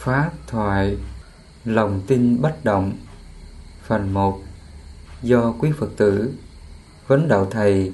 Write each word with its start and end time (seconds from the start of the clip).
Pháp 0.00 0.30
thoại, 0.46 0.96
Lòng 1.64 2.00
tin 2.06 2.42
bất 2.42 2.64
động. 2.64 2.92
Phần 3.82 4.14
1 4.14 4.40
Do 5.22 5.54
quý 5.58 5.72
Phật 5.78 5.88
tử 5.96 6.34
Vấn 7.06 7.28
đạo 7.28 7.46
Thầy 7.50 7.92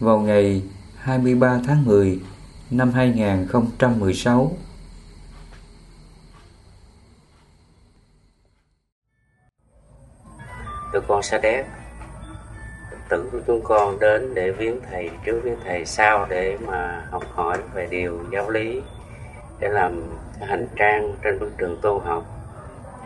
vào 0.00 0.18
ngày 0.18 0.62
23 0.96 1.60
tháng 1.66 1.84
10 1.84 2.20
năm 2.70 2.92
2016 2.92 4.52
Tụi 10.92 11.02
con 11.08 11.22
sa 11.22 11.38
đéc 11.38 11.66
tử 13.08 13.28
của 13.32 13.40
chúng 13.46 13.60
con 13.64 13.98
đến 13.98 14.34
để 14.34 14.50
viếng 14.50 14.80
thầy, 14.90 15.10
trước 15.24 15.40
viếng 15.44 15.58
thầy 15.64 15.86
sau 15.86 16.26
để 16.30 16.58
mà 16.66 17.08
học 17.10 17.24
hỏi 17.34 17.58
về 17.74 17.86
điều 17.90 18.24
giáo 18.32 18.50
lý 18.50 18.80
để 19.60 19.68
làm 19.68 20.18
hành 20.40 20.66
trang 20.76 21.14
trên 21.22 21.38
bước 21.38 21.52
đường 21.56 21.78
tu 21.82 21.98
học. 21.98 22.24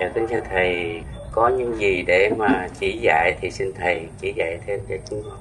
Và 0.01 0.11
kính 0.15 0.27
thưa 0.29 0.41
thầy, 0.51 1.03
có 1.33 1.49
những 1.49 1.77
gì 1.79 2.03
để 2.07 2.31
mà 2.39 2.69
chỉ 2.81 2.99
dạy 3.03 3.37
thì 3.41 3.51
xin 3.51 3.73
thầy 3.79 4.09
chỉ 4.21 4.33
dạy 4.37 4.59
thêm 4.67 4.81
cho 4.89 4.95
chúng 5.11 5.23
con. 5.23 5.39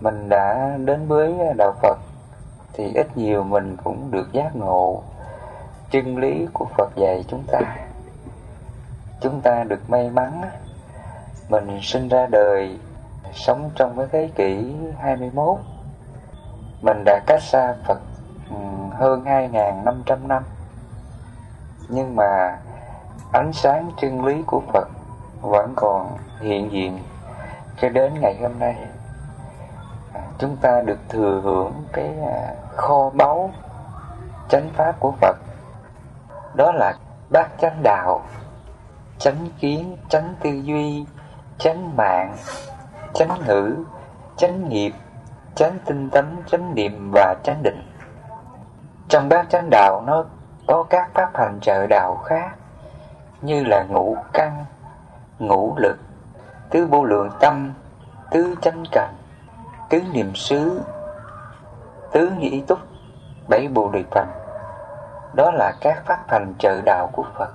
Mình 0.00 0.28
đã 0.28 0.76
đến 0.84 1.08
với 1.08 1.34
đạo 1.56 1.72
Phật 1.82 1.98
thì 2.72 2.92
ít 2.94 3.16
nhiều 3.16 3.42
mình 3.42 3.76
cũng 3.84 4.10
được 4.10 4.32
giác 4.32 4.56
ngộ 4.56 5.02
chân 5.90 6.16
lý 6.16 6.46
của 6.52 6.66
Phật 6.76 6.96
dạy 6.96 7.24
chúng 7.28 7.42
ta. 7.52 7.60
Chúng 9.20 9.40
ta 9.40 9.64
được 9.64 9.90
may 9.90 10.10
mắn 10.10 10.42
mình 11.48 11.78
sinh 11.82 12.08
ra 12.08 12.26
đời 12.30 12.78
sống 13.32 13.70
trong 13.74 13.96
cái 13.96 14.06
thế 14.12 14.30
kỷ 14.34 14.74
21 14.98 15.58
mình 16.82 17.02
đã 17.04 17.20
cách 17.26 17.42
xa 17.42 17.74
Phật 17.84 17.98
hơn 18.90 19.24
2.500 19.24 20.26
năm 20.26 20.42
nhưng 21.88 22.16
mà 22.16 22.58
ánh 23.32 23.52
sáng 23.52 23.90
chân 24.00 24.24
lý 24.24 24.42
của 24.46 24.62
Phật 24.72 24.88
vẫn 25.40 25.72
còn 25.76 26.18
hiện 26.40 26.72
diện 26.72 26.98
cho 27.80 27.88
đến 27.88 28.12
ngày 28.20 28.36
hôm 28.42 28.58
nay. 28.58 28.76
Chúng 30.38 30.56
ta 30.56 30.80
được 30.80 30.98
thừa 31.08 31.40
hưởng 31.44 31.72
cái 31.92 32.14
à, 32.26 32.54
kho 32.76 33.10
báu 33.10 33.50
chánh 34.48 34.70
pháp 34.76 35.00
của 35.00 35.12
Phật. 35.20 35.36
Đó 36.54 36.72
là 36.72 36.92
bát 37.30 37.48
chánh 37.60 37.82
đạo, 37.82 38.22
chánh 39.18 39.48
kiến, 39.60 39.96
chánh 40.08 40.34
tư 40.40 40.50
duy, 40.50 41.06
chánh 41.58 41.96
mạng, 41.96 42.36
chánh 43.14 43.40
ngữ, 43.46 43.74
chánh 44.36 44.68
nghiệp, 44.68 44.92
chánh 45.54 45.78
tinh 45.84 46.10
tấn, 46.10 46.36
chánh 46.46 46.74
niệm 46.74 47.10
và 47.12 47.34
chánh 47.44 47.62
định 47.62 47.93
trong 49.08 49.28
bát 49.28 49.46
chánh 49.50 49.70
đạo 49.70 50.02
nó 50.06 50.24
có 50.66 50.84
các 50.90 51.10
pháp 51.14 51.30
hành 51.34 51.58
trợ 51.60 51.86
đạo 51.86 52.16
khác, 52.24 52.50
như 53.42 53.64
là 53.64 53.84
ngũ 53.88 54.16
căn, 54.32 54.64
ngũ 55.38 55.74
lực, 55.76 55.96
tứ 56.70 56.86
vô 56.86 57.04
lượng 57.04 57.30
tâm, 57.40 57.72
tứ 58.30 58.54
chánh 58.62 58.84
cảnh 58.92 59.14
tứ 59.88 60.02
niệm 60.12 60.34
xứ, 60.34 60.80
tứ 62.12 62.30
nhĩ 62.38 62.64
túc, 62.66 62.78
bảy 63.48 63.68
bồ 63.68 63.90
đề 63.90 64.04
phần 64.10 64.28
đó 65.34 65.50
là 65.50 65.72
các 65.80 66.02
pháp 66.06 66.18
hành 66.28 66.54
trợ 66.58 66.80
đạo 66.84 67.10
của 67.12 67.24
phật. 67.34 67.50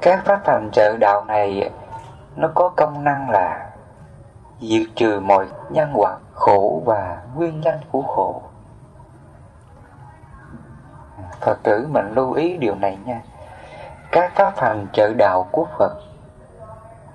Các 0.00 0.24
pháp 0.24 0.40
hành 0.46 0.70
trợ 0.72 0.96
đạo 0.96 1.24
này, 1.24 1.70
nó 2.36 2.48
có 2.54 2.68
công 2.76 3.04
năng 3.04 3.30
là 3.30 3.70
diệt 4.60 4.86
trừ 4.94 5.20
mọi 5.20 5.46
nhân 5.70 5.90
quả 5.94 6.16
khổ 6.32 6.82
và 6.84 7.22
nguyên 7.34 7.60
nhân 7.60 7.80
của 7.90 8.02
khổ. 8.02 8.42
Phật 11.40 11.62
tử 11.62 11.86
mình 11.90 12.12
lưu 12.14 12.32
ý 12.32 12.56
điều 12.56 12.74
này 12.74 12.98
nha. 13.04 13.20
Các 14.12 14.32
pháp 14.34 14.52
hành 14.56 14.86
trợ 14.92 15.12
đạo 15.14 15.48
của 15.52 15.66
Phật 15.78 15.92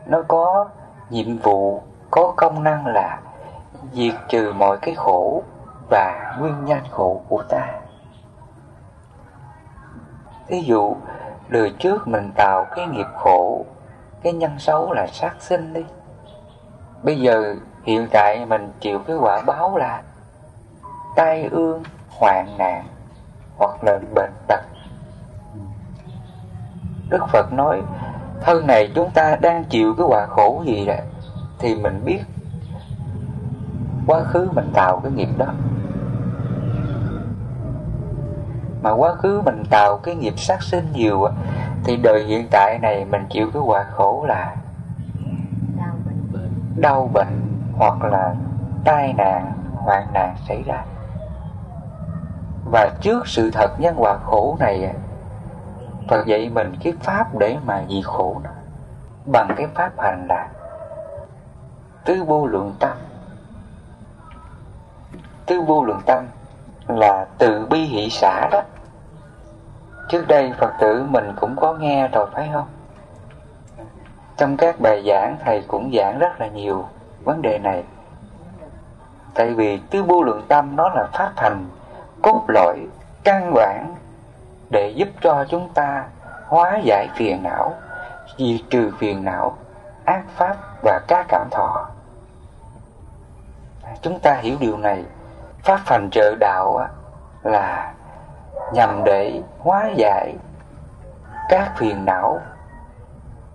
Nó 0.06 0.22
có 0.28 0.67
nhiệm 1.09 1.38
vụ, 1.38 1.81
có 2.12 2.34
công 2.35 2.63
năng 2.63 2.88
là 2.88 3.19
Diệt 3.94 4.13
trừ 4.28 4.53
mọi 4.53 4.78
cái 4.78 4.96
khổ 4.96 5.44
và 5.90 6.35
nguyên 6.40 6.66
nhân 6.66 6.79
khổ 6.91 7.22
của 7.29 7.44
ta. 7.50 7.68
Ví 10.47 10.62
dụ, 10.62 10.96
đời 11.47 11.74
trước 11.79 12.08
mình 12.08 12.31
tạo 12.35 12.66
cái 12.75 12.88
nghiệp 12.88 13.08
khổ 13.18 13.66
cái 14.24 14.34
nhân 14.34 14.59
xấu 14.59 14.94
là 14.94 15.08
sát 15.08 15.35
sinh 15.40 15.74
đi. 15.74 15.85
Bây 17.03 17.19
giờ 17.19 17.56
hiện 17.84 18.08
tại 18.12 18.46
mình 18.46 18.72
chịu 18.79 19.00
cái 19.08 19.16
quả 19.16 19.41
báo 19.46 19.78
là 19.78 20.02
tai 21.16 21.44
ương 21.52 21.84
hoạn 22.09 22.47
nạn 22.58 22.85
hoặc 23.59 23.84
là 23.84 24.00
bệnh 24.16 24.31
tật. 24.47 24.62
Đức 27.09 27.28
phật 27.31 27.53
nói 27.53 27.81
thân 28.42 28.68
này 28.68 28.92
chúng 28.96 29.12
ta 29.12 29.36
đang 29.42 29.64
chịu 29.64 29.96
cái 29.97 30.08
quả 30.09 30.25
khổ 30.25 30.64
gì 30.66 30.86
đó 30.86 30.94
thì 31.59 31.75
mình 31.75 32.02
biết 32.06 32.22
quá 34.08 34.24
khứ 34.24 34.50
mình 34.56 34.72
tạo 34.74 35.00
cái 35.03 35.12
nghiệp 35.12 35.30
đó. 35.38 35.53
Mà 38.81 38.92
quá 38.92 39.16
khứ 39.16 39.42
mình 39.46 39.64
tạo 39.70 39.97
cái 39.97 40.16
nghiệp 40.16 40.40
sát 40.40 40.62
sinh 40.62 40.91
nhiều 40.94 41.28
thì 41.84 41.97
đời 41.97 42.24
hiện 42.24 42.47
tại 42.52 42.80
này 42.81 43.06
mình 43.06 43.26
chịu 43.30 43.52
cái 43.53 43.62
quả 43.62 43.84
khổ 43.84 44.26
là 44.28 44.56
đau 46.78 47.09
bệnh 47.14 47.41
hoặc 47.74 48.03
là 48.03 48.36
tai 48.86 49.14
nạn 49.14 49.52
hoạn 49.76 50.08
nạn 50.14 50.36
xảy 50.47 50.64
ra 50.64 50.84
và 52.72 52.90
trước 53.02 53.28
sự 53.28 53.52
thật 53.52 53.80
nhân 53.80 53.96
quả 53.97 54.18
khổ 54.24 54.57
này, 54.59 54.96
Phật 56.09 56.25
dạy 56.25 56.50
mình 56.50 56.75
cái 56.84 56.94
pháp 57.02 57.38
để 57.38 57.57
mà 57.66 57.84
diệt 57.90 58.06
khổ 58.06 58.41
nó. 58.44 58.50
Bằng 59.25 59.53
cái 59.57 59.68
pháp 59.75 60.00
hành 60.00 60.28
là 60.30 60.50
tứ 62.06 62.24
vô 62.24 62.47
lượng 62.47 62.75
tâm. 62.79 62.97
Tứ 65.46 65.62
vô 65.62 65.84
lượng 65.84 66.02
tâm 66.06 66.25
là 66.88 67.25
từ 67.38 67.66
bi 67.66 67.79
hỷ 67.79 68.09
xã 68.09 68.50
đó. 68.52 68.62
Trước 70.09 70.28
đây 70.28 70.53
Phật 70.59 70.74
tử 70.79 71.06
mình 71.09 71.34
cũng 71.40 71.56
có 71.56 71.74
nghe 71.74 72.08
rồi, 72.08 72.28
phải 72.34 72.50
không? 72.53 72.68
Trong 74.38 74.58
các 74.58 74.79
bài 74.79 75.03
giảng, 75.08 75.38
thầy 75.46 75.63
cũng 75.68 75.91
giảng 75.94 76.19
rất 76.19 76.41
là 76.41 76.47
nhiều 76.47 76.85
vấn 77.24 77.41
đề 77.41 77.59
này. 77.59 77.84
Tại 79.34 79.53
vì 79.53 79.78
tứ 79.90 80.03
vô 80.03 80.24
lượng 80.24 80.46
tâm 80.47 80.75
nó 80.75 80.90
là 80.90 81.08
pháp 81.13 81.31
thành 81.35 81.66
cốt 82.24 82.41
lõi 82.47 82.88
căn 83.24 83.53
bản 83.53 83.96
để 84.69 84.94
giúp 84.96 85.07
cho 85.22 85.46
chúng 85.50 85.69
ta 85.74 86.06
hóa 86.47 86.80
giải 86.84 87.07
phiền 87.16 87.44
não, 87.44 87.74
diệt 88.38 88.62
trừ 88.69 88.91
phiền 89.00 89.25
não, 89.25 89.57
ác 90.06 90.24
pháp 90.35 90.58
và 90.84 91.02
các 91.08 91.25
cảm 91.29 91.47
thọ. 91.52 91.88
Chúng 94.02 94.19
ta 94.19 94.34
hiểu 94.41 94.58
điều 94.59 94.78
này, 94.78 95.03
pháp 95.63 95.79
hành 95.85 96.09
trợ 96.12 96.35
đạo 96.40 96.88
là 97.44 97.94
nhằm 98.74 99.03
để 99.06 99.41
hóa 99.59 99.90
giải 99.96 100.35
các 101.50 101.72
phiền 101.78 102.06
não 102.06 102.40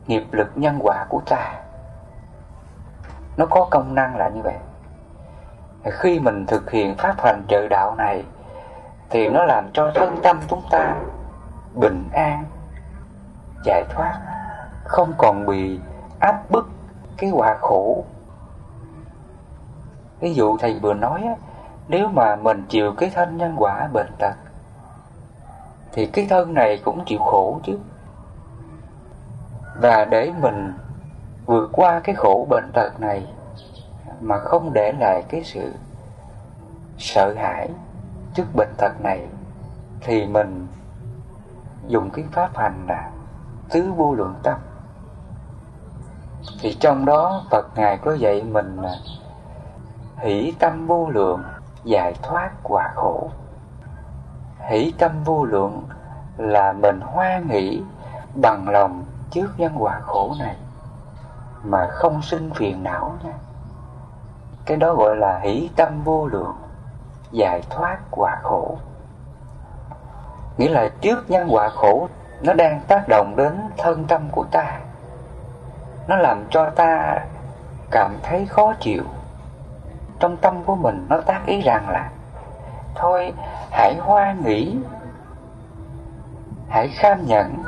nghiệp 0.07 0.25
lực 0.33 0.51
nhân 0.55 0.79
quả 0.83 1.07
của 1.09 1.21
ta. 1.27 1.53
Nó 3.37 3.47
có 3.47 3.67
công 3.71 3.95
năng 3.95 4.17
là 4.17 4.29
như 4.29 4.41
vậy. 4.43 4.59
Khi 5.93 6.21
mình 6.21 6.47
thực 6.47 6.71
hiện 6.71 6.95
pháp 6.97 7.15
hành 7.19 7.43
trợ 7.49 7.69
đạo 7.69 7.95
này 7.95 8.25
thì 9.11 9.29
nó 9.29 9.45
làm 9.45 9.71
cho 9.73 9.93
thân 9.95 10.17
tâm 10.23 10.41
chúng 10.49 10.63
ta 10.71 10.97
bình 11.75 12.09
an, 12.13 12.45
giải 13.65 13.85
thoát, 13.91 14.21
không 14.85 15.13
còn 15.19 15.47
bị 15.47 15.81
áp 16.21 16.51
bức 16.51 16.69
cái 17.17 17.31
quả 17.31 17.57
khổ. 17.61 18.05
Ví 20.21 20.35
dụ 20.35 20.57
thầy 20.59 20.79
vừa 20.79 20.95
nói 20.95 21.29
nếu 21.89 22.09
mà 22.09 22.37
mình 22.37 22.65
chịu 22.69 22.93
cái 22.97 23.11
thân 23.15 23.37
nhân 23.37 23.55
quả 23.59 23.89
bệnh 23.93 24.11
tật, 24.19 24.35
thì 25.93 26.07
cái 26.07 26.27
thân 26.31 26.55
này 26.55 26.81
cũng 26.85 27.05
chịu 27.07 27.19
khổ 27.19 27.61
chứ. 27.65 27.79
Và 29.81 30.05
để 30.05 30.33
mình 30.41 30.73
vượt 31.47 31.71
qua 31.73 32.01
cái 32.01 32.15
khổ 32.15 32.47
bệnh 32.51 32.71
tật 32.73 33.01
này 33.01 33.27
mà 34.21 34.39
không 34.39 34.73
để 34.73 34.93
lại 35.01 35.23
cái 35.29 35.43
sự 35.45 35.73
sợ 36.99 37.35
hãi 37.35 37.69
trước 38.35 38.47
bệnh 38.55 38.75
tật 38.79 39.01
này, 39.01 39.27
thì 40.01 40.27
mình 40.27 40.67
dùng 41.87 42.11
cái 42.11 42.25
pháp 42.33 42.57
hành 42.57 42.87
là 42.89 43.11
tứ 43.71 43.93
vô 43.97 44.15
lượng 44.15 44.35
tâm. 44.43 44.59
Thì 46.61 46.77
trong 46.81 47.05
đó 47.05 47.43
Phật 47.51 47.67
Ngài 47.75 47.99
có 47.99 48.15
dạy 48.15 48.43
mình 48.43 48.77
là 48.83 48.95
hỷ 50.17 50.53
tâm 50.59 50.87
vô 50.87 51.11
lượng 51.11 51.43
giải 51.85 52.15
thoát 52.23 52.51
quả 52.63 52.93
khổ. 52.95 53.31
Hỷ 54.71 54.95
tâm 54.99 55.25
vô 55.25 55.45
lượng 55.45 55.85
là 56.37 56.73
mình 56.73 57.01
hoa 57.01 57.39
nghĩ 57.39 57.83
bằng 58.35 58.69
lòng 58.69 59.05
trước 59.31 59.49
nhân 59.57 59.73
quả 59.79 60.01
khổ 60.01 60.35
này, 60.39 60.57
mà 61.65 61.89
không 61.91 62.23
sinh 62.23 62.51
phiền 62.55 62.83
não 62.83 63.17
nha. 63.25 63.33
Cái 64.65 64.77
đó 64.77 64.95
gọi 64.95 65.17
là 65.17 65.39
hỷ 65.39 65.71
tâm 65.77 66.03
vô 66.05 66.27
lượng 66.27 66.57
giải 67.35 67.63
thoát 67.71 67.99
quả 68.11 68.37
khổ. 68.43 68.77
Nghĩa 70.59 70.69
là 70.69 70.89
trước 71.01 71.31
nhân 71.31 71.49
quả 71.51 71.69
khổ, 71.69 72.09
nó 72.43 72.53
đang 72.53 72.81
tác 72.89 73.09
động 73.09 73.35
đến 73.37 73.61
thân 73.77 74.05
tâm 74.05 74.29
của 74.33 74.45
ta. 74.51 74.81
Nó 76.09 76.17
làm 76.17 76.45
cho 76.51 76.71
ta 76.71 77.19
cảm 77.91 78.17
thấy 78.23 78.47
khó 78.47 78.75
chịu. 78.81 79.03
Trong 80.19 80.37
tâm 80.37 80.65
của 80.65 80.75
mình, 80.77 81.07
nó 81.09 81.21
tác 81.21 81.47
ý 81.47 81.61
rằng 81.61 81.89
là, 81.89 82.11
thôi, 82.95 83.33
hãy 83.71 83.95
hoa 84.01 84.35
nghĩ, 84.45 84.77
hãy 86.69 86.89
kham 86.89 87.27
nhận 87.27 87.63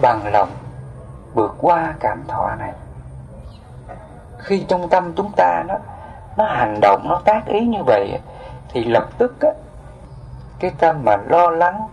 bằng 0.00 0.32
lòng 0.32 0.50
vượt 1.34 1.54
qua 1.60 1.94
cảm 2.00 2.24
thọ 2.28 2.54
này. 2.58 2.72
Khi 4.38 4.64
trong 4.68 4.88
tâm 4.88 5.12
chúng 5.16 5.32
ta 5.36 5.62
nó 5.68 5.74
nó 6.36 6.44
hành 6.44 6.78
động, 6.82 7.00
nó 7.08 7.20
tác 7.24 7.46
ý 7.46 7.66
như 7.66 7.78
vậy 7.86 8.20
thì 8.76 8.84
lập 8.84 9.08
tức 9.18 9.40
á, 9.40 9.48
cái 10.58 10.72
tâm 10.78 11.02
mà 11.04 11.16
lo 11.16 11.50
lắng 11.50 11.88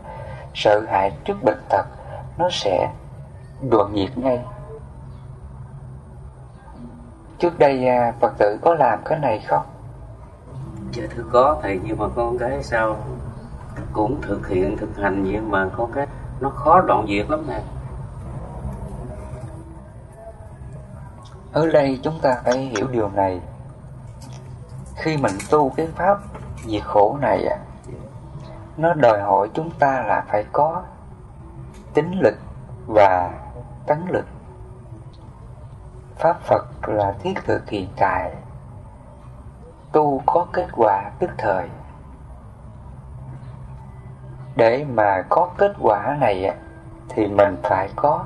sợ 0.53 0.81
hãi 0.87 1.11
trước 1.25 1.43
bệnh 1.43 1.61
tật 1.69 1.85
nó 2.37 2.49
sẽ 2.51 2.91
đoạn 3.69 3.91
diệt 3.95 4.17
ngay. 4.17 4.39
Trước 7.39 7.59
đây 7.59 7.87
à, 7.87 8.13
phật 8.19 8.33
tử 8.37 8.57
có 8.61 8.75
làm 8.75 8.99
cái 9.05 9.19
này 9.19 9.39
không? 9.47 9.65
Dạ 10.91 11.03
thưa 11.15 11.23
có 11.31 11.57
thầy 11.61 11.79
nhưng 11.83 11.97
mà 11.97 12.05
con 12.15 12.37
cái 12.37 12.63
sao 12.63 12.97
cũng 13.93 14.21
thực 14.21 14.47
hiện 14.47 14.77
thực 14.77 14.97
hành 14.97 15.23
nhưng 15.23 15.51
mà 15.51 15.69
có 15.77 15.87
cái 15.95 16.07
nó 16.39 16.49
khó 16.49 16.81
đoạn 16.81 17.05
diệt 17.07 17.29
lắm 17.29 17.45
nè. 17.47 17.61
Ở 21.53 21.67
đây 21.67 21.99
chúng 22.03 22.19
ta 22.21 22.41
phải 22.45 22.57
hiểu 22.57 22.87
điều 22.91 23.09
này. 23.09 23.41
Khi 24.95 25.17
mình 25.17 25.33
tu 25.49 25.69
cái 25.69 25.87
pháp 25.95 26.32
Việc 26.65 26.83
khổ 26.83 27.17
này 27.21 27.45
à 27.45 27.57
nó 28.77 28.93
đòi 28.93 29.21
hỏi 29.21 29.49
chúng 29.53 29.71
ta 29.71 30.01
là 30.01 30.23
phải 30.27 30.45
có 30.51 30.83
tính 31.93 32.19
lực 32.19 32.35
và 32.87 33.31
tấn 33.87 34.07
lực. 34.09 34.25
Pháp 36.15 36.41
phật 36.41 36.65
là 36.87 37.13
thiết 37.19 37.33
thực 37.45 37.69
hiện 37.69 37.87
tại. 37.95 38.35
Tu 39.91 40.21
có 40.25 40.47
kết 40.53 40.67
quả 40.75 41.11
tức 41.19 41.29
thời. 41.37 41.69
Để 44.55 44.85
mà 44.93 45.21
có 45.29 45.49
kết 45.57 45.73
quả 45.79 46.17
này 46.19 46.55
thì 47.09 47.27
mình 47.27 47.57
phải 47.63 47.89
có 47.95 48.23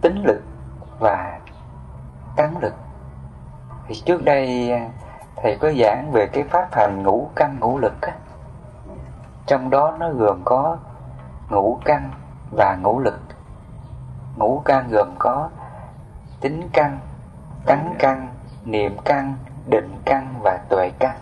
tính 0.00 0.22
lực 0.26 0.42
và 0.98 1.40
tấn 2.36 2.54
lực. 2.60 2.74
Thì 3.86 3.94
trước 4.04 4.24
đây 4.24 4.72
thầy 5.42 5.56
có 5.60 5.72
giảng 5.78 6.10
về 6.12 6.26
cái 6.26 6.44
pháp 6.44 6.68
hành 6.72 7.02
ngũ 7.02 7.28
căn 7.34 7.56
ngũ 7.60 7.78
lực 7.78 8.00
á. 8.00 8.12
Trong 9.46 9.70
đó 9.70 9.96
nó 10.00 10.10
gồm 10.10 10.42
có 10.44 10.76
ngũ 11.50 11.78
căn 11.84 12.10
và 12.56 12.76
ngũ 12.82 13.00
lực. 13.00 13.20
Ngũ 14.36 14.62
căn 14.64 14.88
gồm 14.90 15.08
có 15.18 15.48
tính 16.40 16.68
căn, 16.72 16.98
tánh 17.66 17.94
căn, 17.98 18.28
niệm 18.64 18.96
căn, 19.04 19.34
định 19.70 19.98
căn 20.04 20.34
và 20.42 20.58
tuệ 20.68 20.90
căn. 20.98 21.16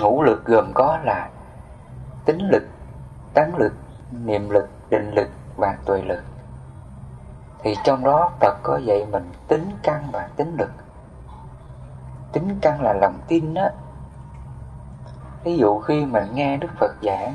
Ngũ 0.00 0.22
lực 0.22 0.44
gồm 0.44 0.72
có 0.74 0.98
là 1.04 1.28
tính 2.24 2.48
lực, 2.52 2.62
tánh 3.34 3.56
lực, 3.56 3.72
niệm 4.10 4.50
lực, 4.50 4.68
định 4.90 5.10
lực 5.14 5.28
và 5.56 5.76
tuệ 5.84 6.02
lực. 6.02 6.22
Thì 7.58 7.76
trong 7.84 8.04
đó 8.04 8.30
Phật 8.40 8.56
có 8.62 8.76
dạy 8.76 9.06
mình 9.12 9.30
tính 9.48 9.70
căn 9.82 10.02
và 10.12 10.28
tính 10.36 10.56
lực 10.58 10.70
tính 12.34 12.58
căn 12.60 12.82
là 12.82 12.92
lòng 12.92 13.18
tin 13.28 13.54
đó 13.54 13.68
ví 15.44 15.56
dụ 15.56 15.78
khi 15.80 16.04
mình 16.04 16.34
nghe 16.34 16.56
Đức 16.56 16.68
Phật 16.78 16.94
giảng, 17.02 17.34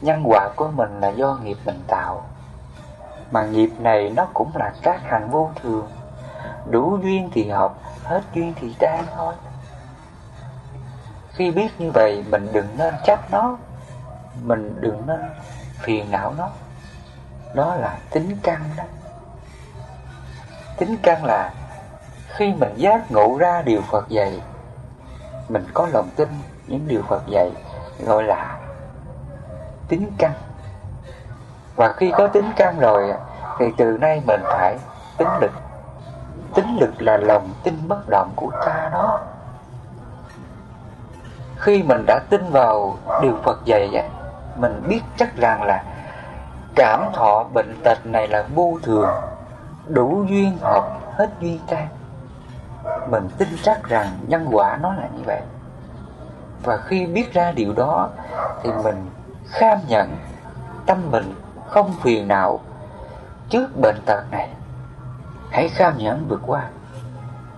nhân 0.00 0.22
quả 0.26 0.48
của 0.56 0.70
mình 0.70 1.00
là 1.00 1.08
do 1.08 1.38
nghiệp 1.42 1.56
mình 1.64 1.82
tạo, 1.86 2.22
mà 3.30 3.44
nghiệp 3.46 3.70
này 3.78 4.12
nó 4.16 4.26
cũng 4.34 4.50
là 4.54 4.72
các 4.82 5.00
hành 5.02 5.30
vô 5.30 5.50
thường. 5.62 5.88
Đủ 6.70 6.98
duyên 7.02 7.30
thì 7.32 7.48
hợp, 7.50 7.74
hết 8.04 8.22
duyên 8.34 8.52
thì 8.56 8.74
tan 8.78 9.04
thôi. 9.16 9.34
Khi 11.32 11.50
biết 11.50 11.80
như 11.80 11.90
vậy, 11.90 12.24
mình 12.30 12.48
đừng 12.52 12.68
nên 12.78 12.94
trách 13.04 13.20
nó. 13.30 13.56
Mình 14.42 14.76
đừng 14.80 15.02
nên 15.06 15.20
phiền 15.78 16.10
não 16.10 16.34
nó. 16.38 16.48
Đó 17.54 17.74
là 17.74 17.98
tính 18.10 18.36
căn 18.42 18.60
đó. 18.76 18.84
Tính 20.76 20.96
căn 21.02 21.24
là 21.24 21.52
khi 22.36 22.52
mình 22.52 22.72
giác 22.76 23.10
ngộ 23.10 23.36
ra 23.38 23.62
điều 23.62 23.80
Phật 23.90 24.08
dạy, 24.08 24.42
mình 25.48 25.66
có 25.74 25.86
lòng 25.92 26.08
tin 26.16 26.28
những 26.66 26.88
điều 26.88 27.02
Phật 27.08 27.26
dạy 27.26 27.50
gọi 28.06 28.22
là 28.22 28.58
tính 29.88 30.12
căn. 30.18 30.32
Và 31.76 31.92
khi 31.92 32.12
có 32.18 32.28
tính 32.28 32.50
căn 32.56 32.78
rồi 32.78 33.14
thì 33.58 33.66
từ 33.76 33.98
nay 34.00 34.22
mình 34.26 34.40
phải 34.44 34.78
tính 35.18 35.28
lực. 35.40 35.52
Tính 36.54 36.76
lực 36.80 37.02
là 37.02 37.16
lòng 37.16 37.50
tin 37.62 37.88
bất 37.88 38.08
động 38.08 38.32
của 38.36 38.50
ta 38.66 38.90
đó 38.92 39.20
khi 41.64 41.82
mình 41.82 42.04
đã 42.06 42.20
tin 42.30 42.50
vào 42.50 42.96
điều 43.22 43.36
Phật 43.42 43.64
dạy 43.64 44.10
mình 44.56 44.82
biết 44.88 45.00
chắc 45.16 45.36
rằng 45.36 45.62
là 45.62 45.84
cảm 46.74 47.04
thọ 47.14 47.44
bệnh 47.54 47.76
tật 47.84 48.06
này 48.06 48.28
là 48.28 48.44
vô 48.54 48.78
thường, 48.82 49.08
đủ 49.86 50.24
duyên 50.28 50.58
hợp 50.60 50.98
hết 51.16 51.28
duyên 51.40 51.58
tan 51.66 51.86
mình 53.08 53.28
tin 53.38 53.48
chắc 53.62 53.84
rằng 53.84 54.06
nhân 54.26 54.48
quả 54.52 54.78
nó 54.82 54.94
là 54.94 55.08
như 55.16 55.22
vậy. 55.26 55.40
Và 56.62 56.76
khi 56.76 57.06
biết 57.06 57.32
ra 57.32 57.52
điều 57.52 57.72
đó, 57.72 58.10
thì 58.62 58.70
mình 58.84 59.06
kham 59.46 59.78
nhận 59.88 60.16
tâm 60.86 60.98
mình 61.10 61.34
không 61.68 61.92
phiền 62.02 62.28
nào 62.28 62.60
trước 63.48 63.80
bệnh 63.80 64.00
tật 64.06 64.24
này. 64.30 64.48
Hãy 65.50 65.68
kham 65.68 65.98
nhận 65.98 66.28
vượt 66.28 66.40
qua. 66.46 66.68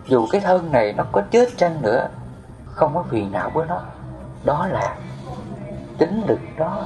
Dù 0.06 0.26
cái 0.32 0.40
thân 0.40 0.73
này 0.73 0.93
nó 0.93 1.05
có 1.12 1.23
chết 1.31 1.49
chăng 1.56 1.82
nữa, 1.82 2.08
không 2.67 2.94
có 2.94 3.02
phiền 3.02 3.32
nào 3.32 3.50
với 3.55 3.67
nó. 3.67 3.81
Đó 4.44 4.67
là 4.67 4.96
tính 5.99 6.22
lực 6.26 6.40
đó. 6.56 6.84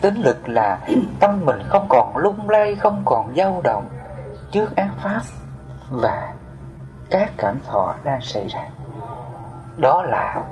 Tính 0.00 0.14
lực 0.14 0.48
là 0.48 0.78
tâm 1.20 1.40
mình 1.44 1.62
không 1.68 1.86
còn 1.88 2.16
lung 2.16 2.50
lay, 2.50 2.74
không 2.74 3.02
còn 3.04 3.34
dao 3.36 3.60
động 3.64 3.88
trước 4.50 4.76
ác 4.76 4.90
pháp 5.02 5.20
và 5.90 6.32
các 7.10 7.32
cảm 7.36 7.60
thọ 7.66 7.94
đang 8.04 8.20
xảy 8.20 8.48
ra. 8.48 8.68
Đó 9.76 10.02
là 10.02 10.42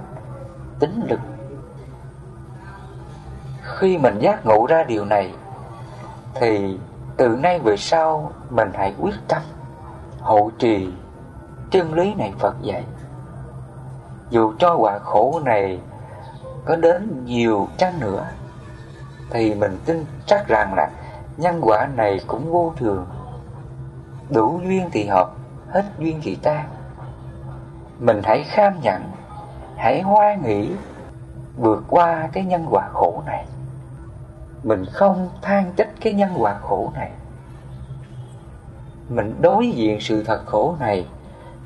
tính 0.78 1.00
lực. 1.08 1.20
Khi 3.62 3.98
mình 3.98 4.18
giác 4.18 4.46
ngộ 4.46 4.66
ra 4.66 4.82
điều 4.82 5.04
này, 5.04 5.34
thì 6.34 6.78
từ 7.16 7.28
nay 7.28 7.58
về 7.58 7.76
sau 7.76 8.32
mình 8.50 8.70
hãy 8.74 8.94
quyết 9.00 9.14
tâm 9.28 9.42
hộ 10.20 10.50
trì 10.58 10.92
chân 11.70 11.94
lý 11.94 12.14
này 12.14 12.32
Phật 12.38 12.54
dạy. 12.62 12.84
Dù 14.30 14.52
cho 14.58 14.76
quả 14.76 14.98
khổ 14.98 15.40
này 15.44 15.80
có 16.64 16.76
đến 16.76 17.24
nhiều 17.24 17.68
chăng 17.76 18.00
nữa, 18.00 18.26
thì 19.30 19.54
mình 19.54 19.78
tin 19.84 20.04
chắc 20.26 20.48
rằng 20.48 20.74
là 20.74 20.90
nhân 21.36 21.60
quả 21.62 21.86
này 21.96 22.20
cũng 22.26 22.52
vô 22.52 22.72
thường, 22.76 23.06
đủ 24.30 24.60
duyên 24.64 24.88
thì 24.92 25.06
hợp 25.06 25.32
hết 25.74 25.84
duyên 25.98 26.20
thì 26.22 26.38
tan 26.42 26.68
mình 27.98 28.20
hãy 28.24 28.44
kham 28.44 28.80
nhận, 28.80 29.02
hãy 29.76 30.02
hoa 30.02 30.34
nghĩ 30.34 30.72
vượt 31.56 31.84
qua 31.88 32.28
cái 32.32 32.44
nhân 32.44 32.66
quả 32.70 32.88
khổ 32.92 33.22
này. 33.26 33.46
Mình 34.62 34.84
không 34.92 35.28
than 35.42 35.72
trách 35.76 35.88
cái 36.00 36.12
nhân 36.12 36.34
quả 36.38 36.58
khổ 36.58 36.92
này. 36.94 37.10
Mình 39.08 39.34
đối 39.40 39.70
diện 39.70 40.00
sự 40.00 40.24
thật 40.24 40.42
khổ 40.46 40.76
này 40.80 41.08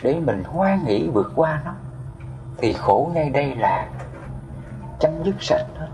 để 0.02 0.20
mình 0.20 0.44
hoa 0.44 0.78
nghĩ 0.86 1.08
vượt 1.08 1.32
qua 1.34 1.62
nó, 1.64 1.72
thì 2.56 2.72
khổ 2.72 3.10
ngay 3.14 3.30
đây 3.30 3.54
là 3.54 3.88
chấm 5.00 5.12
dứt 5.24 5.34
sạch 5.40 5.66
hết. 5.76 5.88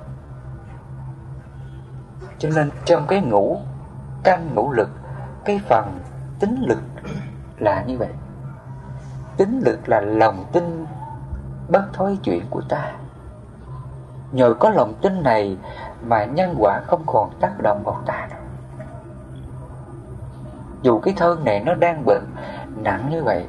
Cho 2.38 2.48
nên 2.54 2.70
trong 2.84 3.06
cái 3.06 3.20
ngũ 3.20 3.58
căn 4.24 4.54
ngũ 4.54 4.72
lực, 4.72 4.90
cái 5.44 5.60
phần 5.68 5.98
tính 6.40 6.56
lực 6.60 6.80
là 7.58 7.82
như 7.82 7.98
vậy. 7.98 8.12
Tính 9.36 9.60
lực 9.64 9.88
là 9.88 10.00
lòng 10.00 10.44
tin 10.52 10.86
bất 11.68 11.84
thối 11.92 12.18
chuyện 12.22 12.42
của 12.50 12.62
ta. 12.68 12.92
Nhờ 14.32 14.54
có 14.60 14.70
lòng 14.70 14.94
tin 15.02 15.22
này 15.22 15.56
mà 16.02 16.24
nhân 16.24 16.54
quả 16.58 16.80
không 16.86 17.02
còn 17.06 17.30
tác 17.40 17.52
động 17.62 17.82
vào 17.84 18.02
ta 18.06 18.28
nữa 18.30 18.44
dù 20.84 20.98
cái 20.98 21.14
thân 21.16 21.44
này 21.44 21.60
nó 21.60 21.74
đang 21.74 22.04
bệnh 22.06 22.24
nặng 22.76 23.06
như 23.10 23.22
vậy, 23.22 23.46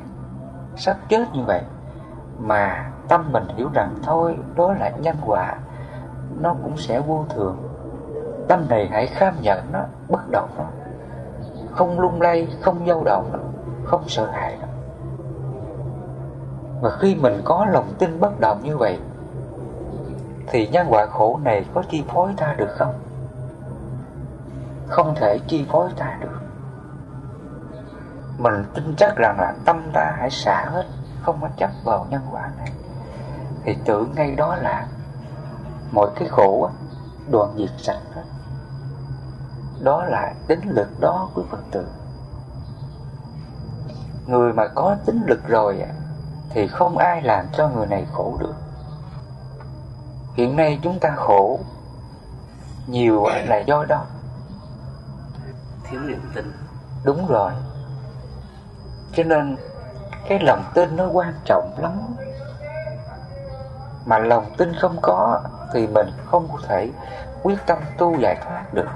sắp 0.76 0.98
chết 1.10 1.26
như 1.34 1.44
vậy, 1.48 1.62
mà 2.40 2.92
tâm 3.08 3.32
mình 3.32 3.44
hiểu 3.58 3.70
rằng 3.74 3.96
thôi, 4.04 4.38
đó 4.56 4.74
là 4.80 4.90
nhân 4.90 5.16
quả, 5.26 5.56
nó 6.40 6.56
cũng 6.64 6.78
sẽ 6.78 7.00
vô 7.00 7.26
thường. 7.30 7.58
Tâm 8.48 8.66
này 8.70 8.90
hãy 8.92 9.08
kham 9.08 9.34
nhận 9.42 9.72
nó, 9.72 9.80
bất 10.10 10.30
động 10.32 10.50
nó. 10.58 10.66
Không 11.72 12.00
lung 12.00 12.22
lay, 12.22 12.48
không 12.62 12.88
dao 12.88 13.04
động 13.04 13.30
nó 13.34 13.40
không 13.86 14.04
sợ 14.08 14.32
hãi 14.32 14.58
đâu. 14.62 14.70
và 16.82 16.98
khi 17.00 17.16
mình 17.16 17.42
có 17.46 17.66
lòng 17.66 17.94
tin 18.00 18.20
bất 18.20 18.40
động 18.40 18.60
như 18.64 18.78
vậy, 18.78 19.00
thì 20.48 20.68
nhân 20.68 20.88
quả 20.90 21.06
khổ 21.06 21.40
này 21.44 21.66
có 21.74 21.84
chi 21.90 22.04
phối 22.08 22.34
ta 22.38 22.56
được 22.58 22.70
không? 22.78 22.94
Không 24.88 25.16
thể 25.16 25.40
chi 25.48 25.66
phối 25.72 25.90
ta 25.98 26.18
được. 26.22 26.40
Mình 28.38 28.64
tin 28.74 28.96
chắc 28.98 29.16
rằng 29.16 29.40
là 29.40 29.54
tâm 29.66 29.82
ta 29.94 30.16
hãy 30.18 30.30
xả 30.30 30.66
hết, 30.70 30.86
không 31.22 31.38
có 31.42 31.48
chấp 31.58 31.70
vào 31.84 32.08
nhân 32.10 32.22
quả 32.32 32.50
này. 32.58 32.72
Thì 33.64 33.78
tưởng 33.86 34.12
ngay 34.16 34.36
đó 34.36 34.56
là 34.56 34.88
mọi 35.92 36.10
cái 36.16 36.28
khổ 36.28 36.70
đoạn 37.32 37.54
diệt 37.58 37.70
sạch 37.78 38.02
hết. 38.16 38.24
Đó 39.82 40.06
là 40.06 40.34
tính 40.48 40.60
lực 40.64 40.88
đó 41.00 41.30
của 41.34 41.44
phật 41.52 41.60
tử 41.72 41.86
người 44.28 44.54
mà 44.54 44.68
có 44.68 44.96
tính 45.06 45.22
lực 45.26 45.48
rồi 45.48 45.84
thì 46.50 46.68
không 46.68 46.98
ai 46.98 47.22
làm 47.22 47.46
cho 47.54 47.70
người 47.70 47.86
này 47.86 48.06
khổ 48.14 48.38
được. 48.40 48.54
Hiện 50.34 50.56
nay 50.56 50.80
chúng 50.82 51.00
ta 51.00 51.14
khổ 51.16 51.60
nhiều 52.88 53.26
là 53.48 53.58
do 53.58 53.86
đâu 53.86 54.02
thiếu 55.84 56.02
niềm 56.02 56.22
tin. 56.36 56.52
Đúng 57.04 57.28
rồi. 57.28 57.52
Cho 59.14 59.24
nên 59.24 59.58
cái 60.28 60.40
lòng 60.40 60.64
tin 60.74 60.96
nó 60.96 61.08
quan 61.08 61.34
trọng 61.46 61.72
lắm. 61.78 62.16
Mà 64.06 64.20
lòng 64.20 64.46
tin 64.58 64.74
không 64.74 64.98
có 65.02 65.42
thì 65.74 65.88
mình 65.88 66.10
không 66.26 66.48
thể 66.68 66.92
quyết 67.44 67.60
tâm 67.66 67.78
tu 67.98 68.18
giải 68.20 68.36
thoát 68.44 68.74
được 68.74 68.88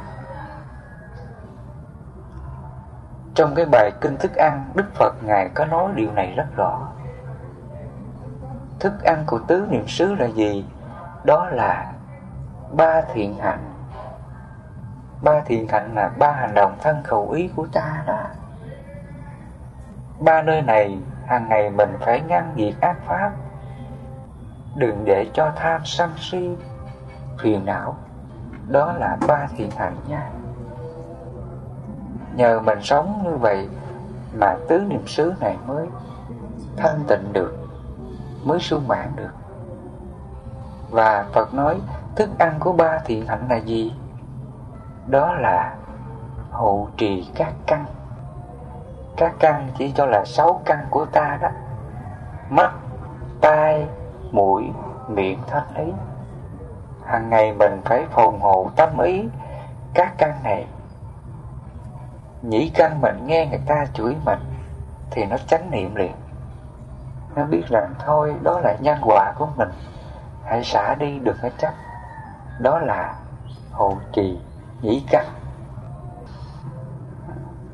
trong 3.39 3.55
cái 3.55 3.65
bài 3.65 3.91
kinh 4.01 4.17
thức 4.17 4.35
ăn, 4.35 4.65
đức 4.75 4.93
phật 4.93 5.23
ngài 5.23 5.49
có 5.49 5.65
nói 5.65 5.91
điều 5.95 6.11
này 6.11 6.33
rất 6.35 6.45
rõ. 6.57 6.87
Thức 8.79 9.03
ăn 9.03 9.23
của 9.27 9.39
tứ 9.47 9.67
niệm 9.69 9.87
xứ 9.87 10.15
là 10.15 10.25
gì? 10.25 10.65
Đó 11.23 11.45
là 11.49 11.91
ba 12.71 13.01
thiện 13.13 13.37
hạnh. 13.37 13.73
Ba 15.21 15.41
thiện 15.45 15.67
hạnh 15.67 15.95
là 15.95 16.09
ba 16.17 16.31
hành 16.31 16.53
động 16.53 16.75
thân 16.81 17.03
khẩu 17.03 17.29
ý 17.29 17.49
của 17.55 17.67
ta 17.73 18.03
đó. 18.07 18.23
Ba 20.19 20.41
nơi 20.41 20.61
này, 20.61 20.99
hàng 21.25 21.49
ngày 21.49 21.69
mình 21.69 21.97
phải 21.99 22.21
ngăn 22.21 22.53
diệt 22.57 22.73
ác 22.81 22.97
pháp. 23.05 23.31
Đừng 24.75 25.05
để 25.05 25.25
cho 25.33 25.51
tham 25.55 25.81
sân 25.85 26.11
si, 26.17 26.57
phiền 27.39 27.65
não. 27.65 27.95
Đó 28.67 28.93
là 28.93 29.17
ba 29.27 29.47
thiện 29.57 29.71
hạnh 29.77 29.95
nha 30.07 30.29
nhờ 32.35 32.59
mình 32.59 32.79
sống 32.81 33.21
như 33.23 33.35
vậy 33.35 33.69
mà 34.39 34.55
tứ 34.67 34.79
niệm 34.79 35.07
xứ 35.07 35.33
này 35.39 35.57
mới 35.67 35.87
thanh 36.77 37.03
tịnh 37.07 37.33
được 37.33 37.59
mới 38.43 38.59
sung 38.59 38.87
mãn 38.87 39.11
được. 39.15 39.31
Và 40.89 41.25
Phật 41.33 41.53
nói 41.53 41.81
thức 42.15 42.29
ăn 42.39 42.53
của 42.59 42.73
ba 42.73 42.99
thiện 43.05 43.27
hạnh 43.27 43.47
là 43.49 43.55
gì? 43.55 43.93
Đó 45.07 45.33
là 45.33 45.75
hộ 46.51 46.87
trì 46.97 47.29
các 47.35 47.53
căn. 47.67 47.85
Các 49.17 49.33
căn 49.39 49.67
chỉ 49.77 49.91
cho 49.91 50.05
là 50.05 50.25
sáu 50.25 50.61
căn 50.65 50.85
của 50.89 51.05
ta 51.05 51.37
đó. 51.41 51.49
Mắt, 52.49 52.71
tai, 53.41 53.87
mũi, 54.31 54.71
miệng, 55.07 55.39
thân 55.47 55.63
ý. 55.75 55.93
Hàng 57.05 57.29
ngày 57.29 57.53
mình 57.53 57.81
phải 57.85 58.05
phòng 58.11 58.41
hộ 58.41 58.69
tâm 58.75 58.99
ý 58.99 59.27
các 59.93 60.13
căn 60.17 60.33
này 60.43 60.67
nhĩ 62.41 62.71
căn 62.75 63.01
mình 63.01 63.25
nghe 63.25 63.45
người 63.45 63.61
ta 63.65 63.85
chửi 63.93 64.15
mình, 64.25 64.39
thì 65.11 65.25
nó 65.25 65.37
chánh 65.47 65.71
niệm 65.71 65.95
liền. 65.95 66.13
Nó 67.35 67.45
biết 67.45 67.63
rằng 67.67 67.93
thôi, 68.05 68.35
đó 68.41 68.59
là 68.59 68.75
nhân 68.79 68.97
quả 69.01 69.33
của 69.37 69.47
mình. 69.55 69.69
Hãy 70.45 70.63
xả 70.63 70.95
đi, 70.95 71.19
đừng 71.19 71.37
có 71.41 71.49
chấp. 71.57 71.73
Đó 72.59 72.79
là 72.79 73.15
hộ 73.71 73.97
trì 74.11 74.39
nhĩ 74.81 75.05
căn. 75.11 75.25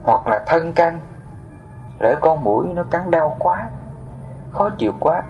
Hoặc 0.04 0.28
là 0.28 0.44
thân 0.48 0.74
căn. 0.74 1.00
Lỡ 2.00 2.16
con 2.22 2.44
mũi 2.44 2.68
nó 2.74 2.84
cắn 2.84 3.12
đau 3.12 3.36
quá, 3.40 3.70
khó 4.52 4.70
chịu 4.70 4.94
quá, 5.00 5.24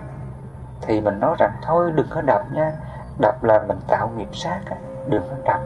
thì 0.80 1.00
mình 1.00 1.20
nói 1.20 1.36
rằng 1.38 1.52
thôi, 1.62 1.92
đừng 1.94 2.06
có 2.10 2.20
đập 2.20 2.42
nha. 2.52 2.72
Đập 3.18 3.44
là 3.44 3.62
mình 3.68 3.78
tạo 3.88 4.10
nghiệp 4.16 4.28
sát 4.32 4.60
á, 4.70 4.76
đừng 5.08 5.22
có 5.22 5.36
đập. 5.44 5.60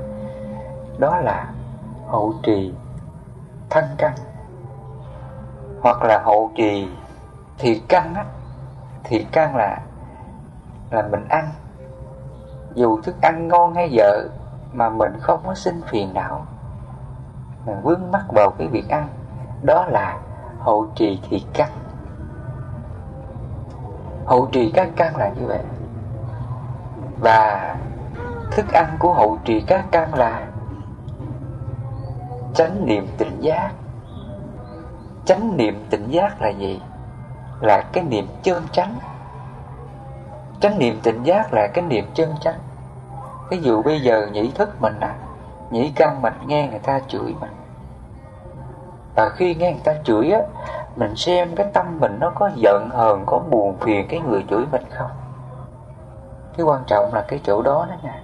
Đó 0.98 1.16
là 1.16 1.46
hộ 2.06 2.32
trì 2.42 2.74
thân 3.70 3.84
căn. 3.98 4.12
Hoặc 5.80 6.02
là 6.02 6.22
hậu 6.24 6.50
trì 6.54 6.88
thì 7.58 7.82
căn 7.88 8.14
á, 8.14 8.24
thì 9.04 9.26
căn 9.32 9.56
là 9.56 9.78
là 10.90 11.02
mình 11.02 11.28
ăn. 11.28 11.48
Dù 12.74 13.00
thức 13.00 13.16
ăn 13.22 13.48
ngon 13.48 13.74
hay 13.74 13.90
dở 13.90 14.28
mà 14.72 14.88
mình 14.88 15.12
không 15.20 15.40
có 15.46 15.54
sinh 15.54 15.80
phiền 15.88 16.14
não. 16.14 16.46
Mình 17.66 17.80
vướng 17.82 18.10
mắc 18.12 18.24
vào 18.28 18.50
cái 18.58 18.68
việc 18.68 18.88
ăn, 18.88 19.08
đó 19.62 19.86
là 19.86 20.18
hậu 20.58 20.86
trì 20.94 21.20
thì 21.30 21.46
căn. 21.52 21.68
Hậu 24.26 24.48
trì 24.52 24.70
các 24.74 24.88
căn 24.96 25.16
là 25.16 25.28
như 25.28 25.46
vậy. 25.46 25.62
Và 27.20 27.76
thức 28.50 28.72
ăn 28.72 28.96
của 28.98 29.14
hậu 29.14 29.38
trì 29.44 29.60
các 29.60 29.84
căn 29.90 30.14
là 30.14 30.46
chánh 32.54 32.87
niệm 32.87 33.07
tỉnh 33.19 33.40
giác. 33.40 33.71
Chánh 35.25 35.57
niệm 35.57 35.85
tỉnh 35.90 36.09
giác 36.09 36.42
là 36.42 36.49
gì? 36.49 36.80
Là 37.61 37.83
cái 37.92 38.04
niệm 38.04 38.26
chân 38.42 38.62
chánh. 38.73 38.95
Chánh 40.61 40.78
niệm 40.78 41.00
tỉnh 41.02 41.23
giác 41.23 41.52
là 41.52 41.66
cái 41.66 41.85
niệm 41.85 42.04
chân 42.14 42.35
chánh. 42.40 42.59
Ví 43.50 43.59
dụ 43.59 43.83
bây 43.83 44.00
giờ 44.00 44.26
nhĩ 44.33 44.50
thức 44.50 44.80
mình 44.80 45.00
à 45.00 45.14
nhĩ 45.71 45.92
căn 45.97 46.23
mình 46.23 46.35
nghe 46.47 46.69
người 46.69 46.78
ta 46.78 47.00
chửi 47.09 47.35
mình. 47.40 47.50
Và 49.16 49.28
khi 49.28 49.54
nghe 49.54 49.73
người 49.73 49.83
ta 49.85 49.95
chửi 50.04 50.30
á, 50.30 50.40
mình 50.97 51.16
xem 51.16 51.54
cái 51.57 51.66
tâm 51.73 51.99
mình 52.00 52.16
nó 52.21 52.30
có 52.35 52.50
giận 52.54 52.88
hờn, 52.90 53.23
có 53.26 53.38
buồn 53.38 53.76
phiền 53.80 54.07
cái 54.09 54.21
người 54.21 54.45
chửi 54.50 54.64
mình 54.73 54.85
không? 54.90 55.11
Cái 56.57 56.66
quan 56.66 56.83
trọng 56.87 57.14
là 57.14 57.25
cái 57.28 57.40
chỗ 57.45 57.62
đó 57.62 57.87
đó 57.88 57.95
nha. 58.02 58.23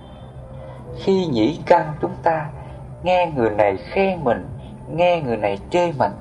Khi 0.96 1.26
nhĩ 1.26 1.60
căn 1.66 1.92
chúng 2.00 2.14
ta 2.22 2.46
nghe 3.02 3.32
người 3.36 3.50
này 3.50 3.76
khen 3.76 4.24
mình, 4.24 4.48
nghe 4.88 5.20
người 5.20 5.36
này 5.36 5.58
chê 5.70 5.92
mình. 5.92 6.12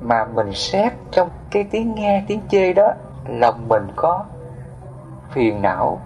Mà 0.00 0.24
mình 0.24 0.52
xét 0.54 0.92
trong 1.10 1.30
cái 1.50 1.64
tiếng 1.70 1.94
nghe, 1.94 2.24
tiếng 2.28 2.40
chê 2.48 2.72
đó, 2.72 2.92
lòng 3.28 3.68
mình 3.68 3.86
có 3.96 4.24
phiền 5.30 5.62
não 5.62 6.00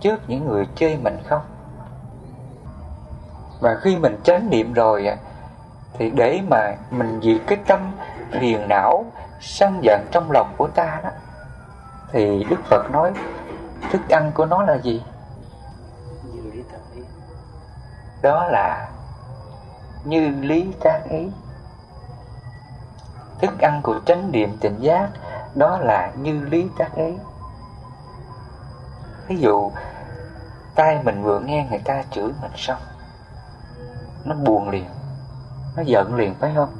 trước 0.00 0.20
những 0.28 0.48
người 0.48 0.66
chê 0.74 0.96
mình 0.96 1.18
không? 1.24 1.42
Và 3.60 3.76
khi 3.80 3.96
mình 3.96 4.16
chánh 4.24 4.50
niệm 4.50 4.72
rồi 4.72 5.08
thì 5.92 6.10
để 6.10 6.40
mà 6.50 6.74
mình 6.90 7.20
diệt 7.22 7.40
cái 7.46 7.58
tâm 7.66 7.92
phiền 8.30 8.68
não 8.68 9.04
sân 9.40 9.78
giận 9.82 10.06
trong 10.10 10.30
lòng 10.30 10.54
của 10.56 10.68
ta 10.68 11.00
đó, 11.04 11.10
thì 12.12 12.46
đức 12.50 12.64
phật 12.64 12.90
nói, 12.92 13.12
thức 13.90 14.08
ăn 14.08 14.30
của 14.34 14.46
nó 14.46 14.62
là 14.62 14.78
gì? 14.78 15.02
Đó 18.22 18.46
là 18.46 18.88
như 20.04 20.28
lý 20.28 20.72
tác 20.80 21.00
ý. 21.08 21.30
Thức 23.40 23.58
ăn 23.60 23.80
của 23.82 24.00
chánh 24.06 24.32
niệm 24.32 24.56
tỉnh 24.60 24.80
giác, 24.80 25.08
đó 25.54 25.78
là 25.78 26.12
như 26.16 26.40
lý 26.40 26.68
tác 26.78 26.94
ý. 26.94 27.14
Ví 29.26 29.36
dụ 29.36 29.70
tai 30.74 31.02
mình 31.02 31.22
vừa 31.22 31.40
nghe 31.40 31.66
người 31.70 31.80
ta 31.84 32.04
chửi 32.10 32.32
mình 32.42 32.52
xong, 32.56 32.80
nó 34.24 34.34
buồn 34.34 34.68
liền, 34.68 34.88
nó 35.76 35.82
giận 35.82 36.14
liền, 36.14 36.34
phải 36.34 36.52
không? 36.56 36.76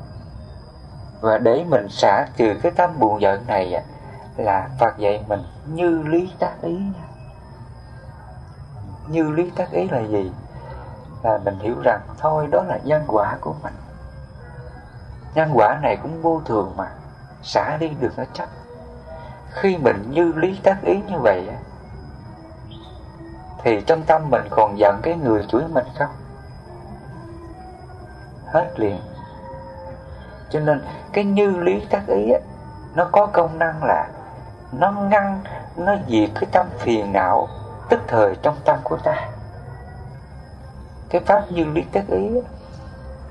Và 1.20 1.38
để 1.38 1.64
mình 1.68 1.88
xả 1.88 2.26
trừ 2.36 2.54
cái 2.62 2.72
tâm 2.72 2.98
buồn 2.98 3.20
giận 3.20 3.46
này 3.46 3.82
là 4.36 4.68
Phật 4.78 4.98
dạy 4.98 5.24
mình 5.28 5.42
như 5.66 6.02
lý 6.02 6.32
tác 6.38 6.62
ý 6.62 6.78
như 9.08 9.30
lý 9.30 9.50
tác 9.56 9.70
ý 9.70 9.88
là 9.88 10.00
gì? 10.00 10.32
Là 11.26 11.38
mình 11.44 11.58
hiểu 11.58 11.74
rằng 11.84 12.00
thôi 12.18 12.48
đó 12.50 12.62
là 12.62 12.78
nhân 12.84 13.04
quả 13.06 13.36
của 13.40 13.54
mình. 13.62 13.74
Nhân 15.34 15.50
quả 15.54 15.78
này 15.82 15.96
cũng 16.02 16.22
vô 16.22 16.40
thường 16.44 16.72
mà 16.76 16.88
xả 17.42 17.76
đi 17.80 17.88
được 18.00 18.12
nó 18.16 18.24
chấp 18.32 18.48
khi 19.50 19.76
mình 19.76 20.10
như 20.10 20.32
lý 20.36 20.60
tác 20.62 20.82
ý 20.82 21.00
như 21.08 21.18
vậy 21.18 21.48
thì 23.62 23.80
trong 23.86 24.02
tâm 24.02 24.30
mình 24.30 24.42
còn 24.50 24.78
giận 24.78 25.00
cái 25.02 25.16
người 25.16 25.44
chửi 25.48 25.62
mình 25.68 25.84
không? 25.98 26.10
Hết 28.46 28.80
liền. 28.80 29.00
Cho 30.50 30.60
nên 30.60 30.82
cái 31.12 31.24
như 31.24 31.50
lý 31.50 31.86
tác 31.90 32.06
ý 32.06 32.30
á, 32.30 32.40
nó 32.94 33.08
có 33.12 33.26
công 33.26 33.58
năng 33.58 33.84
là 33.84 34.08
nó 34.72 34.90
ngăn 34.90 35.40
nó 35.76 35.96
diệt 36.08 36.30
cái 36.34 36.50
tâm 36.52 36.66
phiền 36.78 37.12
não 37.12 37.48
tức 37.88 38.00
thời 38.08 38.36
trong 38.42 38.56
tâm 38.64 38.78
của 38.84 38.96
ta 38.96 39.28
cái 41.10 41.20
pháp 41.20 41.44
như 41.50 41.64
lý 41.64 41.82
tác 41.92 42.04
ý 42.08 42.30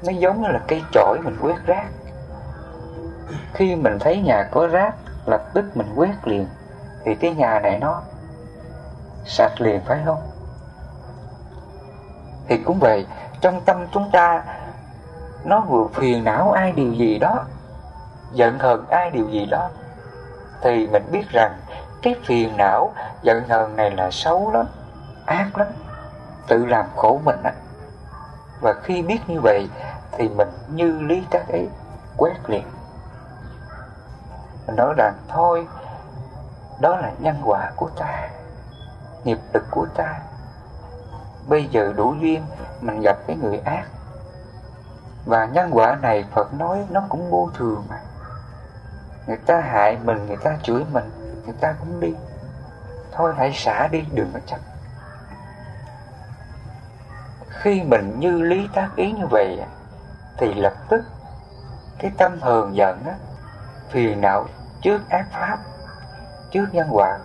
nó 0.04 0.12
giống 0.12 0.42
như 0.42 0.48
là 0.48 0.60
cây 0.68 0.84
chổi 0.92 1.20
mình 1.24 1.38
quét 1.42 1.56
rác. 1.66 1.88
Khi 3.54 3.76
mình 3.76 4.00
thấy 4.00 4.18
nhà 4.22 4.48
có 4.52 4.68
rác, 4.68 4.96
lập 5.26 5.42
tức 5.54 5.78
mình 5.78 5.88
quét 5.96 6.16
liền. 6.24 6.48
Thì 7.04 7.16
cái 7.16 7.36
nhà 7.36 7.60
này 7.60 7.80
nó 7.80 8.02
sạch 9.26 9.62
liền, 9.62 9.82
phải 9.86 10.00
không? 10.06 10.22
Thì 12.48 12.58
cũng 12.58 12.80
vậy, 12.80 13.06
trong 13.42 13.62
tâm 13.62 13.88
chúng 13.92 14.12
ta, 14.12 14.44
nó 15.44 15.60
vừa 15.60 15.88
phiền 15.94 16.24
não 16.24 16.52
ai 16.52 16.72
điều 16.72 16.94
gì 16.94 17.20
đó, 17.20 17.46
giận 18.34 18.60
hờn 18.60 18.86
ai 18.90 19.10
điều 19.10 19.30
gì 19.30 19.46
đó, 19.46 19.70
thì 20.62 20.88
mình 20.88 21.04
biết 21.12 21.30
rằng 21.30 21.60
cái 22.02 22.16
phiền 22.26 22.58
não, 22.58 22.94
giận 23.22 23.44
hờn 23.50 23.76
này 23.76 23.92
là 23.92 24.12
xấu 24.12 24.52
lắm, 24.52 24.66
ác 25.26 25.58
lắm, 25.58 25.68
tự 26.48 26.66
làm 26.66 26.86
khổ 26.96 27.20
mình 27.24 27.44
á 27.44 27.52
và 28.62 28.74
khi 28.84 29.02
biết 29.02 29.20
như 29.28 29.40
vậy 29.42 29.70
thì 30.12 30.30
mình 30.30 30.50
như 30.68 31.00
lý 31.00 31.24
tác 31.32 31.48
ấy 31.48 31.70
quét 32.18 32.50
liền. 32.50 32.68
Mình 34.68 34.76
nói 34.76 34.94
rằng 34.98 35.14
thôi 35.28 35.68
đó 36.80 36.96
là 36.96 37.12
nhân 37.20 37.36
quả 37.46 37.72
của 37.76 37.90
ta 37.90 38.30
nghiệp 39.24 39.40
lực 39.54 39.64
của 39.72 39.86
ta. 39.96 40.20
Bây 41.48 41.68
giờ 41.68 41.94
đủ 41.96 42.14
duyên 42.14 42.46
mình 42.82 43.02
gặp 43.02 43.18
cái 43.28 43.36
người 43.36 43.58
ác. 43.66 43.86
Và 45.26 45.46
nhân 45.46 45.70
quả 45.72 45.96
này 46.02 46.26
Phật 46.32 46.54
nói 46.54 46.86
nó 46.90 47.04
cũng 47.10 47.30
vô 47.30 47.50
thường 47.54 47.84
mà. 47.90 48.00
Người 49.28 49.38
ta 49.38 49.60
hại 49.60 49.98
mình, 50.04 50.26
người 50.28 50.38
ta 50.38 50.58
chửi 50.64 50.86
mình 50.92 51.12
Người 51.46 51.56
ta 51.60 51.76
cũng 51.80 52.00
đi. 52.00 52.14
Thôi 53.12 53.34
hãy 53.38 53.54
xả 53.54 53.88
đi, 53.88 54.06
đừng 54.14 54.32
có 54.34 54.40
chấp 54.46 54.60
khi 57.66 57.84
mình 57.84 58.20
như 58.20 58.42
lý 58.42 58.70
tác 58.74 58.90
ý 58.96 59.12
như 59.12 59.28
vậy 59.28 59.60
Thì 60.38 60.54
lập 60.54 60.74
tức 60.90 61.02
Cái 62.00 62.12
tâm 62.18 62.38
hờn 62.42 62.76
giận 62.76 63.04
á, 63.06 63.14
Phiền 63.90 64.22
não 64.22 64.46
trước 64.82 65.10
ác 65.10 65.26
pháp, 65.32 65.58
Trước 66.52 66.66
nhân 66.72 66.88
quả 66.92 67.20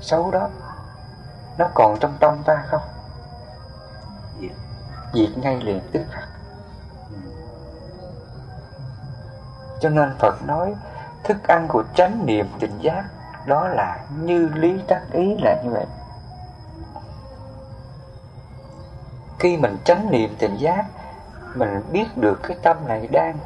Xấu 0.00 0.30
đó, 0.30 0.48
Nó 1.58 1.68
còn 1.74 1.98
trong 2.00 2.16
tâm 2.20 2.42
ta 2.44 2.64
không 2.66 2.82
Diệt 5.12 5.38
ngay 5.38 5.60
liền, 5.60 5.80
tức 5.92 6.02
khắc 6.10 6.28
Cho 9.80 9.88
nên 9.88 10.14
Phật 10.18 10.34
nói, 10.46 10.74
thức 11.24 11.48
ăn 11.48 11.68
của 11.68 11.84
chánh 11.94 12.26
niệm 12.26 12.46
tỉnh 12.60 12.78
giác, 12.80 13.04
đó 13.46 13.68
là 13.68 13.98
như 14.20 14.48
lý 14.54 14.82
tác 14.88 15.00
ý 15.12 15.36
là 15.42 15.62
như 15.64 15.70
vậy. 15.70 15.86
Khi 19.38 19.56
mình 19.56 19.76
chánh 19.84 20.10
niệm 20.10 20.36
tỉnh 20.38 20.56
giác, 20.56 20.84
mình 21.54 21.82
biết 21.92 22.06
được 22.16 22.40
cái 22.42 22.56
tâm 22.62 22.76
này 22.86 23.08
đang 23.10 23.38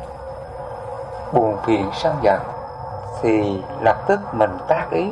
buồn 1.32 1.56
phiền 1.66 1.90
sân 1.94 2.16
giận 2.22 2.40
thì 3.22 3.62
lập 3.80 3.96
tức 4.06 4.20
mình 4.32 4.50
tác 4.68 4.86
ý 4.90 5.10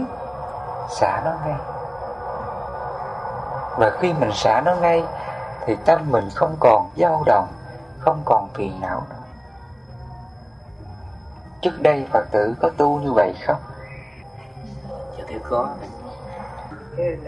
xả 0.90 1.22
nó 1.24 1.32
ngay. 1.44 1.58
Và 3.78 3.90
khi 4.00 4.12
mình 4.12 4.30
xả 4.34 4.60
nó 4.64 4.74
ngay 4.74 5.04
thì 5.66 5.76
tâm 5.84 6.10
mình 6.10 6.28
không 6.34 6.56
còn 6.60 6.90
dao 6.96 7.22
động, 7.26 7.48
không 7.98 8.22
còn 8.24 8.48
phiền 8.54 8.80
não 8.80 9.02
nữa. 9.10 9.16
Trước 11.60 11.82
đây 11.82 12.06
Phật 12.12 12.24
tử 12.30 12.54
có 12.60 12.70
tu 12.76 13.00
như 13.00 13.12
vậy 13.12 13.34
không? 13.46 13.60
Dạ 15.18 15.24
thưa 15.28 15.38
có 15.50 15.68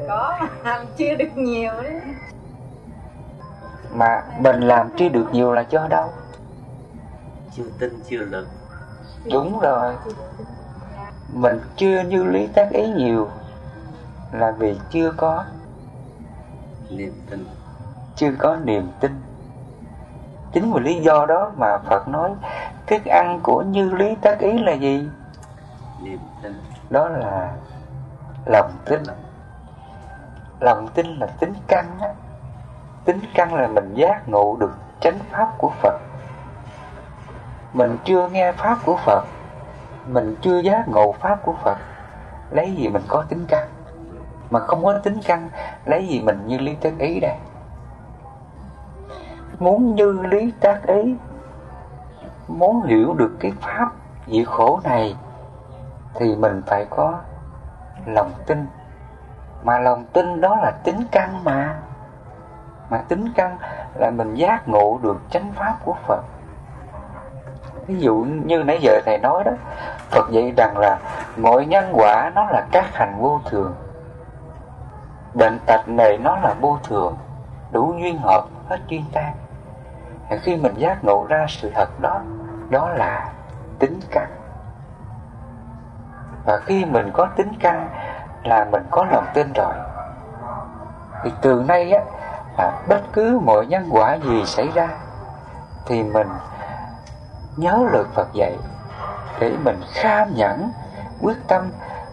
Có 0.08 0.38
chưa 0.96 1.14
được 1.14 1.36
nhiều 1.36 1.72
đấy 1.82 2.00
Mà 3.92 4.22
mình 4.38 4.60
làm 4.60 4.90
chưa 4.96 5.08
được 5.08 5.26
nhiều 5.32 5.52
là 5.52 5.64
do 5.70 5.88
đâu? 5.88 6.08
Chưa 7.56 7.64
tin 7.78 8.00
chưa 8.08 8.18
lực. 8.18 8.48
Đúng 9.32 9.60
rồi. 9.60 9.94
Mình 11.32 11.60
chưa 11.76 12.00
như 12.00 12.24
lý 12.24 12.46
tác 12.46 12.70
ý 12.70 12.88
nhiều 12.88 13.28
Là 14.32 14.50
vì 14.50 14.78
chưa 14.90 15.12
có 15.16 15.44
Niềm 16.90 17.12
tin. 17.30 17.46
Chưa 18.16 18.32
có 18.38 18.56
niềm 18.56 18.88
tin. 19.00 19.20
Chính 20.52 20.72
vì 20.72 20.80
lý 20.80 21.00
do 21.00 21.26
đó 21.26 21.52
mà 21.56 21.78
Phật 21.78 22.08
nói 22.08 22.30
Thức 22.86 23.04
ăn 23.04 23.40
của 23.42 23.62
như 23.62 23.90
lý 23.90 24.14
tác 24.14 24.38
ý 24.38 24.58
là 24.58 24.72
gì? 24.72 25.08
Niềm 26.02 26.18
tin. 26.42 26.52
Đó 26.90 27.08
là 27.08 27.52
lòng 28.46 28.72
tin. 28.84 29.02
Lòng 30.60 30.88
tin 30.94 31.06
là 31.06 31.26
tính 31.26 31.54
căn 31.68 31.98
á 32.00 32.08
Tính 33.04 33.20
căn 33.34 33.54
là 33.54 33.66
mình 33.66 33.94
giác 33.94 34.28
ngộ 34.28 34.56
được 34.60 34.72
chánh 35.00 35.18
pháp 35.30 35.58
của 35.58 35.70
Phật. 35.82 36.00
Mình 37.72 37.96
chưa 38.04 38.28
nghe 38.28 38.52
pháp 38.52 38.78
của 38.84 38.96
Phật, 38.96 39.24
Mình 40.06 40.36
chưa 40.40 40.58
giác 40.58 40.88
ngộ 40.88 41.12
pháp 41.12 41.42
của 41.42 41.54
Phật, 41.64 41.78
Lấy 42.50 42.74
gì 42.74 42.88
mình 42.88 43.02
có 43.08 43.24
tính 43.28 43.44
căn? 43.48 43.68
Mà 44.50 44.60
không 44.60 44.84
có 44.84 44.98
tính 44.98 45.20
căn, 45.26 45.48
Lấy 45.84 46.06
gì 46.08 46.20
mình 46.20 46.42
như 46.46 46.58
lý 46.58 46.74
tác 46.74 46.92
ý 46.98 47.20
đây? 47.20 47.36
Muốn 49.58 49.94
như 49.94 50.12
lý 50.12 50.52
tác 50.60 50.86
ý, 50.86 51.16
muốn 52.48 52.82
hiểu 52.82 53.14
được 53.14 53.36
cái 53.40 53.52
pháp 53.60 53.88
diệt 54.26 54.46
khổ 54.46 54.80
này, 54.84 55.16
thì 56.14 56.36
mình 56.36 56.62
phải 56.66 56.86
có 56.90 57.14
lòng 58.06 58.30
tin. 58.46 58.66
Mà 59.64 59.78
lòng 59.78 60.04
tin 60.12 60.40
đó 60.40 60.56
là 60.56 60.70
tính 60.84 61.06
căn 61.10 61.44
mà 61.44 61.78
mà 62.92 62.98
tính 63.08 63.32
căn 63.36 63.58
là 63.94 64.10
mình 64.10 64.34
giác 64.34 64.68
ngộ 64.68 64.98
được 65.02 65.16
chánh 65.30 65.52
pháp 65.52 65.76
của 65.84 65.94
Phật. 66.06 66.22
Ví 67.86 67.98
dụ 67.98 68.26
như 68.44 68.62
nãy 68.62 68.78
giờ 68.82 69.00
thầy 69.04 69.18
nói 69.18 69.44
đó, 69.44 69.52
Phật 70.10 70.30
dạy 70.30 70.52
rằng 70.56 70.78
là 70.78 70.98
mọi 71.36 71.66
nhân 71.66 71.92
quả 71.92 72.30
nó 72.34 72.44
là 72.44 72.66
các 72.72 72.94
hành 72.94 73.16
vô 73.18 73.40
thường. 73.50 73.74
Bệnh 75.34 75.58
tật 75.66 75.88
này 75.88 76.18
nó 76.18 76.36
là 76.36 76.54
vô 76.60 76.78
thường, 76.84 77.16
đủ 77.70 77.94
duyên 78.00 78.18
hợp, 78.18 78.44
hết 78.68 78.78
duyên 78.88 79.04
tan. 79.12 79.34
Khi 80.42 80.56
mình 80.56 80.74
giác 80.76 81.04
ngộ 81.04 81.26
ra 81.28 81.46
sự 81.48 81.70
thật 81.74 82.00
đó 82.00 82.20
đó 82.70 82.88
là 82.88 83.32
tính 83.78 84.00
căn 84.10 84.26
và 86.46 86.58
khi 86.64 86.84
mình 86.84 87.10
có 87.14 87.26
tính 87.36 87.52
căn 87.60 87.88
là 88.42 88.64
mình 88.64 88.82
có 88.90 89.06
lòng 89.10 89.26
tin 89.34 89.52
rồi. 89.52 89.74
Thì 91.24 91.32
từ 91.42 91.64
nay 91.68 91.92
á 91.92 92.02
à, 92.58 92.72
bất 92.88 93.00
cứ 93.12 93.38
mọi 93.38 93.66
nhân 93.66 93.88
quả 93.90 94.14
gì 94.14 94.44
xảy 94.46 94.68
ra 94.74 94.88
thì 95.86 96.02
mình 96.02 96.28
nhớ 97.56 97.78
lời 97.92 98.04
Phật 98.14 98.28
dạy 98.32 98.56
để 99.40 99.56
mình 99.64 99.80
kham 99.92 100.34
nhẫn 100.34 100.72
quyết 101.20 101.36
tâm 101.48 101.70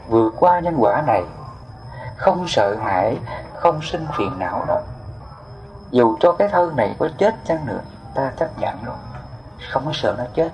vượt 0.08 0.34
qua 0.39 0.60
nhân 0.60 0.75
quả 0.78 1.04
này. 1.08 1.23
Không 2.17 2.47
sợ 2.47 2.75
hãi 2.75 3.17
không 3.54 3.82
sinh 3.82 4.08
phiền 4.17 4.39
não 4.39 4.65
đâu 4.67 4.82
dù 5.91 6.17
cho 6.19 6.32
cái 6.32 6.47
thân 6.47 6.75
này 6.75 6.95
có 6.99 7.10
chết 7.17 7.36
chăng 7.45 7.65
nữa 7.65 7.80
ta 8.15 8.32
chấp 8.38 8.60
nhận 8.60 8.84
rồi. 8.84 8.95
Không 9.71 9.86
có 9.86 9.91
sợ 9.93 10.15
nó 10.17 10.23
chết. 10.34 10.49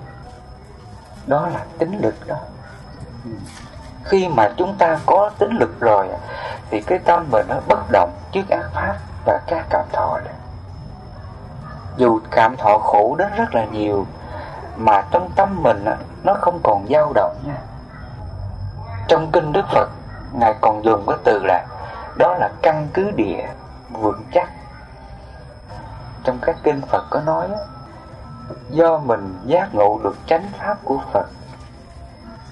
Đó 1.26 1.48
là 1.48 1.64
tính 1.78 1.98
lực 2.02 2.26
đó. 2.26 2.36
Ừ. 3.24 3.30
Khi 4.04 4.28
mà 4.28 4.52
chúng 4.56 4.76
ta 4.78 4.98
có 5.06 5.30
tính 5.38 5.56
lực 5.58 5.80
rồi 5.80 6.08
thì 6.70 6.80
cái 6.80 6.98
tâm 6.98 7.26
mình 7.32 7.46
nó 7.48 7.56
bất 7.68 7.90
động 7.90 8.10
trước 8.32 8.48
ác 8.48 8.64
pháp 8.72 8.96
và 9.26 9.40
các 9.46 9.66
cảm 9.70 9.84
thọ 9.92 10.18
này. 10.24 10.34
dù 11.96 12.20
cảm 12.30 12.56
thọ 12.56 12.78
khổ 12.78 13.16
đến 13.18 13.28
rất 13.36 13.54
là 13.54 13.64
nhiều, 13.64 14.06
mà 14.76 15.04
trong 15.10 15.30
tâm 15.36 15.62
mình 15.62 15.84
nó 16.24 16.34
không 16.34 16.60
còn 16.62 16.86
dao 16.90 17.12
động 17.14 17.36
nha. 17.46 17.56
Trong 19.08 19.30
kinh 19.32 19.52
đức 19.52 19.66
phật, 19.72 19.88
ngài 20.32 20.54
còn 20.60 20.84
dùng 20.84 21.04
cái 21.06 21.16
từ 21.24 21.40
là, 21.44 21.66
đó 22.18 22.34
là 22.34 22.50
căn 22.62 22.88
cứ 22.94 23.10
địa 23.10 23.48
vững 23.90 24.22
chắc. 24.32 24.50
Trong 26.24 26.38
các 26.42 26.56
kinh 26.62 26.80
Phật 26.80 27.04
có 27.10 27.20
nói 27.20 27.48
do 28.70 28.98
mình 28.98 29.38
giác 29.44 29.74
ngộ 29.74 30.00
được 30.02 30.16
chánh 30.26 30.50
pháp 30.58 30.78
của 30.84 30.98
Phật, 31.12 31.26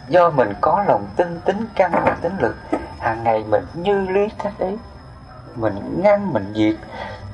do 0.09 0.31
mình 0.31 0.53
có 0.61 0.85
lòng 0.87 1.07
tin, 1.17 1.41
tính 1.41 1.67
căn 1.75 1.91
và 1.93 2.17
tính 2.23 2.37
lực, 2.39 2.57
hàng 2.99 3.25
ngày 3.25 3.45
mình 3.49 3.67
như 3.75 4.01
lý 4.01 4.29
cách 4.43 4.53
ấy 4.59 4.79
mình 5.57 6.03
ngăn 6.03 6.33
mình 6.33 6.53
diệt 6.57 6.77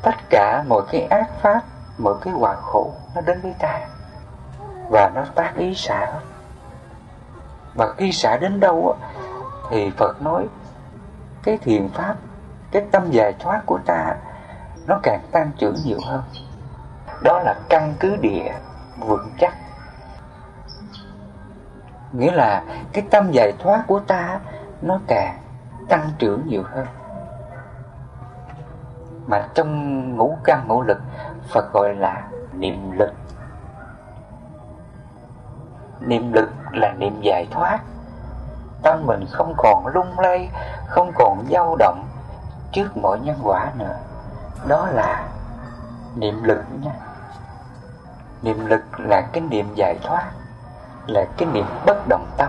tất 0.03 0.15
cả 0.31 0.65
mọi 0.69 0.83
cái 0.93 1.03
ác 1.03 1.31
pháp, 1.41 1.61
mọi 1.99 2.15
cái 2.21 2.35
quả 2.39 2.55
khổ 2.55 2.93
nó 3.15 3.21
đến 3.21 3.41
với 3.43 3.55
ta. 3.59 3.81
Và 4.91 5.11
nó 5.15 5.25
tác 5.35 5.57
ý 5.57 5.75
xả. 5.75 6.13
Và 7.75 7.93
khi 7.97 8.13
xả 8.13 8.37
đến 8.37 8.61
đâu 8.61 8.97
thì 9.71 9.91
Phật 9.97 10.23
nói, 10.23 10.47
cái 11.43 11.59
thiền 11.59 11.89
pháp, 11.89 12.15
cái 12.73 12.83
tâm 12.91 13.11
giải 13.11 13.33
thoát 13.39 13.63
của 13.67 13.79
ta, 13.87 14.17
nó 14.87 15.01
càng 15.03 15.21
tăng 15.33 15.51
trưởng 15.59 15.77
nhiều 15.85 15.99
hơn. 16.07 16.23
Đó 17.23 17.41
là 17.45 17.55
căn 17.69 17.95
cứ 18.01 18.17
địa 18.17 18.53
vững 18.99 19.31
chắc. 19.39 19.55
Nghĩa 22.13 22.33
là 22.33 22.63
cái 22.93 23.05
tâm 23.11 23.31
giải 23.33 23.53
thoát 23.59 23.85
của 23.87 24.01
ta, 24.01 24.41
nó 24.83 24.99
càng 25.07 25.39
tăng 25.89 26.11
trưởng 26.19 26.43
nhiều 26.47 26.63
hơn 26.63 26.87
mà 29.27 29.49
trong 29.55 30.17
ngũ 30.17 30.37
căn 30.45 30.69
ngũ 30.69 30.83
lực, 30.83 30.99
Phật 31.53 31.73
gọi 31.73 31.95
là 31.95 32.23
niệm 32.53 32.91
lực. 32.99 33.11
Niệm 36.01 36.33
lực 36.33 36.51
là 36.73 36.93
niệm 36.93 37.21
giải 37.21 37.47
thoát. 37.51 37.79
Tâm 38.83 39.07
mình 39.07 39.27
không 39.31 39.55
còn 39.57 39.87
lung 39.87 40.19
lay, 40.19 40.51
không 40.87 41.13
còn 41.15 41.45
dao 41.51 41.77
động 41.77 42.05
trước 42.73 42.97
mọi 42.97 43.19
nhân 43.21 43.37
quả 43.43 43.71
nữa. 43.79 43.97
Đó 44.69 44.87
là 44.93 45.29
niệm 46.17 46.43
lực 46.43 46.65
nha. 46.83 46.93
Niệm 48.43 48.67
lực 48.67 48.83
là 48.99 49.21
cái 49.33 49.41
niệm 49.41 49.75
giải 49.75 49.99
thoát, 50.03 50.31
là 51.07 51.25
cái 51.37 51.49
niệm 51.53 51.67
bất 51.87 52.09
động 52.09 52.27
tâm 52.37 52.49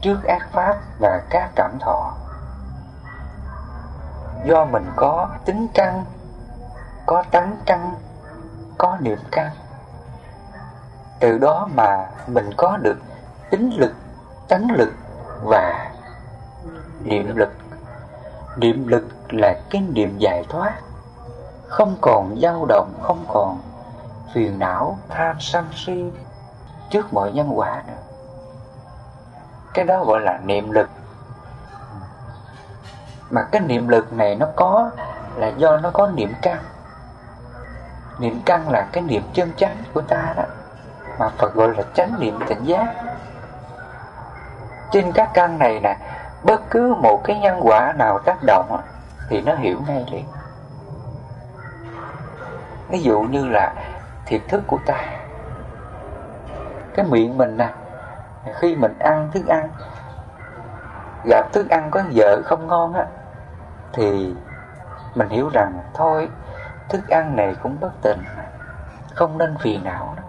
trước 0.00 0.24
ác 0.24 0.48
pháp 0.52 0.76
và 0.98 1.22
các 1.30 1.50
cảm 1.54 1.78
thọ 1.80 2.14
do 4.44 4.64
mình 4.64 4.86
có 4.96 5.28
tính 5.44 5.66
căng, 5.74 6.04
có 7.06 7.24
tánh 7.30 7.56
căng, 7.66 7.94
có 8.78 8.96
niệm 9.00 9.18
căng, 9.30 9.50
từ 11.20 11.38
đó 11.38 11.68
mà 11.74 12.10
mình 12.26 12.50
có 12.56 12.76
được 12.76 12.98
tính 13.50 13.70
lực 13.76 13.92
tánh 14.48 14.70
lực 14.70 14.92
và 15.42 15.90
niệm 17.02 17.36
lực. 17.36 17.52
Niệm 18.56 18.86
lực 18.88 19.04
là 19.28 19.60
cái 19.70 19.82
niệm 19.82 20.18
giải 20.18 20.44
thoát 20.48 20.74
không 21.68 21.96
còn 22.00 22.36
dao 22.42 22.66
động 22.68 22.92
không 23.02 23.24
còn 23.28 23.60
phiền 24.34 24.58
não 24.58 24.98
tham 25.08 25.36
sân 25.40 25.64
si 25.74 26.12
trước 26.90 27.12
mọi 27.12 27.32
nhân 27.32 27.58
quả 27.58 27.82
nữa. 27.86 27.92
Cái 29.74 29.84
đó 29.84 30.04
gọi 30.04 30.20
là 30.20 30.38
niệm 30.44 30.70
lực 30.70 30.90
mà 33.30 33.42
cái 33.52 33.60
niệm 33.60 33.88
lực 33.88 34.12
này 34.12 34.34
nó 34.34 34.46
có 34.56 34.90
là 35.36 35.48
do 35.48 35.76
nó 35.76 35.90
có 35.90 36.06
niệm 36.06 36.32
căn. 36.42 36.58
Niệm 38.18 38.40
căn 38.44 38.68
là 38.68 38.86
cái 38.92 39.02
niệm 39.02 39.22
chân 39.32 39.52
chánh 39.56 39.76
của 39.94 40.00
ta 40.00 40.34
đó. 40.36 40.44
Mà 41.18 41.28
Phật 41.28 41.54
gọi 41.54 41.74
là 41.76 41.82
chánh 41.94 42.12
niệm 42.18 42.38
tỉnh 42.48 42.64
giác. 42.64 42.94
Trên 44.90 45.12
các 45.12 45.30
căn 45.34 45.58
này 45.58 45.80
nè, 45.80 45.96
bất 46.42 46.70
cứ 46.70 46.94
một 46.94 47.20
cái 47.24 47.38
nhân 47.38 47.60
quả 47.62 47.92
nào 47.92 48.18
tác 48.18 48.42
động 48.42 48.80
thì 49.28 49.40
nó 49.40 49.54
hiểu 49.54 49.78
ngay 49.86 50.06
liền. 50.10 50.24
Ví 52.88 53.02
dụ 53.02 53.20
như 53.20 53.48
là 53.48 53.74
thiệt 54.26 54.40
thức 54.48 54.62
của 54.66 54.78
ta. 54.86 55.04
Cái 56.94 57.06
miệng 57.06 57.38
mình 57.38 57.56
nè, 57.56 57.68
khi 58.54 58.76
mình 58.76 58.98
ăn 58.98 59.28
thức 59.32 59.46
ăn 59.46 59.68
gặp 61.24 61.52
thức 61.52 61.70
ăn 61.70 61.90
có 61.90 62.02
vợ 62.14 62.42
không 62.44 62.66
ngon 62.66 62.92
á, 62.92 63.06
thì 63.92 64.34
mình 65.14 65.28
hiểu 65.28 65.48
rằng 65.52 65.80
thôi, 65.94 66.28
thức 66.88 67.08
ăn 67.08 67.36
này 67.36 67.56
cũng 67.62 67.76
bất 67.80 67.92
tình, 68.02 68.22
không 69.14 69.38
nên 69.38 69.56
phiền 69.58 69.84
não 69.84 70.14
đó. 70.16 70.22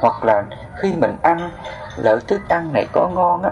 Hoặc 0.00 0.24
là 0.24 0.44
khi 0.76 0.94
mình 0.94 1.16
ăn, 1.22 1.50
lỡ 1.96 2.18
thức 2.28 2.40
ăn 2.48 2.72
này 2.72 2.86
có 2.92 3.08
ngon 3.14 3.42
á, 3.42 3.50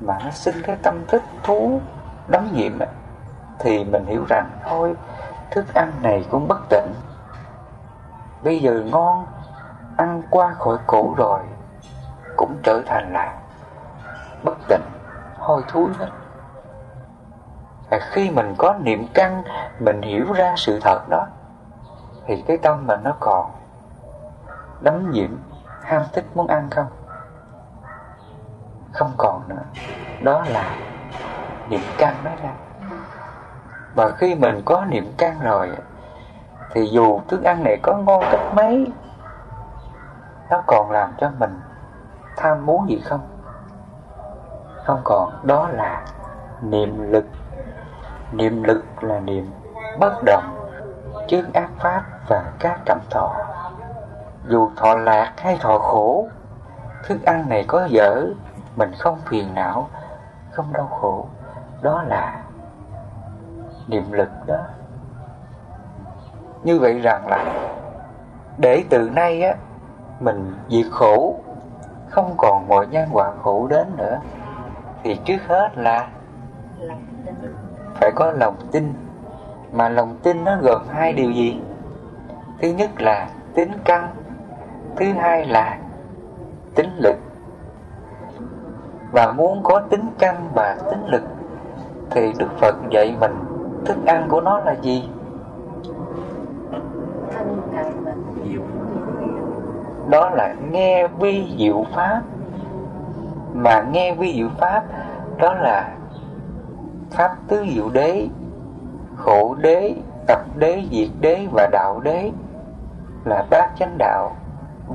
mà 0.00 0.18
nó 0.24 0.30
sinh 0.30 0.62
cái 0.62 0.76
tâm 0.82 1.04
thích 1.08 1.22
thú, 1.42 1.80
đắm 2.28 2.48
nhiệm 2.52 2.78
á, 2.78 2.86
thì 3.58 3.84
mình 3.84 4.06
hiểu 4.06 4.24
rằng 4.28 4.50
thôi, 4.68 4.94
thức 5.50 5.74
ăn 5.74 5.92
này 6.02 6.26
cũng 6.30 6.48
bất 6.48 6.58
tỉnh 6.68 6.94
bây 8.42 8.58
giờ 8.58 8.72
ngon, 8.72 9.26
ăn 9.96 10.22
qua 10.30 10.54
khỏi 10.58 10.78
cổ 10.86 11.14
rồi, 11.16 11.40
cũng 12.36 12.56
trở 12.62 12.82
thành 12.86 13.12
là 13.12 13.39
bất 14.44 14.58
tịnh, 14.68 14.82
hôi 15.38 15.62
thối 15.68 15.86
hết. 15.98 16.08
Và 17.90 17.98
khi 18.10 18.30
mình 18.30 18.54
có 18.58 18.74
niệm 18.80 19.06
căn, 19.14 19.42
mình 19.78 20.02
hiểu 20.02 20.32
ra 20.32 20.54
sự 20.56 20.80
thật 20.80 21.08
đó, 21.08 21.26
thì 22.26 22.44
cái 22.46 22.56
tâm 22.56 22.86
mình 22.86 23.00
nó 23.04 23.16
còn 23.20 23.50
đắm 24.80 25.10
nhiễm, 25.10 25.30
ham 25.82 26.02
thích 26.12 26.24
muốn 26.34 26.46
ăn 26.46 26.70
không? 26.70 26.86
Không 28.92 29.12
còn 29.18 29.42
nữa. 29.48 29.62
Đó 30.22 30.44
là 30.48 30.76
niệm 31.68 31.80
căn 31.98 32.14
đó 32.24 32.30
ra. 32.42 32.52
Và 33.94 34.10
khi 34.10 34.34
mình 34.34 34.62
có 34.64 34.84
niệm 34.84 35.12
căn 35.18 35.40
rồi, 35.40 35.76
thì 36.70 36.86
dù 36.86 37.20
thức 37.28 37.42
ăn 37.42 37.64
này 37.64 37.78
có 37.82 37.96
ngon 37.96 38.24
cách 38.30 38.54
mấy, 38.54 38.92
nó 40.50 40.62
còn 40.66 40.90
làm 40.90 41.12
cho 41.18 41.30
mình 41.38 41.60
tham 42.36 42.66
muốn 42.66 42.88
gì 42.88 43.00
không? 43.04 43.20
Không 44.84 45.00
còn, 45.04 45.32
đó 45.42 45.68
là 45.68 46.04
niệm 46.62 47.12
lực. 47.12 47.24
Niệm 48.32 48.62
lực 48.62 48.84
là 49.00 49.20
niệm 49.20 49.50
bất 49.98 50.12
động 50.24 50.70
trước 51.28 51.52
ác 51.54 51.68
pháp 51.78 52.04
và 52.28 52.52
các 52.58 52.80
cảm 52.84 52.98
thọ. 53.10 53.34
Dù 54.48 54.70
thọ 54.76 54.94
lạc 54.94 55.32
hay 55.36 55.58
thọ 55.60 55.78
khổ, 55.78 56.28
thức 57.04 57.22
ăn 57.24 57.48
này 57.48 57.64
có 57.68 57.86
dở, 57.90 58.26
mình 58.76 58.92
không 58.98 59.18
phiền 59.26 59.54
não, 59.54 59.88
không 60.50 60.72
đau 60.72 60.86
khổ. 60.86 61.26
Đó 61.82 62.02
là 62.02 62.42
niệm 63.88 64.12
lực 64.12 64.30
đó. 64.46 64.58
Như 66.62 66.78
vậy 66.78 67.00
rằng 67.00 67.26
là 67.26 67.44
để 68.58 68.84
từ 68.90 69.10
nay 69.10 69.42
á, 69.42 69.54
mình 70.20 70.54
diệt 70.68 70.86
khổ, 70.90 71.34
không 72.08 72.34
còn 72.36 72.68
mọi 72.68 72.86
nhân 72.86 73.08
quả 73.12 73.30
khổ 73.42 73.66
đến 73.66 73.86
nữa 73.96 74.18
thì 75.02 75.18
trước 75.24 75.38
hết 75.48 75.70
là 75.76 76.08
phải 77.94 78.10
có 78.14 78.32
lòng 78.32 78.56
tin. 78.72 78.92
Mà 79.72 79.88
lòng 79.88 80.16
tin 80.22 80.44
nó 80.44 80.56
gồm 80.62 80.82
hai 80.88 81.12
điều 81.12 81.30
gì? 81.30 81.60
Thứ 82.62 82.68
nhất 82.68 82.90
là 82.98 83.28
tính 83.54 83.70
căn 83.84 84.08
thứ 84.96 85.06
hai 85.12 85.46
là 85.46 85.78
tính 86.74 86.90
lực. 86.96 87.16
Và 89.12 89.32
muốn 89.32 89.62
có 89.62 89.80
tính 89.90 90.06
căn 90.18 90.48
và 90.54 90.76
tính 90.90 91.06
lực, 91.06 91.22
thì 92.10 92.32
đức 92.38 92.48
phật 92.58 92.74
dạy 92.90 93.16
mình 93.20 93.34
thức 93.84 93.96
ăn 94.06 94.26
của 94.28 94.40
nó 94.40 94.60
là 94.60 94.74
gì? 94.82 95.08
Đó 100.08 100.30
là 100.30 100.54
nghe 100.70 101.08
vi 101.08 101.56
diệu 101.58 101.84
pháp 101.94 102.22
mà 103.54 103.82
nghe 103.82 104.14
vi 104.14 104.34
diệu 104.34 104.48
pháp, 104.58 104.84
đó 105.36 105.54
là 105.54 105.96
pháp 107.10 107.36
tứ 107.48 107.66
diệu 107.74 107.88
đế, 107.90 108.28
khổ 109.16 109.54
đế, 109.54 109.94
tập 110.26 110.40
đế, 110.56 110.84
diệt 110.90 111.08
đế 111.20 111.46
và 111.52 111.68
đạo 111.72 112.00
đế 112.00 112.30
là 113.24 113.44
bát 113.50 113.70
chánh 113.78 113.98
đạo 113.98 114.36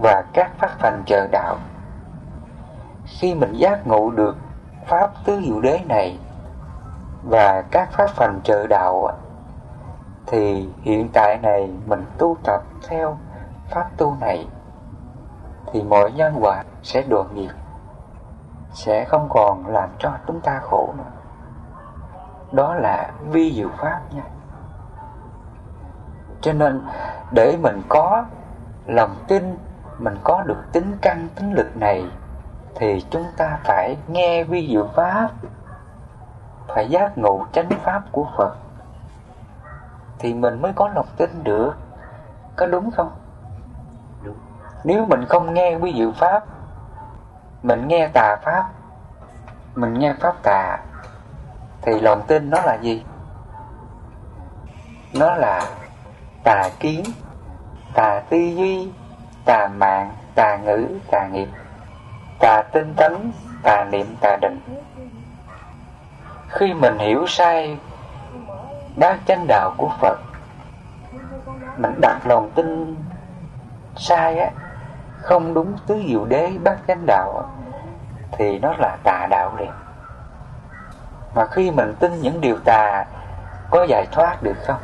và 0.01 0.23
các 0.33 0.51
pháp 0.57 0.71
hành 0.79 1.03
trợ 1.05 1.27
đạo. 1.31 1.57
Khi 3.05 3.35
mình 3.35 3.53
giác 3.53 3.87
ngộ 3.87 4.11
được 4.11 4.37
pháp 4.87 5.11
tứ 5.25 5.41
diệu 5.45 5.61
đế 5.61 5.79
này 5.87 6.19
và 7.23 7.63
các 7.71 7.91
pháp 7.91 8.09
phần 8.09 8.39
trợ 8.43 8.67
đạo 8.67 9.09
thì 10.27 10.69
hiện 10.81 11.09
tại 11.13 11.37
này 11.37 11.69
mình 11.85 12.05
tu 12.17 12.37
tập 12.43 12.61
theo 12.87 13.17
pháp 13.69 13.89
tu 13.97 14.15
này, 14.21 14.47
thì 15.73 15.83
mọi 15.83 16.11
nhân 16.11 16.33
quả 16.41 16.63
sẽ 16.83 17.03
đoạn 17.09 17.27
nghiệp 17.33 17.51
sẽ 18.75 19.05
không 19.05 19.27
còn 19.29 19.67
làm 19.67 19.89
cho 19.99 20.11
chúng 20.27 20.41
ta 20.41 20.59
khổ 20.63 20.93
nữa. 20.97 21.11
Đó 22.51 22.73
là 22.75 23.11
vi 23.31 23.53
diệu 23.55 23.69
pháp 23.77 24.01
nha. 24.13 24.23
Cho 26.41 26.53
nên, 26.53 26.81
để 27.31 27.57
mình 27.61 27.81
có 27.89 28.25
lòng 28.85 29.15
tin, 29.27 29.57
mình 29.97 30.17
có 30.23 30.43
được 30.43 30.63
tính 30.71 30.97
căn, 31.01 31.27
tính 31.35 31.53
lực 31.53 31.77
này, 31.77 32.05
thì 32.75 33.05
chúng 33.09 33.25
ta 33.37 33.59
phải 33.63 33.97
nghe 34.07 34.43
vi 34.43 34.67
diệu 34.71 34.87
pháp, 34.95 35.29
phải 36.67 36.89
giác 36.89 37.17
ngộ 37.17 37.45
chánh 37.51 37.69
pháp 37.83 38.03
của 38.11 38.25
phật, 38.37 38.55
thì 40.19 40.33
mình 40.33 40.61
mới 40.61 40.73
có 40.73 40.87
lòng 40.87 41.07
tin 41.17 41.43
được. 41.43 41.73
Có 42.55 42.65
đúng 42.65 42.91
không? 42.91 43.11
Đúng. 44.23 44.35
nếu 44.83 45.05
mình 45.05 45.25
không 45.25 45.53
nghe 45.53 45.77
vi 45.77 45.93
diệu 45.97 46.11
pháp 46.11 46.43
mình 47.65 47.87
nghe 47.87 48.07
tà 48.13 48.35
pháp. 48.43 48.63
Mình 49.75 49.93
nghe 49.93 50.13
pháp 50.19 50.35
tà, 50.43 50.77
thì 51.81 51.99
lòng 51.99 52.21
tin 52.27 52.49
nó 52.49 52.61
là 52.61 52.75
gì? 52.75 53.05
Nó 55.13 55.35
là 55.35 55.61
tà 56.43 56.69
kiến, 56.79 57.03
tà 57.93 58.21
tư 58.29 58.37
duy, 58.37 58.91
tà 59.45 59.67
mạng, 59.67 60.11
tà 60.35 60.57
ngữ, 60.57 60.87
tà 61.11 61.27
nghiệp, 61.27 61.47
tà 62.39 62.61
tinh 62.71 62.93
tấn, 62.97 63.31
tà 63.63 63.83
niệm, 63.91 64.15
tà 64.21 64.37
định. 64.41 64.59
Khi 66.49 66.73
mình 66.73 66.97
hiểu 66.97 67.25
sai 67.27 67.77
bát 68.95 69.19
chánh 69.27 69.47
đạo 69.47 69.73
của 69.77 69.89
phật, 69.99 70.17
mình 71.77 72.01
đặt 72.01 72.19
lòng 72.25 72.51
tin 72.55 72.95
sai 73.95 74.39
á, 74.39 74.51
không 75.21 75.53
đúng 75.53 75.77
tứ 75.87 76.03
diệu 76.07 76.25
đế 76.25 76.51
bát 76.63 76.77
chánh 76.87 77.05
đạo 77.05 77.49
thì 78.37 78.59
nó 78.59 78.73
là 78.79 78.97
tà 79.03 79.27
đạo 79.29 79.55
liền. 79.59 79.71
Mà 81.35 81.45
khi 81.51 81.71
mình 81.71 81.95
tin 81.99 82.21
những 82.21 82.41
điều 82.41 82.57
tà, 82.65 83.05
có 83.69 83.83
giải 83.89 84.07
thoát 84.11 84.43
được 84.43 84.57
không? 84.67 84.81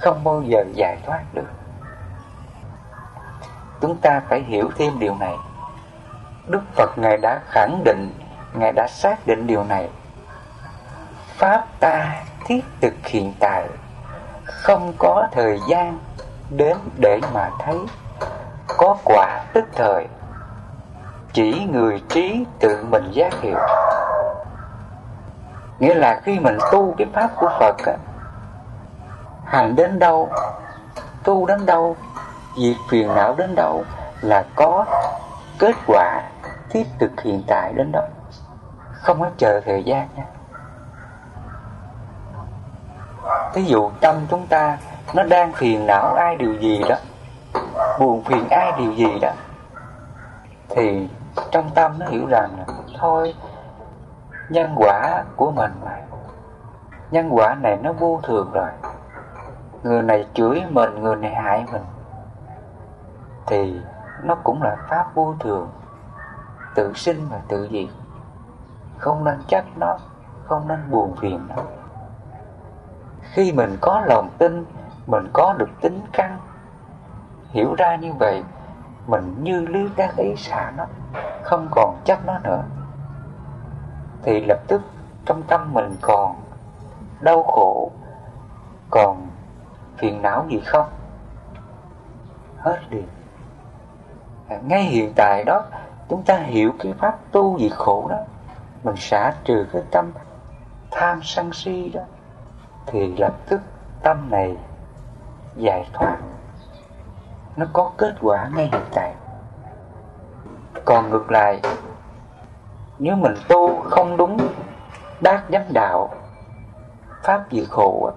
Không 0.00 0.24
bao 0.24 0.42
giờ 0.42 0.64
giải 0.74 0.96
thoát 1.06 1.20
được. 1.32 1.48
Chúng 3.80 3.96
ta 3.96 4.22
phải 4.28 4.40
hiểu 4.40 4.70
thêm 4.76 4.98
điều 4.98 5.14
này. 5.20 5.36
Đức 6.46 6.62
phật 6.74 6.98
ngài 6.98 7.16
đã 7.16 7.40
khẳng 7.50 7.84
định, 7.84 8.10
Ngài 8.54 8.72
đã 8.72 8.86
xác 8.88 9.26
định 9.26 9.46
điều 9.46 9.64
này. 9.64 9.88
Pháp 11.36 11.66
ta 11.80 12.22
thiết 12.44 12.64
thực 12.80 12.94
hiện 13.04 13.32
tại, 13.40 13.68
Không 14.44 14.92
có 14.98 15.28
thời 15.32 15.60
gian 15.68 15.98
đến 16.50 16.76
để 16.96 17.20
mà 17.34 17.50
thấy. 17.58 17.78
Có 18.66 18.96
quả 19.04 19.44
tức 19.52 19.64
thời 19.72 20.06
chỉ 21.38 21.64
người 21.72 22.02
trí 22.08 22.44
tự 22.58 22.84
mình 22.90 23.10
giác 23.12 23.40
hiểu 23.40 23.56
Nghĩa 25.78 25.94
là 25.94 26.20
khi 26.24 26.38
mình 26.40 26.58
tu 26.72 26.94
cái 26.98 27.06
pháp 27.14 27.30
của 27.36 27.48
Phật 27.60 27.76
á, 27.86 27.92
Hành 29.44 29.76
đến 29.76 29.98
đâu 29.98 30.30
Tu 31.24 31.46
đến 31.46 31.66
đâu 31.66 31.96
Diệt 32.56 32.76
phiền 32.90 33.14
não 33.14 33.34
đến 33.38 33.54
đâu 33.54 33.84
Là 34.20 34.44
có 34.54 34.84
kết 35.58 35.76
quả 35.86 36.22
thiết 36.70 36.86
thực 36.98 37.20
hiện 37.20 37.42
tại 37.46 37.72
đến 37.76 37.92
đó. 37.92 38.02
Không 38.92 39.20
có 39.20 39.30
chờ 39.36 39.60
thời 39.60 39.82
gian 39.82 40.08
nha. 40.16 40.24
Ví 43.54 43.64
dụ 43.64 43.90
tâm 44.00 44.16
chúng 44.30 44.46
ta 44.46 44.78
Nó 45.14 45.22
đang 45.22 45.52
phiền 45.52 45.86
não 45.86 46.14
ai 46.14 46.36
điều 46.36 46.54
gì 46.54 46.82
đó 46.88 46.96
Buồn 47.98 48.24
phiền 48.24 48.48
ai 48.48 48.72
điều 48.78 48.92
gì 48.92 49.18
đó 49.20 49.30
Thì 50.68 51.08
trong 51.50 51.70
tâm 51.74 51.98
nó 51.98 52.06
hiểu 52.06 52.26
rằng 52.26 52.50
là 52.58 52.64
Thôi 52.98 53.34
Nhân 54.48 54.74
quả 54.76 55.24
của 55.36 55.50
mình 55.50 55.72
mà. 55.84 56.00
Nhân 57.10 57.28
quả 57.30 57.54
này 57.54 57.76
nó 57.82 57.92
vô 57.92 58.20
thường 58.22 58.50
rồi. 58.52 58.70
Người 59.82 60.02
này 60.02 60.26
chửi 60.34 60.62
mình, 60.70 61.02
người 61.02 61.16
này 61.16 61.34
hại 61.34 61.64
mình 61.72 61.82
Thì 63.46 63.80
nó 64.22 64.34
cũng 64.34 64.62
là 64.62 64.76
pháp 64.88 65.14
vô 65.14 65.34
thường. 65.40 65.68
Tự 66.74 66.92
sinh 66.94 67.26
và 67.30 67.40
tự 67.48 67.68
diệt. 67.70 67.88
Không 68.98 69.24
nên 69.24 69.38
trách 69.46 69.64
nó 69.76 69.98
Không 70.44 70.68
nên 70.68 70.90
buồn 70.90 71.16
phiền 71.20 71.40
nó. 71.48 71.62
Khi 73.22 73.52
mình 73.52 73.76
có 73.80 74.00
lòng 74.06 74.30
tin 74.38 74.64
Mình 75.06 75.28
có 75.32 75.54
được 75.58 75.70
tính 75.80 76.00
căn 76.12 76.38
Hiểu 77.48 77.74
ra 77.74 77.96
như 77.96 78.12
vậy 78.12 78.44
Mình 79.06 79.36
như 79.42 79.60
lưới 79.60 79.88
các 79.96 80.16
ý 80.16 80.36
xả 80.36 80.72
nó 80.76 80.84
không 81.42 81.68
còn 81.70 81.96
chấp 82.04 82.26
nó 82.26 82.38
nữa, 82.38 82.62
Thì 84.22 84.40
lập 84.40 84.58
tức 84.68 84.82
Trong 85.26 85.42
tâm 85.42 85.74
mình 85.74 85.96
còn 86.00 86.36
Đau 87.20 87.42
khổ, 87.42 87.90
Còn 88.90 89.28
phiền 89.96 90.22
não 90.22 90.46
gì 90.48 90.60
không? 90.60 90.86
Hết 92.58 92.78
liền. 92.90 93.08
Ngay 94.62 94.82
hiện 94.82 95.12
tại 95.16 95.44
đó, 95.44 95.62
chúng 96.08 96.22
ta 96.22 96.36
hiểu 96.36 96.72
cái 96.78 96.92
pháp 96.92 97.18
tu 97.32 97.58
diệt 97.58 97.72
khổ 97.72 98.06
đó. 98.10 98.16
Mình 98.84 98.96
xả 98.96 99.34
trừ 99.44 99.66
cái 99.72 99.82
tâm 99.90 100.12
tham 100.90 101.20
sân 101.22 101.52
si 101.52 101.90
đó, 101.94 102.00
thì 102.86 103.16
lập 103.16 103.34
tức 103.48 103.60
tâm 104.02 104.30
này 104.30 104.56
giải 105.56 105.86
thoát. 105.92 106.16
Nó 107.56 107.66
có 107.72 107.92
kết 107.96 108.14
quả 108.20 108.50
ngay 108.54 108.68
hiện 108.72 108.84
tại 108.94 109.14
còn 110.88 111.10
ngược 111.10 111.30
lại. 111.30 111.60
Nếu 112.98 113.16
mình 113.16 113.34
tu 113.48 113.80
không 113.80 114.16
đúng 114.16 114.48
bát 115.20 115.42
chánh 115.52 115.72
đạo 115.72 116.10
pháp 117.22 117.44
diệt 117.50 117.64
khổ 117.70 118.10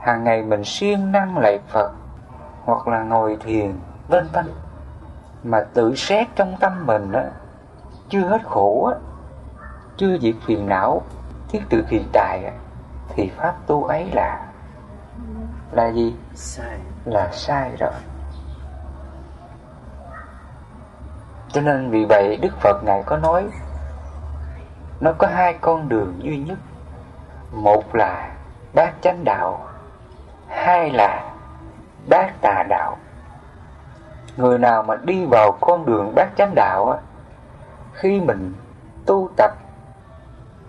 hàng 0.00 0.24
ngày 0.24 0.42
mình 0.42 0.64
siêng 0.64 1.12
năng 1.12 1.38
lạy 1.38 1.60
phật 1.68 1.92
hoặc 2.64 2.88
là 2.88 3.02
ngồi 3.02 3.36
thiền 3.40 3.74
vân 4.08 4.28
vân 4.32 4.46
mà 5.42 5.66
tự 5.74 5.94
xét 5.94 6.26
trong 6.36 6.56
tâm 6.60 6.86
mình 6.86 7.12
á 7.12 7.24
chưa 8.08 8.28
hết 8.28 8.40
khổ 8.44 8.84
á 8.84 8.98
chưa 9.96 10.18
diệt 10.18 10.34
phiền 10.46 10.68
não 10.68 11.02
thiết 11.48 11.60
tự 11.68 11.84
hiện 11.88 12.04
tại 12.12 12.44
á 12.44 12.52
thì 13.08 13.30
pháp 13.36 13.54
tu 13.66 13.84
ấy 13.84 14.10
là 14.12 14.46
là 15.72 15.88
gì? 15.88 16.14
Sai. 16.34 16.78
Là 17.04 17.28
sai 17.32 17.76
rồi 17.78 17.92
cho 21.52 21.60
nên 21.60 21.90
vì 21.90 22.04
vậy 22.04 22.36
đức 22.36 22.60
phật 22.60 22.84
ngài 22.84 23.02
có 23.06 23.16
nói 23.16 23.44
nó 25.00 25.12
có 25.18 25.26
hai 25.26 25.54
con 25.60 25.88
đường 25.88 26.14
duy 26.22 26.38
nhất. 26.38 26.58
Một 27.52 27.94
là 27.94 28.30
bát 28.74 28.94
chánh 29.00 29.24
đạo 29.24 29.66
hai 30.48 30.90
là 30.90 31.32
bát 32.08 32.40
tà 32.40 32.62
đạo. 32.68 32.96
Người 34.36 34.58
nào 34.58 34.82
mà 34.82 34.96
đi 34.96 35.26
vào 35.26 35.52
con 35.60 35.86
đường 35.86 36.12
bát 36.14 36.28
chánh 36.36 36.54
đạo 36.54 36.90
á, 36.90 36.98
Khi 37.92 38.20
mình 38.20 38.52
tu 39.06 39.28
tập 39.36 39.50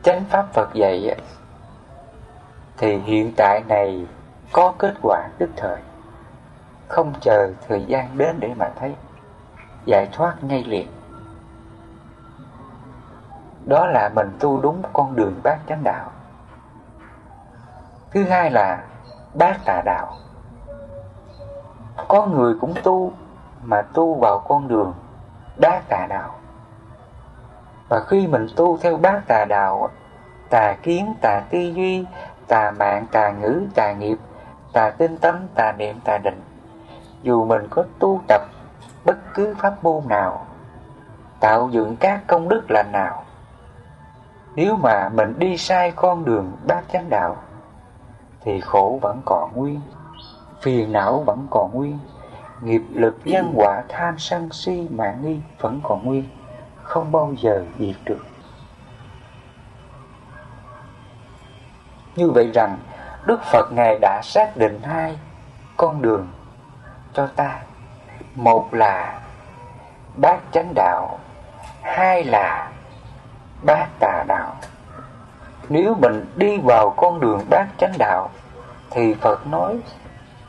chánh 0.03 0.25
pháp 0.29 0.53
Phật 0.53 0.73
dạy 0.73 1.09
á, 1.09 1.15
Thì 2.77 2.97
hiện 2.97 3.33
tại 3.37 3.63
này 3.67 4.05
có 4.51 4.73
kết 4.77 4.93
quả 5.01 5.27
tức 5.37 5.49
thời. 5.55 5.77
Không 6.87 7.13
chờ 7.21 7.53
thời 7.67 7.85
gian 7.85 8.17
đến 8.17 8.39
để 8.39 8.53
mà 8.57 8.69
thấy. 8.79 8.95
Giải 9.85 10.09
thoát 10.11 10.43
ngay 10.43 10.63
liền. 10.63 10.87
Đó 13.65 13.87
là 13.87 14.09
mình 14.15 14.37
tu 14.39 14.61
đúng 14.61 14.81
con 14.93 15.15
đường 15.15 15.39
bát 15.43 15.57
chánh 15.67 15.83
đạo. 15.83 16.11
Thứ 18.11 18.23
hai 18.23 18.51
là 18.51 18.83
bát 19.33 19.57
tà 19.65 19.81
đạo. 19.85 20.17
Có 22.07 22.25
người 22.25 22.55
cũng 22.61 22.73
tu 22.83 23.13
mà 23.63 23.81
tu 23.81 24.13
vào 24.13 24.39
con 24.39 24.67
đường 24.67 24.93
bát 25.57 25.81
tà 25.89 26.07
đạo. 26.09 26.35
Và 27.89 28.03
khi 28.07 28.27
mình 28.27 28.47
tu 28.55 28.77
theo 28.77 28.97
bát 28.97 29.21
tà 29.27 29.45
đạo, 29.45 29.89
tà 30.49 30.75
kiến, 30.83 31.13
tà 31.21 31.41
tư 31.49 31.59
duy, 31.59 32.05
tà 32.47 32.71
mạng, 32.71 33.05
tà 33.11 33.31
ngữ, 33.31 33.61
tà 33.75 33.93
nghiệp, 33.93 34.17
tà 34.73 34.89
tinh 34.89 35.17
tấn, 35.17 35.47
tà 35.55 35.71
niệm, 35.71 35.99
tà 36.03 36.17
định, 36.17 36.41
dù 37.21 37.45
mình 37.45 37.67
có 37.69 37.83
tu 37.99 38.21
tập 38.27 38.41
bất 39.05 39.17
cứ 39.33 39.55
pháp 39.59 39.83
môn 39.83 40.07
nào, 40.07 40.45
tạo 41.39 41.69
dựng 41.71 41.95
các 41.95 42.21
công 42.27 42.49
đức 42.49 42.71
lành 42.71 42.91
nào. 42.91 43.23
Nếu 44.55 44.75
mà 44.75 45.09
mình 45.09 45.39
đi 45.39 45.57
sai 45.57 45.91
con 45.91 46.25
đường 46.25 46.57
bát 46.67 46.83
chánh 46.93 47.09
đạo, 47.09 47.35
thì 48.41 48.61
khổ 48.61 48.99
vẫn 49.01 49.21
còn 49.25 49.51
nguyên 49.55 49.81
phiền 50.61 50.91
não 50.91 51.23
vẫn 51.25 51.47
còn 51.49 51.71
nguyên 51.73 51.99
nghiệp 52.61 52.81
lực 52.93 53.17
nhân 53.25 53.53
quả 53.55 53.83
tham 53.89 54.19
sân 54.19 54.49
si 54.51 54.87
mạng 54.91 55.19
nghi 55.21 55.39
vẫn 55.59 55.79
còn 55.83 56.05
nguyên 56.05 56.23
không 56.83 57.11
bao 57.11 57.33
giờ 57.37 57.65
diệt 57.79 57.95
được. 58.05 58.25
Như 62.15 62.31
vậy 62.31 62.51
rằng, 62.53 62.77
đức 63.25 63.39
phật 63.43 63.71
ngài 63.71 63.99
đã 64.01 64.21
xác 64.23 64.57
định 64.57 64.79
hai 64.83 65.19
con 65.77 66.01
đường 66.01 66.27
cho 67.13 67.27
ta 67.27 67.59
một 68.35 68.73
là 68.73 69.19
bát 70.15 70.39
chánh 70.51 70.73
đạo, 70.75 71.19
hai 71.81 72.23
là 72.23 72.71
bát 73.65 73.87
tà 73.99 74.23
đạo. 74.27 74.55
Nếu 75.69 75.95
mình 75.95 76.25
đi 76.35 76.57
vào 76.57 76.89
con 76.89 77.19
đường 77.19 77.45
bát 77.49 77.67
chánh 77.77 77.93
đạo, 77.97 78.29
thì 78.89 79.13
phật 79.13 79.47
nói 79.47 79.79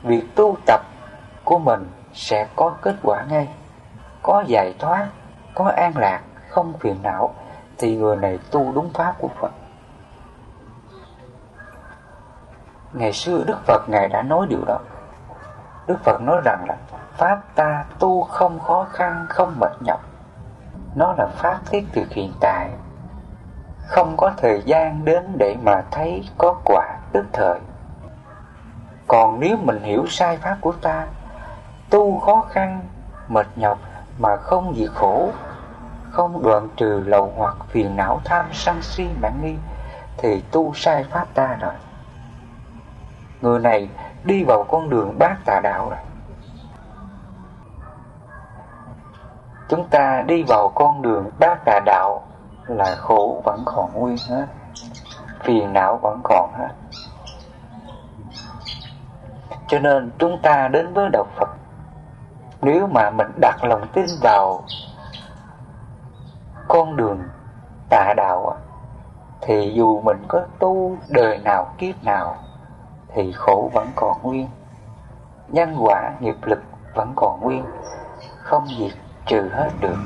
việc 0.02 0.24
tu 0.34 0.56
tập 0.66 0.80
của 1.44 1.58
mình 1.58 1.90
sẽ 2.12 2.48
có 2.56 2.74
kết 2.80 2.96
quả 3.02 3.24
ngay. 3.30 3.48
Có 4.22 4.44
giải 4.46 4.74
thoát, 4.78 5.08
có 5.54 5.72
an 5.76 5.92
lạc, 5.96 6.20
không 6.48 6.72
phiền 6.80 6.96
não, 7.02 7.34
thì 7.78 7.96
người 7.96 8.16
này 8.16 8.38
tu 8.50 8.72
đúng 8.72 8.90
pháp 8.92 9.14
của 9.18 9.28
phật. 9.40 9.50
Ngày 12.92 13.12
xưa 13.12 13.44
đức 13.46 13.58
phật 13.66 13.88
ngài 13.88 14.08
đã 14.08 14.22
nói 14.22 14.46
điều 14.50 14.64
đó 14.66 14.78
đức 15.86 16.04
phật 16.04 16.20
nói 16.20 16.40
rằng 16.44 16.64
là 16.68 16.76
pháp 17.16 17.40
ta 17.54 17.84
tu 17.98 18.22
không 18.22 18.60
khó 18.60 18.86
khăn, 18.92 19.26
không 19.28 19.54
mệt 19.60 19.72
nhọc. 19.80 20.00
Nó 20.94 21.14
là 21.18 21.26
pháp 21.26 21.58
thiết 21.66 21.84
thực 21.92 22.10
hiện 22.10 22.32
tại. 22.40 22.70
Không 23.86 24.14
có 24.16 24.32
thời 24.36 24.62
gian 24.64 25.04
đến 25.04 25.24
để 25.38 25.56
mà 25.62 25.82
thấy 25.90 26.28
có 26.38 26.54
quả 26.64 26.98
tức 27.12 27.24
thời. 27.32 27.58
Còn 29.08 29.40
nếu 29.40 29.56
mình 29.56 29.82
hiểu 29.82 30.06
sai 30.08 30.36
pháp 30.36 30.56
của 30.60 30.72
ta, 30.72 31.06
tu 31.90 32.18
khó 32.18 32.44
khăn, 32.50 32.80
mệt 33.28 33.46
nhọc 33.56 33.78
mà 34.18 34.36
không 34.36 34.76
gì 34.76 34.86
khổ, 34.94 35.30
không 36.10 36.42
đoạn 36.42 36.68
trừ 36.76 37.02
lậu 37.06 37.32
hoặc 37.36 37.56
phiền 37.68 37.96
não 37.96 38.20
tham 38.24 38.46
sân 38.52 38.82
si 38.82 39.08
mạng 39.22 39.38
nghi, 39.42 39.56
thì 40.16 40.42
tu 40.52 40.74
sai 40.74 41.04
pháp 41.10 41.26
ta 41.34 41.56
rồi. 41.60 41.74
Người 43.40 43.58
này 43.58 43.88
đi 44.24 44.44
vào 44.44 44.64
con 44.68 44.90
đường 44.90 45.18
bát 45.18 45.36
tà 45.44 45.60
đạo 45.60 45.90
rồi. 45.90 45.98
Chúng 49.68 49.88
ta 49.88 50.22
đi 50.26 50.42
vào 50.42 50.68
con 50.74 51.02
đường 51.02 51.30
bát 51.38 51.64
tà 51.64 51.80
đạo 51.86 52.22
là 52.66 52.94
khổ 52.94 53.42
vẫn 53.44 53.62
còn 53.64 53.90
nguyên 53.94 54.16
hết 54.28 54.46
phiền 55.42 55.72
não 55.72 55.96
vẫn 55.96 56.20
còn 56.24 56.52
hết. 56.54 56.68
Cho 59.68 59.78
nên 59.78 60.10
chúng 60.18 60.38
ta 60.42 60.68
đến 60.68 60.94
với 60.94 61.08
đạo 61.12 61.26
Phật. 61.36 61.48
Nếu 62.62 62.86
mà 62.86 63.10
mình 63.10 63.26
đặt 63.40 63.64
lòng 63.64 63.86
tin 63.92 64.06
vào 64.22 64.64
con 66.68 66.96
đường 66.96 67.22
tà 67.90 68.14
đạo 68.16 68.56
thì 69.40 69.72
dù 69.74 70.00
mình 70.00 70.24
có 70.28 70.40
tu 70.58 70.96
đời 71.08 71.38
nào 71.38 71.74
kiếp 71.78 72.04
nào 72.04 72.36
thì 73.14 73.32
khổ 73.32 73.70
vẫn 73.72 73.88
còn 73.96 74.22
nguyên. 74.22 74.48
Nhân 75.48 75.76
quả 75.78 76.12
nghiệp 76.20 76.36
lực 76.42 76.62
vẫn 76.94 77.12
còn 77.16 77.40
nguyên, 77.40 77.64
không 78.42 78.66
diệt 78.78 78.92
trừ 79.26 79.48
hết 79.52 79.70
được. 79.80 79.96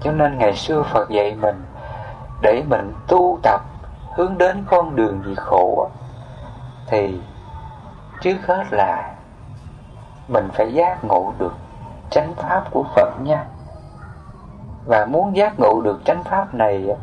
Cho 0.00 0.12
nên 0.12 0.38
ngày 0.38 0.56
xưa 0.56 0.82
Phật 0.92 1.10
dạy 1.10 1.34
mình, 1.34 1.64
để 2.42 2.62
mình 2.68 2.92
tu 3.08 3.38
tập, 3.42 3.60
hướng 4.14 4.38
đến 4.38 4.64
con 4.66 4.96
đường 4.96 5.22
diệt 5.26 5.38
khổ 5.38 5.88
thì 6.86 7.20
trước 8.20 8.36
hết 8.46 8.64
là 8.70 9.14
mình 10.28 10.48
phải 10.54 10.72
giác 10.72 11.04
ngộ 11.04 11.32
được 11.38 11.54
chánh 12.10 12.34
pháp 12.34 12.64
của 12.70 12.84
Phật 12.94 13.10
nha. 13.22 13.44
Và 14.86 15.06
muốn 15.06 15.36
giác 15.36 15.52
ngộ 15.58 15.80
được 15.84 16.00
chánh 16.04 16.24
pháp 16.24 16.54
này 16.54 16.96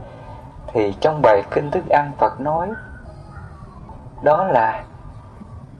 thì 0.73 0.93
trong 1.01 1.21
bài 1.21 1.43
kinh 1.51 1.71
thức 1.71 1.89
ăn 1.89 2.11
Phật 2.17 2.39
nói, 2.39 2.67
đó 4.21 4.43
là 4.43 4.83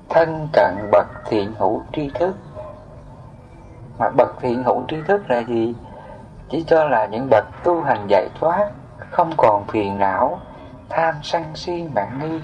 thân 0.10 0.48
cận 0.54 0.76
bậc 0.92 1.08
thiện 1.26 1.54
hữu 1.58 1.82
tri 1.94 2.10
thức. 2.10 2.36
Mà 4.00 4.10
bậc 4.10 4.36
thiện 4.42 4.64
hữu 4.64 4.84
tri 4.88 4.98
thức 5.08 5.30
là 5.30 5.40
gì? 5.40 5.76
Chỉ 6.50 6.64
cho 6.64 6.84
là 6.84 7.06
những 7.06 7.28
bậc 7.30 7.46
tu 7.64 7.82
hành 7.82 8.06
giải 8.08 8.28
thoát, 8.40 8.70
không 9.12 9.32
còn 9.38 9.64
phiền 9.68 10.00
não, 10.00 10.40
tham 10.90 11.16
sân 11.22 11.44
si 11.56 11.90
mạng 11.96 12.20
nghi. 12.22 12.42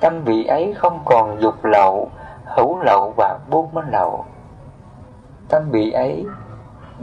Tâm 0.00 0.22
vị 0.24 0.44
ấy 0.44 0.74
không 0.78 1.02
còn 1.04 1.40
dục 1.40 1.64
lậu, 1.64 2.10
hữu 2.44 2.78
lậu 2.78 3.14
và 3.16 3.38
buôn 3.50 3.74
minh 3.74 3.88
lậu. 3.92 4.24
Tâm 5.48 5.70
vị 5.70 5.90
ấy 5.90 6.26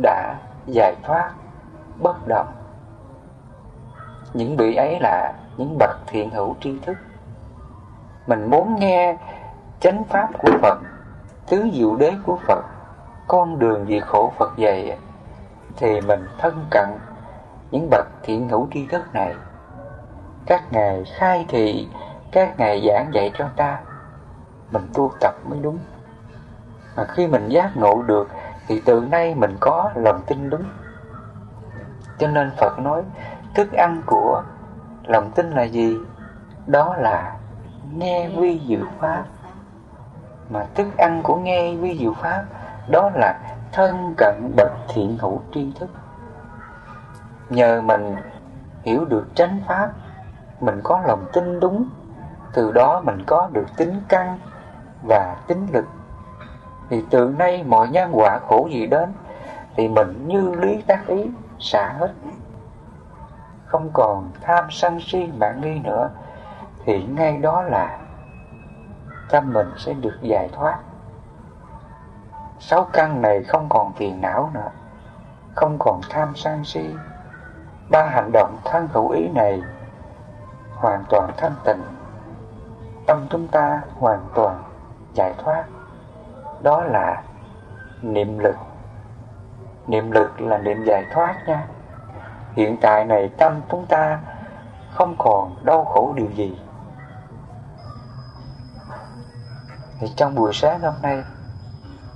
đã 0.02 0.36
giải 0.65 0.96
thoát, 1.04 1.32
bất 2.00 2.28
động 2.28 2.48
những 4.34 4.58
vị 4.58 4.76
ấy 4.76 5.00
là 5.02 5.34
những 5.58 5.78
bậc 5.80 5.98
thiện 6.08 6.30
hữu 6.30 6.56
tri 6.62 6.80
thức. 6.80 6.98
Mình 8.28 8.50
muốn 8.50 8.76
nghe 8.80 9.17
chánh 9.80 10.04
pháp 10.04 10.30
của 10.38 10.52
phật, 10.62 10.78
tứ 11.50 11.67
diệu 11.74 11.96
đế 11.96 12.13
của 12.26 12.38
phật, 12.48 12.63
con 13.28 13.60
đường 13.60 13.86
vì 13.86 14.00
khổ 14.00 14.32
phật 14.38 14.54
dạy, 14.58 14.98
thì 15.78 16.02
mình 16.02 16.28
thân 16.38 16.65
cận 16.72 16.89
những 17.72 17.88
bậc 17.89 18.08
thiện 18.24 18.50
hữu 18.50 18.67
tri 18.74 18.88
thức 18.88 19.13
này. 19.13 19.36
Các 20.46 20.63
ngài 20.72 21.04
khai 21.17 21.46
thị, 21.50 21.88
các 22.32 22.60
ngài 22.60 22.88
giảng 22.88 23.10
dạy 23.13 23.32
cho 23.34 23.50
ta, 23.56 23.80
mình 24.72 24.88
tu 24.93 25.12
tập 25.19 25.36
mới 25.50 25.60
đúng. 25.62 25.80
Mà 26.96 27.06
khi 27.06 27.28
mình 27.28 27.50
giác 27.50 27.78
ngộ 27.78 28.02
được, 28.02 28.30
thì 28.67 28.82
từ 28.86 29.00
nay 29.12 29.36
mình 29.36 29.58
có 29.60 29.91
lòng 29.96 30.22
tin 30.28 30.50
đúng. 30.50 30.63
Cho 32.17 32.28
nên 32.28 32.52
phật 32.58 32.80
nói 32.80 33.04
thức 33.54 33.72
ăn 33.72 34.02
của 34.06 34.44
lòng 35.04 35.32
tin 35.32 35.52
là 35.52 35.63
gì? 35.63 35.98
Đó 36.68 36.96
là 36.96 37.38
nghe 37.94 38.30
vi 38.30 38.62
diệu 38.68 38.86
pháp. 39.00 39.24
Mà 40.50 40.66
thức 40.76 40.98
ăn 40.98 41.22
của 41.24 41.36
nghe 41.36 41.76
vi 41.76 41.98
diệu 42.00 42.13
pháp, 42.13 42.44
đó 42.88 43.10
là 43.13 43.39
thân 43.72 44.13
cận 44.18 44.54
bậc 44.58 44.72
thiện 44.94 45.18
hữu 45.22 45.42
tri 45.54 45.72
thức. 45.80 45.89
Nhờ 47.50 47.82
mình 47.82 48.16
hiểu 48.84 49.06
được 49.06 49.28
chánh 49.36 49.60
pháp, 49.68 49.92
mình 50.60 50.82
có 50.84 51.02
lòng 51.08 51.26
tin 51.34 51.60
đúng, 51.60 51.89
từ 52.54 52.72
đó 52.72 53.02
mình 53.02 53.24
có 53.28 53.50
được 53.54 53.66
tính 53.78 54.02
căn 54.08 54.39
và 55.08 55.36
tính 55.48 55.68
lực. 55.72 55.86
Thì 56.89 57.04
từ 57.10 57.36
nay 57.38 57.63
mọi 57.63 57.88
nhân 57.88 58.10
quả 58.13 58.39
khổ 58.48 58.68
gì 58.72 58.88
đến, 58.88 59.10
thì 59.76 59.88
mình 59.88 60.28
như 60.28 60.56
lý 60.56 60.82
tác 60.82 61.08
ý, 61.08 61.30
xả 61.60 61.94
hết 62.00 62.13
không 63.74 63.90
còn 63.94 64.32
tham 64.42 64.68
sân 64.72 65.00
si 65.00 65.28
mạng 65.38 65.62
nghi 65.62 65.80
nữa, 65.80 66.10
thì 66.86 67.04
ngay 67.04 67.38
đó 67.38 67.62
là 67.62 67.98
tâm 69.30 69.54
mình 69.54 69.72
sẽ 69.78 69.94
được 69.94 70.18
giải 70.22 70.50
thoát. 70.54 70.80
Sáu 72.60 72.88
căn 72.94 73.22
này 73.22 73.44
không 73.44 73.70
còn 73.70 73.94
phiền 73.94 74.22
não 74.22 74.50
nữa, 74.54 74.70
không 75.56 75.78
còn 75.80 76.02
tham 76.10 76.36
sân 76.36 76.64
si. 76.64 76.96
Ba 77.90 78.06
hành 78.06 78.32
động 78.34 78.58
thân 78.66 78.88
hữu 78.94 79.10
ý 79.10 79.30
này 79.30 79.62
hoàn 80.76 81.04
toàn 81.10 81.32
thanh 81.38 81.56
tịnh. 81.66 81.82
Tâm 83.08 83.28
chúng 83.30 83.48
ta 83.48 83.82
hoàn 84.00 84.20
toàn 84.36 84.64
giải 85.14 85.34
thoát. 85.38 85.64
Đó 86.62 86.84
là 86.84 87.24
niệm 88.02 88.40
lực. 88.40 88.56
Niệm 89.88 90.12
lực 90.12 90.42
là 90.42 90.58
niệm 90.58 90.84
giải 90.84 91.06
thoát 91.12 91.36
nha 91.48 91.68
hiện 92.56 92.78
tại 92.82 93.06
này 93.06 93.30
tâm 93.38 93.62
chúng 93.72 93.86
ta 93.86 94.20
không 94.94 95.16
còn 95.18 95.66
đau 95.66 95.86
khổ 95.86 96.13
điều 96.16 96.30
gì. 96.36 96.58
Thì 100.00 100.08
trong 100.16 100.36
buổi 100.36 100.54
sáng 100.54 100.82
hôm 100.82 100.94
nay, 101.02 101.24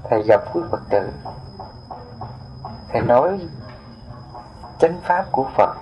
thầy 0.09 0.23
gặp 0.23 0.41
quý 0.53 0.61
phật 0.71 0.81
tử. 0.89 1.11
Thầy 2.89 3.01
nói 3.01 3.39
chánh 4.79 4.99
pháp 5.03 5.25
của 5.31 5.45
phật. 5.55 5.75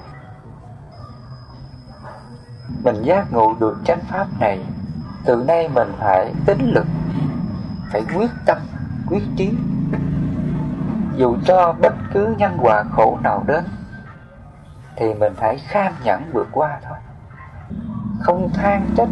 Mình 2.83 3.01
giác 3.03 3.25
ngộ 3.31 3.53
được 3.59 3.77
chánh 3.85 3.99
pháp 4.09 4.27
này, 4.39 4.65
từ 5.25 5.43
nay 5.47 5.67
mình 5.67 5.93
phải 5.99 6.33
tính 6.45 6.71
lực, 6.73 6.85
phải 7.91 8.03
quyết 8.15 8.31
tâm, 8.45 8.57
quyết 9.09 9.23
chí. 9.37 9.53
Dù 11.15 11.37
cho 11.45 11.73
bất 11.81 11.93
cứ 12.13 12.35
nhân 12.37 12.57
quả 12.61 12.83
khổ 12.91 13.17
nào 13.23 13.43
đến 13.47 13.63
thì 14.95 15.13
mình 15.13 15.33
phải 15.35 15.57
kham 15.57 15.93
nhẫn 16.03 16.21
vượt 16.33 16.47
qua 16.51 16.79
thôi. 16.83 16.97
Không 18.19 18.49
than 18.53 18.89
trách, 18.97 19.09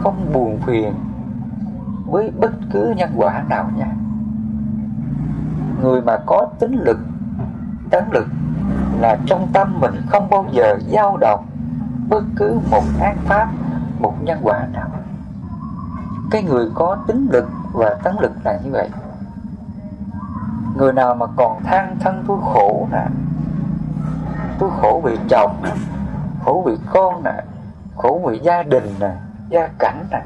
không 0.00 0.32
buồn 0.32 0.58
phiền 0.66 0.94
với 2.06 2.30
bất 2.30 2.52
cứ 2.72 2.94
nhân 2.96 3.10
quả 3.16 3.42
nào 3.48 3.70
nha. 3.76 3.92
Người 5.82 6.02
mà 6.02 6.18
có 6.26 6.48
tính 6.58 6.80
lực, 6.84 6.98
tấn 7.90 8.04
lực 8.12 8.26
là 9.00 9.18
trong 9.26 9.48
tâm 9.52 9.80
mình 9.80 9.94
không 10.06 10.30
bao 10.30 10.46
giờ 10.52 10.78
dao 10.92 11.16
động 11.16 11.46
bất 12.08 12.24
cứ 12.36 12.60
một 12.70 12.82
ác 13.00 13.16
pháp, 13.24 13.48
một 13.98 14.14
nhân 14.22 14.38
quả 14.42 14.66
nào. 14.72 14.88
Cái 16.30 16.42
người 16.42 16.70
có 16.74 16.96
tính 17.06 17.28
lực 17.32 17.48
và 17.72 17.94
tấn 18.02 18.16
lực 18.20 18.32
là 18.44 18.58
như 18.64 18.70
vậy. 18.70 18.90
Người 20.76 20.92
nào 20.92 21.14
mà 21.14 21.26
còn 21.36 21.62
than 21.62 21.96
thân 22.00 22.24
tôi 22.26 22.38
khổ 22.42 22.88
nè 22.92 23.06
tôi 24.60 24.70
khổ 24.80 25.00
vì 25.04 25.18
chồng 25.28 25.62
khổ 26.44 26.62
vì 26.66 26.76
con 26.92 27.24
nè, 27.24 27.42
khổ 27.96 28.20
vì 28.26 28.38
gia 28.38 28.62
đình 28.62 28.94
nè, 29.00 29.16
gia 29.48 29.68
cảnh 29.78 30.06
nè. 30.10 30.22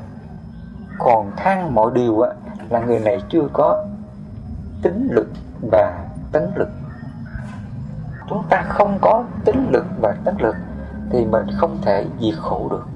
Còn 0.99 1.31
than 1.37 1.75
mọi 1.75 1.90
điều 1.94 2.20
á, 2.20 2.31
là 2.68 2.81
người 2.81 2.99
này 2.99 3.23
chưa 3.29 3.49
có 3.53 3.85
tính 4.83 5.09
lực 5.11 5.29
và 5.70 6.05
tấn 6.33 6.51
lực. 6.55 6.68
Chúng 8.29 8.44
ta 8.51 8.62
không 8.68 8.99
có 9.01 9.25
tính 9.44 9.68
lực 9.70 9.87
và 10.01 10.16
tấn 10.25 10.37
lực 10.38 10.57
thì 11.11 11.27
mình 11.27 11.47
không 11.59 11.79
thể 11.83 12.07
diệt 12.20 12.35
khổ 12.38 12.68
được. 12.70 12.87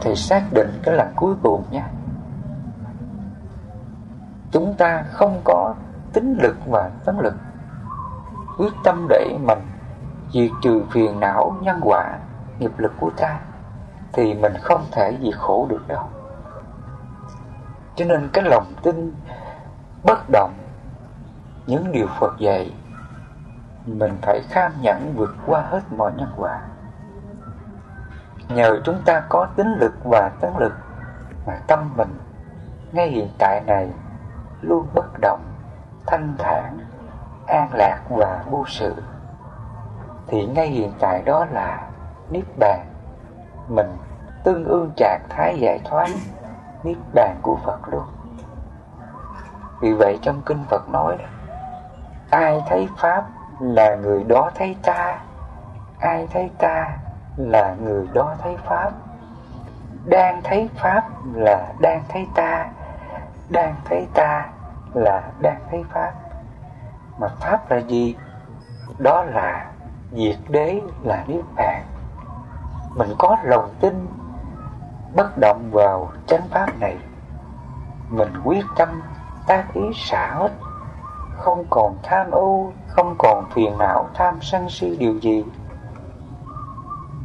Thì 0.00 0.14
xác 0.14 0.42
định 0.52 0.68
cái 0.82 0.94
lần 0.94 1.12
cuối 1.16 1.34
cùng 1.42 1.64
nha. 1.70 1.90
Chúng 4.50 4.74
ta 4.74 5.04
không 5.12 5.40
có 5.44 5.74
tính 6.12 6.38
lực 6.42 6.56
và 6.66 6.90
tấn 7.04 7.18
lực 7.18 7.34
quyết 8.58 8.72
tâm 8.84 9.06
để 9.08 9.36
mình 9.42 9.58
diệt 10.32 10.50
trừ 10.62 10.82
phiền 10.90 11.20
não 11.20 11.56
nhân 11.60 11.80
quả, 11.82 12.18
nghiệp 12.58 12.72
lực 12.78 12.92
của 13.00 13.10
ta, 13.16 13.38
thì 14.12 14.34
mình 14.34 14.52
không 14.62 14.84
thể 14.92 15.18
diệt 15.22 15.34
khổ 15.38 15.66
được 15.68 15.88
đâu. 15.88 16.08
Cho 17.96 18.04
nên 18.04 18.28
cái 18.32 18.44
lòng 18.44 18.72
tin 18.82 19.12
bất 20.04 20.30
động, 20.32 20.54
những 21.66 21.92
điều 21.92 22.06
Phật 22.20 22.38
dạy, 22.38 22.74
mình 23.86 24.18
phải 24.22 24.40
kham 24.48 24.72
nhẫn 24.80 25.14
vượt 25.16 25.36
qua 25.46 25.60
hết 25.60 25.80
mọi 25.96 26.12
nhân 26.16 26.28
quả. 26.36 26.60
Nhờ 28.48 28.80
chúng 28.84 29.02
ta 29.04 29.22
có 29.28 29.46
tính 29.56 29.74
lực 29.80 29.94
và 30.04 30.30
tấn 30.40 30.50
lực 30.58 30.72
mà 31.46 31.58
tâm 31.66 31.90
mình 31.96 32.18
ngay 32.92 33.08
hiện 33.08 33.28
tại 33.38 33.62
này 33.66 33.90
luôn 34.60 34.86
bất 34.94 35.06
động, 35.20 35.40
thanh 36.06 36.34
thản 36.38 36.78
an 37.46 37.68
lạc 37.72 38.00
và 38.08 38.44
vô 38.50 38.64
sự, 38.66 38.94
thì 40.26 40.46
ngay 40.46 40.66
hiện 40.66 40.92
tại 41.00 41.22
đó 41.22 41.46
là 41.52 41.88
niết 42.30 42.44
bàn. 42.58 42.86
Mình 43.68 43.96
tương 44.44 44.64
ương 44.64 44.90
trạng 44.96 45.20
thái 45.28 45.58
giải 45.58 45.80
thoát 45.84 46.08
niết 46.82 46.96
bàn 47.14 47.36
của 47.42 47.56
Phật 47.64 47.88
luôn. 47.88 48.04
Vì 49.80 49.92
vậy 49.92 50.18
trong 50.22 50.42
kinh 50.46 50.64
Phật 50.68 50.88
nói 50.88 51.16
ai 52.30 52.62
thấy 52.68 52.88
pháp 52.98 53.24
là 53.60 53.94
người 53.94 54.24
đó 54.24 54.50
thấy 54.54 54.76
ta, 54.82 55.18
ai 56.00 56.28
thấy 56.32 56.50
ta 56.58 56.98
là 57.36 57.74
người 57.80 58.08
đó 58.12 58.34
thấy 58.42 58.56
pháp. 58.64 58.90
Đang 60.04 60.42
thấy 60.42 60.70
pháp 60.76 61.04
là 61.34 61.72
đang 61.80 62.02
thấy 62.08 62.26
ta, 62.34 62.68
đang 63.48 63.74
thấy 63.84 64.06
ta 64.14 64.46
là 64.94 65.22
đang 65.40 65.60
thấy 65.70 65.84
pháp 65.92 66.12
mà 67.18 67.28
pháp 67.28 67.70
là 67.70 67.78
gì 67.78 68.16
đó 68.98 69.24
là 69.24 69.70
diệt 70.12 70.36
đế 70.48 70.80
là 71.02 71.24
niết 71.26 71.44
bàn. 71.56 71.84
Mình 72.96 73.08
có 73.18 73.36
lòng 73.42 73.74
tin, 73.80 74.06
bất 75.14 75.38
động 75.38 75.70
vào 75.72 76.12
chánh 76.26 76.48
pháp 76.50 76.78
này. 76.80 76.96
Mình 78.10 78.32
quyết 78.44 78.64
tâm 78.76 78.88
tác 79.46 79.64
ý 79.74 79.82
xả 79.94 80.34
hết, 80.34 80.52
không 81.36 81.64
còn 81.70 81.96
tham 82.02 82.30
ưu, 82.30 82.72
không 82.88 83.14
còn 83.18 83.44
phiền 83.50 83.78
não 83.78 84.08
tham 84.14 84.38
sân 84.40 84.70
si 84.70 84.96
điều 84.96 85.18
gì. 85.18 85.44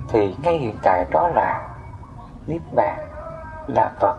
Thì 0.07 0.35
ngay 0.43 0.57
hiện 0.57 0.75
tại 0.83 1.05
đó 1.11 1.27
là 1.27 1.69
niết 2.47 2.61
bàn, 2.75 3.07
là 3.67 3.91
phật. 3.99 4.17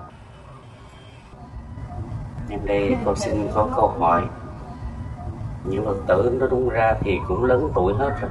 Em 2.50 2.60
đây, 2.64 2.96
con 3.04 3.16
xin 3.16 3.48
có 3.54 3.68
câu 3.76 3.88
hỏi 4.00 4.22
những 5.64 5.84
phật 5.84 5.96
tử 6.06 6.36
nó 6.40 6.46
đúng 6.46 6.68
ra 6.68 6.94
thì 7.00 7.18
cũng 7.28 7.44
lớn 7.44 7.70
tuổi 7.74 7.94
hết 7.94 8.16
rồi. 8.20 8.30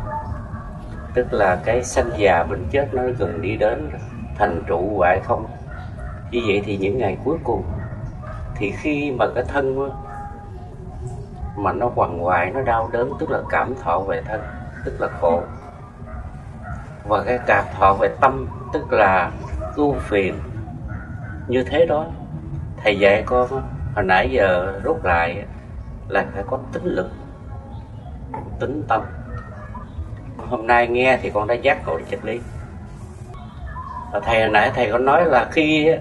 Tức 1.14 1.34
là 1.34 1.62
cái 1.66 1.84
sanh 1.84 2.10
già 2.18 2.44
bệnh 2.44 2.66
chết 2.72 2.94
nó 2.94 3.04
gần 3.18 3.42
đi 3.42 3.58
đến 3.58 3.90
rồi. 3.92 4.02
thành 4.38 4.64
trụ 4.68 4.94
hoại 4.98 5.20
không. 5.24 5.46
Như 6.32 6.42
vậy 6.48 6.62
thì 6.66 6.78
những 6.78 6.98
ngày 6.98 7.18
cuối 7.26 7.38
cùng, 7.44 7.64
thì 8.56 8.72
khi 8.72 9.12
mà 9.12 9.26
cái 9.36 9.44
thân 9.48 9.90
mà 11.56 11.74
nó 11.74 11.92
quằn 11.96 12.20
hoại 12.20 12.52
nó 12.52 12.62
đau 12.62 12.90
đớn, 12.92 13.14
tức 13.20 13.30
là 13.32 13.40
cảm 13.50 13.76
thọ 13.76 14.00
về 14.00 14.22
thân, 14.22 14.42
tức 14.86 15.02
là 15.02 15.08
khổ. 15.22 15.42
Và 17.08 17.24
cái 17.24 17.40
cảm 17.48 17.66
thọ 17.78 17.94
về 17.94 18.10
tâm, 18.22 18.48
tức 18.74 18.94
là 18.94 19.32
ưu 19.76 19.94
phiền. 19.94 20.36
Như 21.48 21.64
thế 21.64 21.86
đó, 21.86 22.06
thầy 22.84 23.00
dạy 23.00 23.24
con 23.26 23.48
hồi 23.96 24.04
nãy 24.04 24.30
giờ 24.32 24.80
rút 24.84 25.06
lại 25.06 25.46
là 26.08 26.26
phải 26.34 26.44
có 26.48 26.60
tính 26.74 26.86
lực 26.86 27.10
tính 28.60 28.84
tâm. 28.88 29.02
Hôm 30.50 30.68
nay 30.68 30.88
nghe 30.88 31.18
thì 31.22 31.30
con 31.30 31.48
đã 31.48 31.54
giác 31.54 31.88
ngộ 31.88 32.00
chất 32.10 32.26
lý. 32.26 32.40
Và 34.14 34.20
thầy 34.20 34.42
hồi 34.42 34.50
nãy 34.50 34.72
thầy 34.76 34.92
có 34.92 34.98
nói 34.98 35.26
là 35.26 35.48
khi 35.52 35.92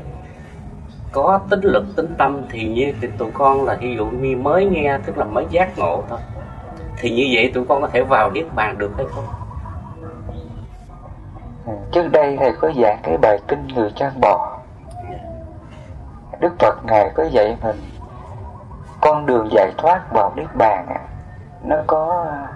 có 1.12 1.40
tính 1.50 1.60
lực, 1.62 1.84
tính 1.96 2.14
tâm 2.18 2.42
thì 2.50 2.68
như 2.68 2.92
thì 3.00 3.08
tụi 3.18 3.30
con 3.30 3.64
là 3.64 3.76
ví 3.80 3.96
dụ 3.96 4.06
như 4.06 4.36
mới 4.36 4.66
nghe, 4.66 4.98
tức 5.06 5.18
là 5.18 5.24
mới 5.24 5.46
giác 5.50 5.78
ngộ 5.78 6.02
thôi. 6.08 6.18
Thì 6.96 7.10
như 7.10 7.28
vậy 7.32 7.50
tụi 7.54 7.64
con 7.68 7.82
có 7.82 7.88
thể 7.88 8.02
vào 8.02 8.30
niết 8.30 8.46
bàn 8.54 8.78
được 8.78 8.90
hay 8.96 9.06
không? 9.14 9.24
Ừ, 11.66 11.72
trước 11.92 12.08
đây 12.12 12.36
thầy 12.40 12.52
có 12.52 12.72
giảng 12.82 12.98
cái 13.02 13.16
bài 13.16 13.38
kinh 13.48 13.68
người 13.68 13.92
trang 13.96 14.20
bò. 14.20 14.58
Đức 16.40 16.52
phật 16.58 16.84
ngài 16.84 17.10
có 17.14 17.24
dạy 17.24 17.56
mình 17.62 17.76
con 19.00 19.26
đường 19.26 19.48
giải 19.52 19.72
thoát 19.78 20.02
vào 20.12 20.32
niết 20.36 20.46
bàn 20.54 20.86
nó 21.62 21.76
có 21.86 22.26
à, 22.30 22.48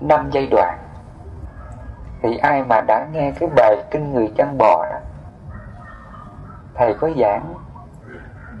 năm 0.00 0.30
giai 0.32 0.46
đoạn. 0.46 0.78
Thì 2.22 2.36
ai 2.36 2.64
mà 2.64 2.80
đã 2.80 3.06
nghe 3.12 3.32
cái 3.40 3.48
bài 3.56 3.84
kinh 3.90 4.14
người 4.14 4.32
chăn 4.36 4.58
bò 4.58 4.86
đó, 4.90 4.98
thầy 6.74 6.94
có 6.94 7.10
giảng 7.16 7.54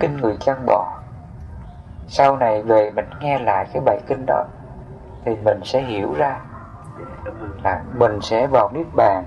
kinh 0.00 0.16
người 0.16 0.36
chăn 0.40 0.66
bò. 0.66 0.98
Sau 2.08 2.36
này 2.36 2.62
về 2.62 2.90
mình 2.90 3.10
nghe 3.20 3.38
lại 3.38 3.66
cái 3.72 3.82
bài 3.86 4.00
kinh 4.06 4.26
đó, 4.26 4.44
thì 5.24 5.36
mình 5.44 5.60
sẽ 5.64 5.82
hiểu 5.82 6.14
ra 6.14 6.40
là 7.64 7.82
mình 7.94 8.20
sẽ 8.22 8.46
vào 8.46 8.70
niết 8.72 8.86
bàn 8.96 9.24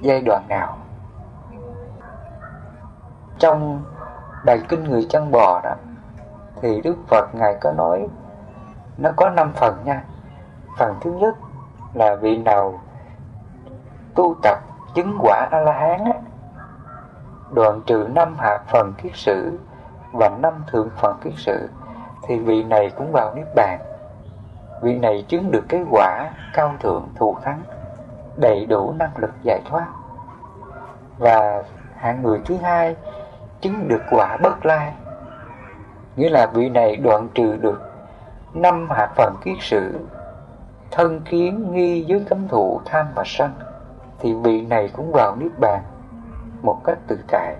giai 0.00 0.20
đoạn 0.20 0.42
nào. 0.48 0.76
Trong 3.38 3.84
bài 4.44 4.60
kinh 4.68 4.84
người 4.84 5.06
chăn 5.10 5.30
bò 5.30 5.60
đó, 5.64 5.74
thì 6.60 6.80
đức 6.80 6.96
phật 7.08 7.34
ngài 7.34 7.54
có 7.60 7.72
nói 7.72 8.08
nó 8.98 9.10
có 9.16 9.30
năm 9.30 9.52
phần 9.52 9.76
nha. 9.84 10.04
Phần 10.78 10.96
thứ 11.00 11.12
nhất 11.12 11.34
là 11.94 12.14
vị 12.14 12.36
nào 12.36 12.80
tu 14.14 14.34
tập 14.42 14.58
chứng 14.94 15.18
quả 15.20 15.48
a 15.50 15.58
la 15.58 15.72
hán 15.72 16.04
á. 16.04 16.12
Đoạn 17.50 17.80
trừ 17.86 18.08
năm 18.14 18.36
hạ 18.38 18.58
phần 18.68 18.92
kiết 19.02 19.12
sử 19.14 19.58
và 20.12 20.28
năm 20.28 20.64
thượng 20.66 20.90
phần 20.96 21.18
kiết 21.24 21.32
sử, 21.36 21.68
thì 22.22 22.38
vị 22.38 22.64
này 22.64 22.90
cũng 22.96 23.12
vào 23.12 23.34
niết 23.34 23.46
bàn. 23.54 23.80
Vị 24.82 24.98
này 24.98 25.24
chứng 25.28 25.50
được 25.50 25.64
cái 25.68 25.84
quả 25.90 26.30
cao 26.54 26.74
thượng 26.80 27.08
thù 27.16 27.36
thắng, 27.42 27.62
đầy 28.36 28.66
đủ 28.66 28.94
năng 28.98 29.16
lực 29.16 29.30
giải 29.42 29.60
thoát. 29.70 29.86
Và 31.18 31.62
hạng 31.96 32.22
người 32.22 32.40
thứ 32.44 32.56
hai 32.56 32.96
chứng 33.60 33.88
được 33.88 34.02
quả 34.10 34.36
bất 34.42 34.66
lai. 34.66 34.92
Nghĩa 36.16 36.30
là 36.30 36.46
vị 36.46 36.68
này 36.68 36.96
đoạn 36.96 37.28
trừ 37.34 37.56
được 37.56 37.91
năm 38.54 38.88
hạt 38.90 39.08
phần 39.16 39.36
kiết 39.44 39.56
sử, 39.60 39.98
thân 40.90 41.20
kiến 41.20 41.72
nghi 41.72 42.04
với 42.08 42.24
cấm 42.28 42.48
thụ 42.48 42.80
tham 42.84 43.06
và 43.14 43.22
sân, 43.26 43.50
thì 44.18 44.34
vị 44.34 44.60
này 44.60 44.90
cũng 44.92 45.12
vào 45.12 45.36
niết 45.36 45.52
bàn 45.60 45.82
một 46.62 46.80
cách 46.84 46.98
tự 47.06 47.18
tại. 47.28 47.56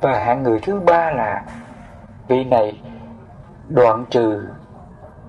Và 0.00 0.18
hạng 0.18 0.42
người 0.42 0.60
thứ 0.60 0.80
ba 0.80 1.10
là, 1.10 1.42
vị 2.28 2.44
này 2.44 2.80
đoạn 3.68 4.04
trừ 4.10 4.48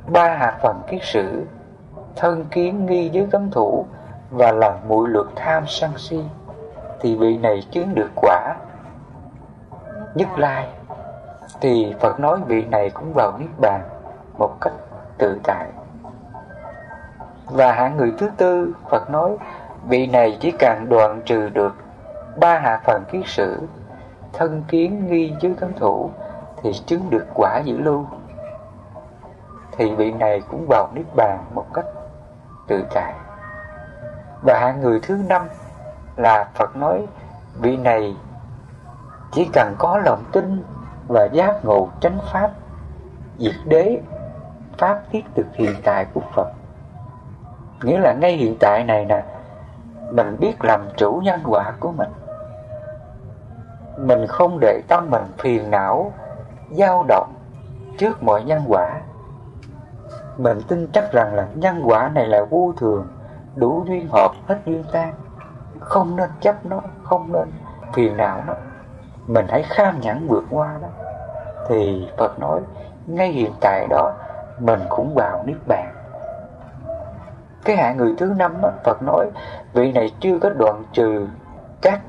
ba 0.08 0.36
hạt 0.36 0.58
phần 0.62 0.82
kiết 0.88 1.02
sử, 1.04 1.46
thân 2.16 2.46
kiến 2.52 2.86
nghi 2.86 3.10
với 3.14 3.28
cấm 3.32 3.52
thủ 3.52 3.86
và 4.32 4.52
làm 4.52 4.74
mũi 4.88 5.10
lược 5.10 5.32
tham 5.36 5.64
sân 5.68 5.92
si, 5.98 6.24
thì 7.00 7.16
vị 7.16 7.38
này 7.38 7.68
chứng 7.72 7.96
được 7.96 8.10
quả 8.16 8.56
nhất 10.16 10.30
lai. 10.38 10.68
Thì 11.62 11.96
Phật 12.00 12.20
nói 12.20 12.40
vị 12.48 12.66
này 12.66 12.90
cũng 12.90 13.14
vào 13.14 13.38
niết 13.38 13.50
bàn 13.62 13.82
một 14.40 14.62
cách 14.62 14.74
tự 15.18 15.40
tại. 15.44 15.68
Và 17.46 17.72
hạng 17.72 17.98
người 17.98 18.14
thứ 18.18 18.30
tư, 18.38 18.74
Phật 18.90 19.10
nói, 19.10 19.38
vị 19.88 20.08
này 20.08 20.38
chỉ 20.40 20.52
cần 20.60 20.86
đoạn 20.90 21.22
trừ 21.26 21.50
được 21.50 21.76
ba 22.40 22.60
hạ 22.60 22.82
phần 22.86 23.04
kiết 23.12 23.22
sử, 23.26 23.60
thân 24.34 24.64
kiến 24.68 25.08
nghi 25.10 25.34
dưới 25.42 25.54
cấm 25.60 25.74
thủ 25.74 26.10
thì 26.64 26.74
chứng 26.86 27.10
được 27.10 27.26
quả 27.36 27.62
dữ 27.66 27.78
lưu. 27.78 28.06
Thì 29.72 29.96
vị 29.96 30.12
này 30.12 30.42
cũng 30.50 30.66
vào 30.70 30.90
niết 30.94 31.06
bàn 31.16 31.46
một 31.54 31.66
cách 31.74 31.86
tự 32.68 32.84
tại. 32.94 33.14
Và 34.42 34.60
hạng 34.60 34.82
người 34.82 35.00
thứ 35.04 35.18
năm 35.30 35.42
là 36.16 36.50
Phật 36.54 36.76
nói, 36.76 37.08
vị 37.62 37.78
này 37.78 38.16
chỉ 39.32 39.50
cần 39.54 39.76
có 39.78 39.98
lòng 39.98 40.24
tin 40.32 40.64
và 41.08 41.26
giác 41.32 41.66
ngộ 41.66 41.90
chánh 42.02 42.20
pháp, 42.34 42.52
diệt 43.38 43.56
đế 43.66 44.00
pháp 44.80 45.02
thiết 45.12 45.26
thực 45.36 45.46
hiện 45.54 45.76
tại 45.84 46.06
của 46.14 46.22
Phật. 46.36 46.48
Nghĩa 47.84 48.00
là 48.00 48.14
ngay 48.14 48.32
hiện 48.32 48.58
tại 48.60 48.84
này 48.84 49.06
nè, 49.06 49.24
mình 50.12 50.38
biết 50.40 50.64
làm 50.66 50.82
chủ 50.98 51.22
nhân 51.24 51.40
quả 51.46 51.74
của 51.80 51.92
mình. 51.92 52.10
Mình 53.98 54.28
không 54.28 54.58
để 54.62 54.82
tâm 54.88 55.10
mình 55.10 55.24
phiền 55.38 55.72
não, 55.72 56.12
dao 56.72 57.06
động 57.08 57.34
trước 57.98 58.24
mọi 58.24 58.44
nhân 58.44 58.62
quả. 58.68 59.02
Mình 60.38 60.62
tin 60.68 60.88
chắc 60.94 61.12
rằng 61.12 61.34
là 61.34 61.48
nhân 61.56 61.82
quả 61.86 62.10
này 62.14 62.28
là 62.28 62.46
vô 62.50 62.74
thường, 62.78 63.08
đủ 63.56 63.86
duyên 63.88 64.08
hợp 64.12 64.32
hết 64.48 64.58
duyên 64.66 64.84
tan. 64.92 65.14
Không 65.80 66.16
nên 66.16 66.30
chấp 66.40 66.66
nó, 66.66 66.82
không 67.04 67.32
nên 67.32 67.52
phiền 67.94 68.18
não 68.18 68.44
nó. 68.48 68.54
Mình 69.28 69.46
hãy 69.50 69.64
kham 69.64 70.00
nhẫn 70.02 70.28
vượt 70.28 70.44
qua 70.50 70.78
đó 70.82 70.88
thì 71.68 72.08
phật 72.18 72.40
nói, 72.40 72.60
ngay 73.08 73.32
hiện 73.32 73.52
tại 73.62 73.88
đó 73.90 74.14
mình 74.60 74.80
cũng 74.90 75.14
vào 75.16 75.44
niết 75.46 75.58
bàn. 75.68 75.94
Cái 77.66 77.78
hạ 77.78 77.94
người 77.94 78.16
thứ 78.18 78.34
năm 78.38 78.54
phật 78.84 79.02
nói, 79.02 79.30
vị 79.74 79.92
này 79.92 80.12
chưa 80.20 80.40
có 80.40 80.50
đoạn 80.50 80.84
trừ 80.94 81.28
các 81.82 82.02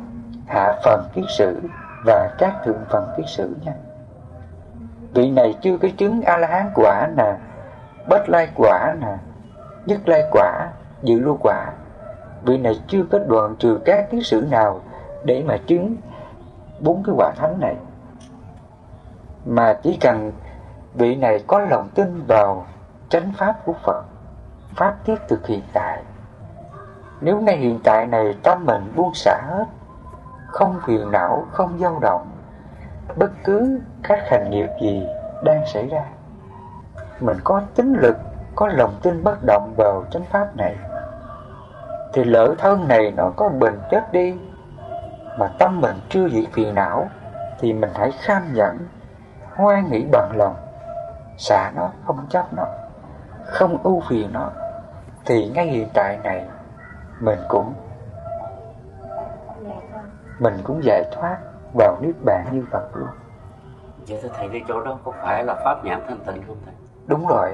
hạ 0.46 0.74
phần 0.84 1.05
kiết 1.14 1.24
sử 1.28 1.61
và 2.07 2.30
các 2.38 2.55
thượng 2.64 2.84
phần 2.88 3.09
kiết 3.16 3.26
sử 3.28 3.57
nha. 3.64 3.72
Vị 5.14 5.30
này 5.30 5.55
chưa 5.62 5.76
có 5.76 5.88
chứng 5.96 6.22
a 6.22 6.36
la 6.36 6.48
hán 6.48 6.70
quả 6.74 7.09
nè 7.16 7.36
bất 8.09 8.28
lai 8.28 8.48
quả 8.57 8.94
nè, 9.01 9.16
nhất 9.86 10.09
lai 10.09 10.22
quả, 10.30 10.68
dự 11.03 11.18
lưu 11.18 11.38
quả. 11.42 11.72
Vị 12.42 12.59
này 12.59 12.80
chưa 12.88 13.03
có 13.11 13.18
đoạn 13.18 13.57
trừ 13.59 13.78
các 13.84 14.11
kiết 14.11 14.26
sử 14.26 14.46
nào 14.51 14.80
để 15.24 15.44
mà 15.46 15.57
chứng 15.66 15.96
bốn 16.80 17.03
cái 17.07 17.14
quả 17.18 17.32
thánh 17.36 17.61
này. 17.61 17.76
Mà 19.44 19.78
chỉ 19.82 19.98
cần 20.01 20.32
vị 20.95 21.16
này 21.16 21.45
có 21.47 21.59
lòng 21.59 21.88
tin 21.95 22.24
vào 22.26 22.66
chánh 23.09 23.32
pháp 23.36 23.64
của 23.64 23.74
Phật, 23.82 24.05
pháp 24.76 24.97
thiết 25.05 25.16
thực 25.28 25.47
hiện 25.47 25.62
tại. 25.72 26.03
Nếu 27.20 27.41
ngay 27.41 27.57
hiện 27.57 27.80
tại 27.84 28.07
này 28.07 28.36
tâm 28.43 28.66
mình 28.66 28.93
buông 28.97 29.14
xả 29.14 29.43
hết, 29.49 29.64
không 30.47 30.80
phiền 30.86 31.11
não, 31.11 31.47
không 31.53 31.78
dao 31.78 31.99
động, 31.99 32.30
bất 33.16 33.30
cứ 33.45 33.80
các 34.03 34.18
hành 34.30 34.51
nghiệp 34.51 34.68
gì 34.82 35.07
đang 35.45 35.66
xảy 35.66 35.88
ra, 35.88 36.05
mình 37.20 37.36
có 37.45 37.62
tính 37.74 37.95
lực, 38.01 38.16
có 38.55 38.66
lòng 38.66 38.95
tin 39.03 39.24
bất 39.24 39.38
động 39.47 39.74
vào 39.76 40.05
chánh 40.11 40.24
pháp 40.24 40.57
này, 40.57 40.76
thì 42.12 42.24
lỡ 42.24 42.55
thân 42.59 42.88
này 42.88 43.12
nó 43.16 43.30
có 43.36 43.49
bình 43.49 43.78
chết 43.91 44.12
đi, 44.12 44.38
mà 45.38 45.49
tâm 45.59 45.80
mình 45.80 45.97
chưa 46.09 46.28
diệt 46.28 46.45
phiền 46.53 46.74
não, 46.74 47.09
thì 47.59 47.72
mình 47.72 47.91
hãy 47.95 48.12
kham 48.20 48.43
nhận 48.55 48.78
hoan 49.55 49.91
nghĩ 49.91 50.05
bằng 50.12 50.32
lòng 50.36 50.57
xả 51.41 51.72
nó 51.74 51.91
không 52.07 52.26
chấp 52.30 52.53
nó 52.53 52.64
không 53.47 53.82
ưu 53.82 54.03
phiền 54.09 54.32
nó 54.32 54.51
thì 55.26 55.51
ngay 55.55 55.66
hiện 55.66 55.88
tại 55.95 56.18
này 56.24 56.45
mình 57.20 57.38
cũng 57.49 57.72
mình 60.38 60.55
cũng 60.64 60.84
giải 60.84 61.05
thoát 61.12 61.38
vào 61.74 61.97
niết 62.01 62.14
bàn 62.24 62.47
như 62.53 62.64
Phật 62.70 62.97
luôn. 62.97 63.09
Vậy 64.09 64.18
thưa 64.22 64.28
thầy 64.36 64.49
cái 64.49 64.62
chỗ 64.68 64.80
đó 64.80 64.99
có 65.05 65.12
phải 65.22 65.45
là 65.45 65.55
pháp 65.64 65.84
nhãn 65.84 66.01
thanh 66.09 66.18
tịnh 66.26 66.43
không 66.47 66.57
thầy? 66.64 66.74
Đúng 67.07 67.26
rồi. 67.26 67.51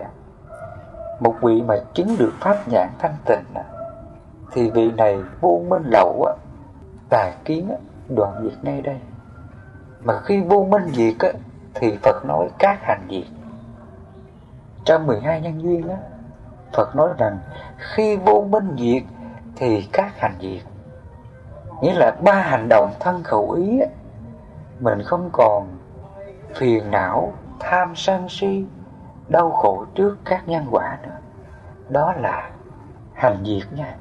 Một 1.21 1.35
vị 1.43 1.63
mà 1.63 1.75
chứng 1.95 2.17
được 2.19 2.33
pháp 2.41 2.57
nhãn 2.69 2.89
thanh 2.99 3.15
tịnh 3.25 3.45
thì 4.53 4.71
vị 4.71 4.91
này 4.91 5.23
vô 5.41 5.63
minh 5.69 5.83
lậu 5.87 6.25
á, 6.27 6.33
tà 7.09 7.33
kiến 7.45 7.71
đoạn 8.09 8.33
diệt 8.43 8.65
ngay 8.65 8.83
đây. 8.83 9.01
Mà 10.01 10.21
khi 10.21 10.41
vô 10.41 10.67
minh 10.71 10.89
diệt 10.93 11.15
á, 11.19 11.29
thì 11.75 11.99
Phật 12.03 12.25
nói 12.25 12.49
các 12.59 12.79
hành 12.83 13.07
diệt. 13.11 13.27
Trong 14.87 15.07
12 15.07 15.41
nhân 15.41 15.63
duyên 15.63 15.89
á, 15.89 15.97
Phật 16.73 16.97
nói 16.97 17.09
rằng 17.19 17.39
khi 17.79 18.17
vô 18.17 18.47
minh 18.51 18.77
diệt 18.79 19.03
thì 19.57 19.89
các 19.93 20.21
hành 20.21 20.35
diệt. 20.41 20.63
Nghĩa 21.83 21.95
là 21.95 22.17
ba 22.25 22.33
hành 22.33 22.69
động 22.69 22.93
thân 23.01 23.23
khẩu 23.23 23.51
ý 23.51 23.81
á, 23.81 23.87
mình 24.81 25.03
không 25.03 25.31
còn 25.33 25.69
phiền 26.55 26.91
não, 26.91 27.33
tham 27.61 27.93
sân 27.97 28.29
si, 28.29 28.65
đau 29.29 29.51
khổ 29.51 29.85
trước 29.95 30.19
các 30.25 30.49
nhân 30.49 30.67
quả 30.71 30.99
nữa. 31.03 31.17
Đó 31.89 32.13
là 32.13 32.51
hành 33.15 33.45
diệt 33.45 33.73
nha. 33.73 33.97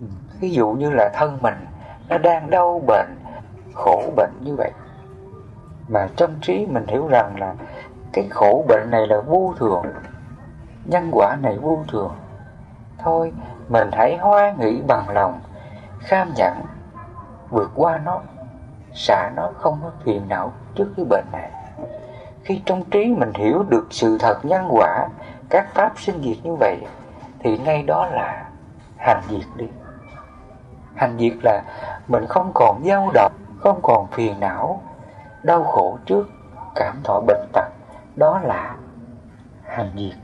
Ừ, 0.00 0.06
Ví 0.40 0.50
dụ 0.50 0.70
như 0.70 0.90
là 0.90 1.10
thân 1.14 1.38
mình 1.42 1.54
nó 2.08 2.18
đang 2.18 2.50
đau 2.50 2.82
bệnh, 2.86 3.16
khổ 3.74 4.02
bệnh 4.16 4.32
như 4.40 4.54
vậy. 4.56 4.72
Mà 5.88 6.08
trong 6.16 6.30
trí 6.40 6.66
mình 6.66 6.86
hiểu 6.86 7.08
rằng 7.08 7.40
là 7.40 7.54
cái 8.12 8.28
khổ 8.30 8.64
bệnh 8.68 8.90
này 8.90 9.06
là 9.06 9.20
vô 9.20 9.54
thường, 9.58 9.82
nhân 10.84 11.10
quả 11.12 11.36
này 11.42 11.58
vô 11.58 11.78
thường. 11.92 12.12
Thôi, 12.98 13.32
mình 13.68 13.90
hãy 13.92 14.16
hoa 14.16 14.54
nghĩ 14.58 14.80
bằng 14.86 15.08
lòng, 15.08 15.40
kham 16.00 16.32
nhận, 16.36 16.54
vượt 17.50 17.70
qua 17.74 17.98
nó, 17.98 18.20
xả 18.94 19.30
nó 19.36 19.50
không 19.58 19.78
có 19.82 19.90
phiền 20.04 20.28
não 20.28 20.52
trước 20.74 20.92
cái 20.96 21.06
bệnh 21.10 21.24
này. 21.32 21.50
Khi 22.44 22.62
trong 22.66 22.84
trí 22.84 23.14
mình 23.18 23.32
hiểu 23.34 23.62
được 23.68 23.86
sự 23.90 24.18
thật 24.18 24.44
nhân 24.44 24.66
quả, 24.70 25.08
các 25.50 25.66
pháp 25.74 25.92
sinh 25.96 26.22
diệt 26.22 26.36
như 26.44 26.54
vậy, 26.54 26.76
thì 27.38 27.58
ngay 27.58 27.82
đó 27.82 28.06
là 28.06 28.46
hành 28.96 29.22
diệt 29.28 29.46
đi. 29.56 29.68
Hành 30.94 31.16
diệt 31.18 31.32
là 31.42 31.62
mình 32.08 32.26
không 32.28 32.50
còn 32.54 32.82
dao 32.84 33.10
động, 33.14 33.32
không 33.60 33.80
còn 33.82 34.06
phiền 34.06 34.40
não, 34.40 34.80
đau 35.42 35.64
khổ 35.64 35.98
trước 36.06 36.28
cảm 36.74 37.00
thọ 37.04 37.20
bệnh 37.26 37.48
tật. 37.52 37.68
Đó 38.20 38.40
là 38.44 38.76
hành 39.62 39.90
diệt. 39.96 40.18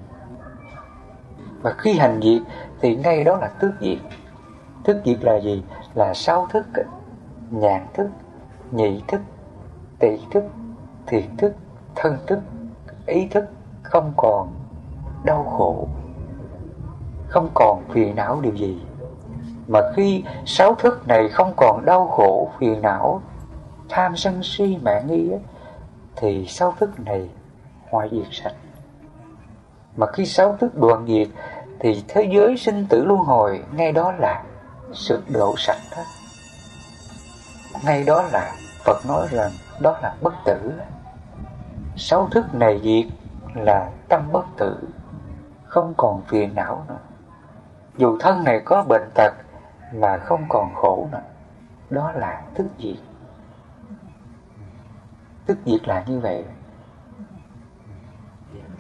Và 1.63 1.75
khi 1.79 1.93
hành 1.93 2.21
diệt 2.23 2.43
thì 2.81 2.97
ngay 2.97 3.25
đó 3.25 3.37
là 3.37 3.49
tước 3.49 3.71
diệt. 3.81 3.99
Thức 4.85 5.03
diệt 5.05 5.25
là 5.25 5.37
gì? 5.41 5.65
Là 5.95 6.15
sáu 6.15 6.47
thức, 6.51 6.67
nhàn 7.51 7.87
thức, 7.95 8.09
nhị 8.71 9.03
thức, 9.09 9.21
tỷ 9.99 10.19
thức, 10.31 10.45
thiệt 11.07 11.25
thức, 11.39 11.55
thân 11.95 12.19
thức, 12.27 12.39
ý 13.07 13.29
thức 13.29 13.45
không 13.83 14.13
còn 14.17 14.49
đau 15.25 15.45
khổ, 15.45 15.89
không 17.29 17.49
còn 17.55 17.83
phiền 17.89 18.17
não 18.17 18.41
điều 18.41 18.55
gì. 18.55 18.83
Mà 19.69 19.81
khi 19.95 20.25
sáu 20.47 20.75
thức 20.75 21.09
này 21.09 21.29
không 21.29 21.53
còn 21.57 21.85
đau 21.85 22.07
khổ, 22.07 22.49
phiền 22.59 22.83
não, 22.83 23.23
tham 23.89 24.17
sân 24.17 24.43
si 24.43 24.79
mạng 24.83 25.07
nghi 25.07 25.31
thì 26.17 26.47
sáu 26.47 26.75
thức 26.79 27.01
này 27.01 27.29
hoại 27.97 28.09
diệt 28.13 28.29
sạch. 28.33 28.55
Mà 29.97 30.07
khi 30.13 30.27
sáu 30.27 30.57
thức 30.57 30.75
đoạn 30.75 31.07
diệt 31.09 31.29
thì 31.81 32.05
thế 32.09 32.29
giới 32.35 32.57
sinh 32.57 32.87
tử 32.89 33.05
luân 33.05 33.19
hồi 33.19 33.65
ngay 33.73 33.93
đó 33.93 34.13
là 34.13 34.45
sự 34.93 35.23
độ 35.29 35.55
sạch 35.57 35.81
đó. 35.91 36.03
Ngay 37.85 38.05
đó 38.05 38.23
là 38.33 38.55
Phật 38.85 39.07
nói 39.09 39.27
rằng 39.31 39.51
đó 39.81 39.99
là 40.03 40.15
bất 40.23 40.35
tử. 40.45 40.73
Sáu 41.97 42.29
thức 42.31 42.55
này 42.55 42.81
diệt 42.85 43.13
là 43.65 43.91
tâm 44.09 44.29
bất 44.33 44.45
tử, 44.57 44.89
không 45.65 45.95
còn 45.97 46.23
phiền 46.23 46.55
não 46.55 46.85
nữa. 46.89 46.99
Dù 47.97 48.19
thân 48.21 48.45
này 48.45 48.61
có 48.65 48.83
bệnh 48.89 49.11
tật 49.15 49.35
mà 49.95 50.19
không 50.19 50.45
còn 50.49 50.75
khổ 50.75 51.09
nữa. 51.13 51.23
Đó 51.91 52.13
là 52.13 52.43
thức 52.55 52.67
diệt. 52.79 52.97
Thức 55.47 55.59
diệt 55.67 55.89
là 55.89 56.05
như 56.07 56.21
vậy. 56.21 56.45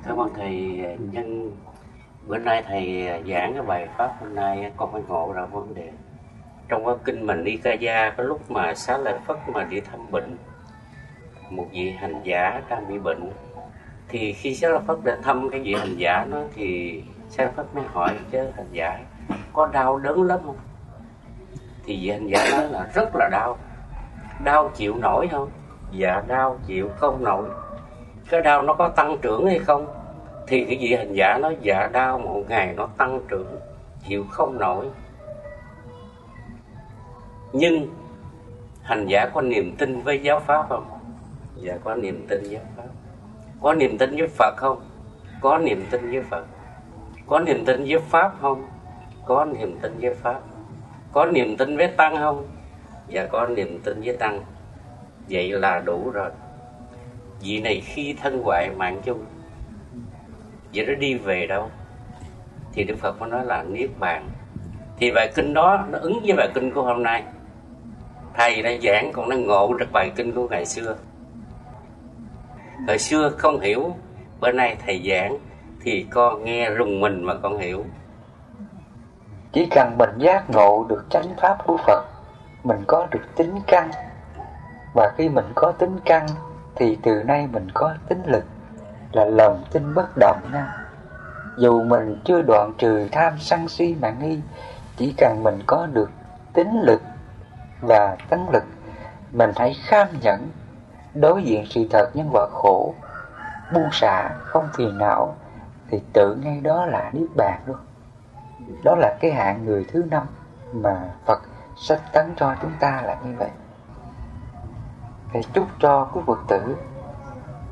Cảm 0.08 0.16
ơn 0.16 0.34
thầy 0.34 0.84
nhân 0.98 1.52
bữa 2.26 2.38
nay 2.38 2.62
thầy 2.66 3.08
giảng 3.28 3.52
cái 3.52 3.62
bài 3.62 3.88
pháp 3.96 4.14
hôm 4.20 4.34
nay 4.34 4.72
con 4.76 4.92
phải 4.92 5.02
ngộ 5.08 5.32
ra 5.32 5.44
vấn 5.44 5.74
đề. 5.74 5.90
Trong 6.68 6.84
cái 6.84 6.94
kinh 7.04 7.26
mình 7.26 7.44
đi 7.44 7.56
ca 7.56 7.72
gia 7.72 8.10
có 8.10 8.22
lúc 8.22 8.50
mà 8.50 8.74
xá 8.74 8.98
lợi 8.98 9.18
phất 9.26 9.36
mà 9.48 9.64
đi 9.64 9.80
thăm 9.80 10.10
bệnh, 10.10 10.36
một 11.50 11.66
vị 11.72 11.90
hành 11.90 12.20
giả 12.22 12.62
đang 12.68 12.88
bị 12.88 12.98
bệnh, 12.98 13.30
thì 14.08 14.32
khi 14.32 14.54
xá 14.54 14.68
lợi 14.68 14.80
phất 14.86 14.96
đã 15.04 15.16
thăm 15.22 15.50
cái 15.50 15.60
vị 15.60 15.74
hành 15.74 15.96
giả 15.96 16.24
nó 16.30 16.38
thì 16.54 17.02
xá 17.28 17.44
lợi 17.44 17.52
phất 17.56 17.74
mới 17.74 17.84
hỏi 17.92 18.14
chứ, 18.30 18.38
hành 18.56 18.72
giả, 18.72 18.98
có 19.52 19.66
đau 19.66 19.98
đớn 19.98 20.22
lắm 20.22 20.38
không? 20.44 20.56
Thì 21.84 21.98
vị 22.02 22.10
hành 22.10 22.26
giả 22.26 22.48
nói 22.50 22.68
là 22.70 22.90
rất 22.94 23.10
là 23.14 23.28
đau. 23.32 23.58
Đau 24.44 24.70
chịu 24.74 24.94
nổi 24.94 25.28
không? 25.32 25.50
Dạ 25.92 26.22
đau 26.26 26.58
chịu 26.66 26.90
không 26.96 27.24
nổi. 27.24 27.48
Cái 28.30 28.40
đau 28.40 28.62
nó 28.62 28.74
có 28.74 28.88
tăng 28.88 29.16
trưởng 29.22 29.46
hay 29.46 29.58
không? 29.58 29.86
Thì 30.46 30.64
cái 30.64 30.76
vị 30.80 30.94
hành 30.94 31.12
giả 31.12 31.38
nó 31.42 31.52
dạ 31.62 31.88
đau 31.92 32.18
một 32.18 32.44
ngày 32.48 32.74
nó 32.76 32.88
tăng 32.96 33.20
trưởng, 33.28 33.56
chịu 34.08 34.24
không 34.30 34.58
nổi. 34.58 34.86
Nhưng 37.52 37.88
hành 38.82 39.06
giả 39.06 39.30
có 39.34 39.40
niềm 39.40 39.76
tin 39.78 40.00
với 40.00 40.20
giáo 40.22 40.40
pháp 40.40 40.66
không? 40.68 40.84
Dạ 41.56 41.78
có 41.84 41.94
niềm 41.94 42.26
tin 42.28 42.42
giáo 42.42 42.62
pháp. 42.76 42.82
Có 43.62 43.74
niềm 43.74 43.98
tin 43.98 44.16
với 44.16 44.28
phật 44.28 44.54
không? 44.56 44.80
Có 45.40 45.58
niềm 45.58 45.84
tin 45.90 46.10
với 46.10 46.22
phật. 46.22 46.44
Có 47.26 47.38
niềm 47.40 47.64
tin 47.64 47.84
với 47.84 47.98
pháp 47.98 48.32
không? 48.40 48.66
Có 49.26 49.44
niềm 49.44 49.78
tin 49.82 49.98
với 50.00 50.14
pháp. 50.14 50.40
Có 51.12 51.26
niềm 51.26 51.56
tin 51.56 51.76
với 51.76 51.88
tăng 51.88 52.16
không? 52.16 52.46
Dạ 53.08 53.26
có 53.26 53.46
niềm 53.46 53.80
tin 53.84 54.00
với 54.00 54.16
tăng. 54.16 54.44
Vậy 55.30 55.50
là 55.50 55.80
đủ 55.80 56.10
rồi. 56.10 56.30
Vị 57.40 57.60
này 57.60 57.82
khi 57.84 58.16
thân 58.22 58.42
hoại 58.44 58.70
mạng 58.76 59.00
chung 59.04 59.24
vậy 60.76 60.86
nó 60.86 60.94
đi 60.94 61.14
về 61.14 61.46
đâu? 61.46 61.70
Thì 62.72 62.84
đức 62.84 62.94
phật 62.98 63.20
mới 63.20 63.30
nói 63.30 63.44
là 63.44 63.62
niết 63.62 63.90
bàn. 63.98 64.28
Thì 64.98 65.10
bài 65.10 65.32
kinh 65.34 65.54
đó, 65.54 65.84
nó 65.90 65.98
ứng 65.98 66.20
với 66.26 66.36
bài 66.36 66.48
kinh 66.54 66.70
của 66.70 66.82
hôm 66.82 67.02
nay. 67.02 67.22
Thầy 68.34 68.62
đã 68.62 68.70
giảng, 68.82 69.12
còn 69.12 69.28
nó 69.28 69.36
ngộ 69.36 69.74
được 69.74 69.92
bài 69.92 70.12
kinh 70.16 70.32
của 70.32 70.48
ngày 70.48 70.66
xưa. 70.66 70.96
Hồi 72.86 72.98
xưa 72.98 73.30
không 73.38 73.60
hiểu, 73.60 73.94
bữa 74.40 74.52
nay 74.52 74.76
thầy 74.86 75.02
giảng, 75.10 75.38
thì 75.82 76.06
con 76.10 76.44
nghe 76.44 76.70
rùng 76.70 77.00
mình 77.00 77.22
mà 77.22 77.34
con 77.42 77.58
hiểu. 77.58 77.84
Chỉ 79.52 79.66
cần 79.70 79.98
mình 79.98 80.10
giác 80.18 80.50
ngộ 80.50 80.86
được 80.88 81.04
chánh 81.10 81.26
pháp 81.40 81.66
của 81.66 81.76
phật, 81.76 82.04
mình 82.64 82.84
có 82.86 83.06
được 83.10 83.36
tính 83.36 83.54
căn. 83.66 83.90
Và 84.94 85.12
khi 85.16 85.28
mình 85.28 85.52
có 85.54 85.72
tính 85.72 85.96
căn, 86.04 86.26
thì 86.74 86.98
từ 87.02 87.22
nay 87.24 87.48
mình 87.52 87.68
có 87.74 87.94
tính 88.08 88.22
lực 88.26 88.44
là 89.16 89.24
lòng 89.24 89.64
tin 89.72 89.94
bất 89.94 90.16
động 90.16 90.40
nha 90.52 90.86
dù 91.56 91.82
mình 91.82 92.20
chưa 92.24 92.42
đoạn 92.42 92.72
trừ 92.78 93.08
tham 93.12 93.32
sân 93.38 93.68
si 93.68 93.96
mà 94.00 94.10
nghi, 94.10 94.40
chỉ 94.96 95.14
cần 95.18 95.42
mình 95.42 95.62
có 95.66 95.86
được 95.86 96.10
tính 96.52 96.80
lực 96.82 97.02
và 97.80 98.16
tấn 98.28 98.46
lực, 98.52 98.64
mình 99.32 99.52
hãy 99.56 99.76
kham 99.86 100.08
nhẫn, 100.20 100.48
đối 101.14 101.42
diện 101.42 101.64
sự 101.70 101.86
thật 101.90 102.10
nhân 102.14 102.28
quả 102.32 102.46
khổ, 102.52 102.94
buông 103.74 103.88
xả 103.92 104.30
không 104.38 104.68
phiền 104.74 104.98
não, 104.98 105.34
thì 105.90 106.00
tự 106.12 106.34
ngay 106.34 106.60
đó 106.60 106.86
là 106.86 107.10
niết 107.12 107.28
bàn 107.36 107.60
luôn. 107.66 107.76
Đó 108.84 108.94
là 108.94 109.16
cái 109.20 109.32
hạng 109.32 109.64
người 109.64 109.84
thứ 109.92 110.04
năm 110.10 110.22
mà 110.72 111.10
Phật 111.26 111.42
sách 111.76 112.00
tấn 112.12 112.34
cho 112.36 112.54
chúng 112.62 112.72
ta 112.80 113.02
là 113.04 113.16
như 113.24 113.34
vậy. 113.38 113.50
Thì 115.32 115.40
chúc 115.52 115.66
cho 115.80 116.04
quý 116.12 116.20
Phật 116.26 116.38
tử 116.48 116.76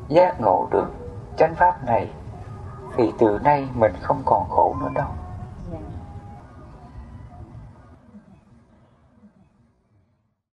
giác 0.08 0.40
ngộ 0.40 0.68
được 0.70 1.03
chánh 1.36 1.54
pháp 1.54 1.84
này 1.84 2.10
thì 2.96 3.12
từ 3.18 3.38
nay 3.44 3.68
mình 3.74 3.92
không 4.00 4.22
còn 4.24 4.48
khổ 4.48 4.76
nữa 4.80 4.88
đâu. 4.94 5.08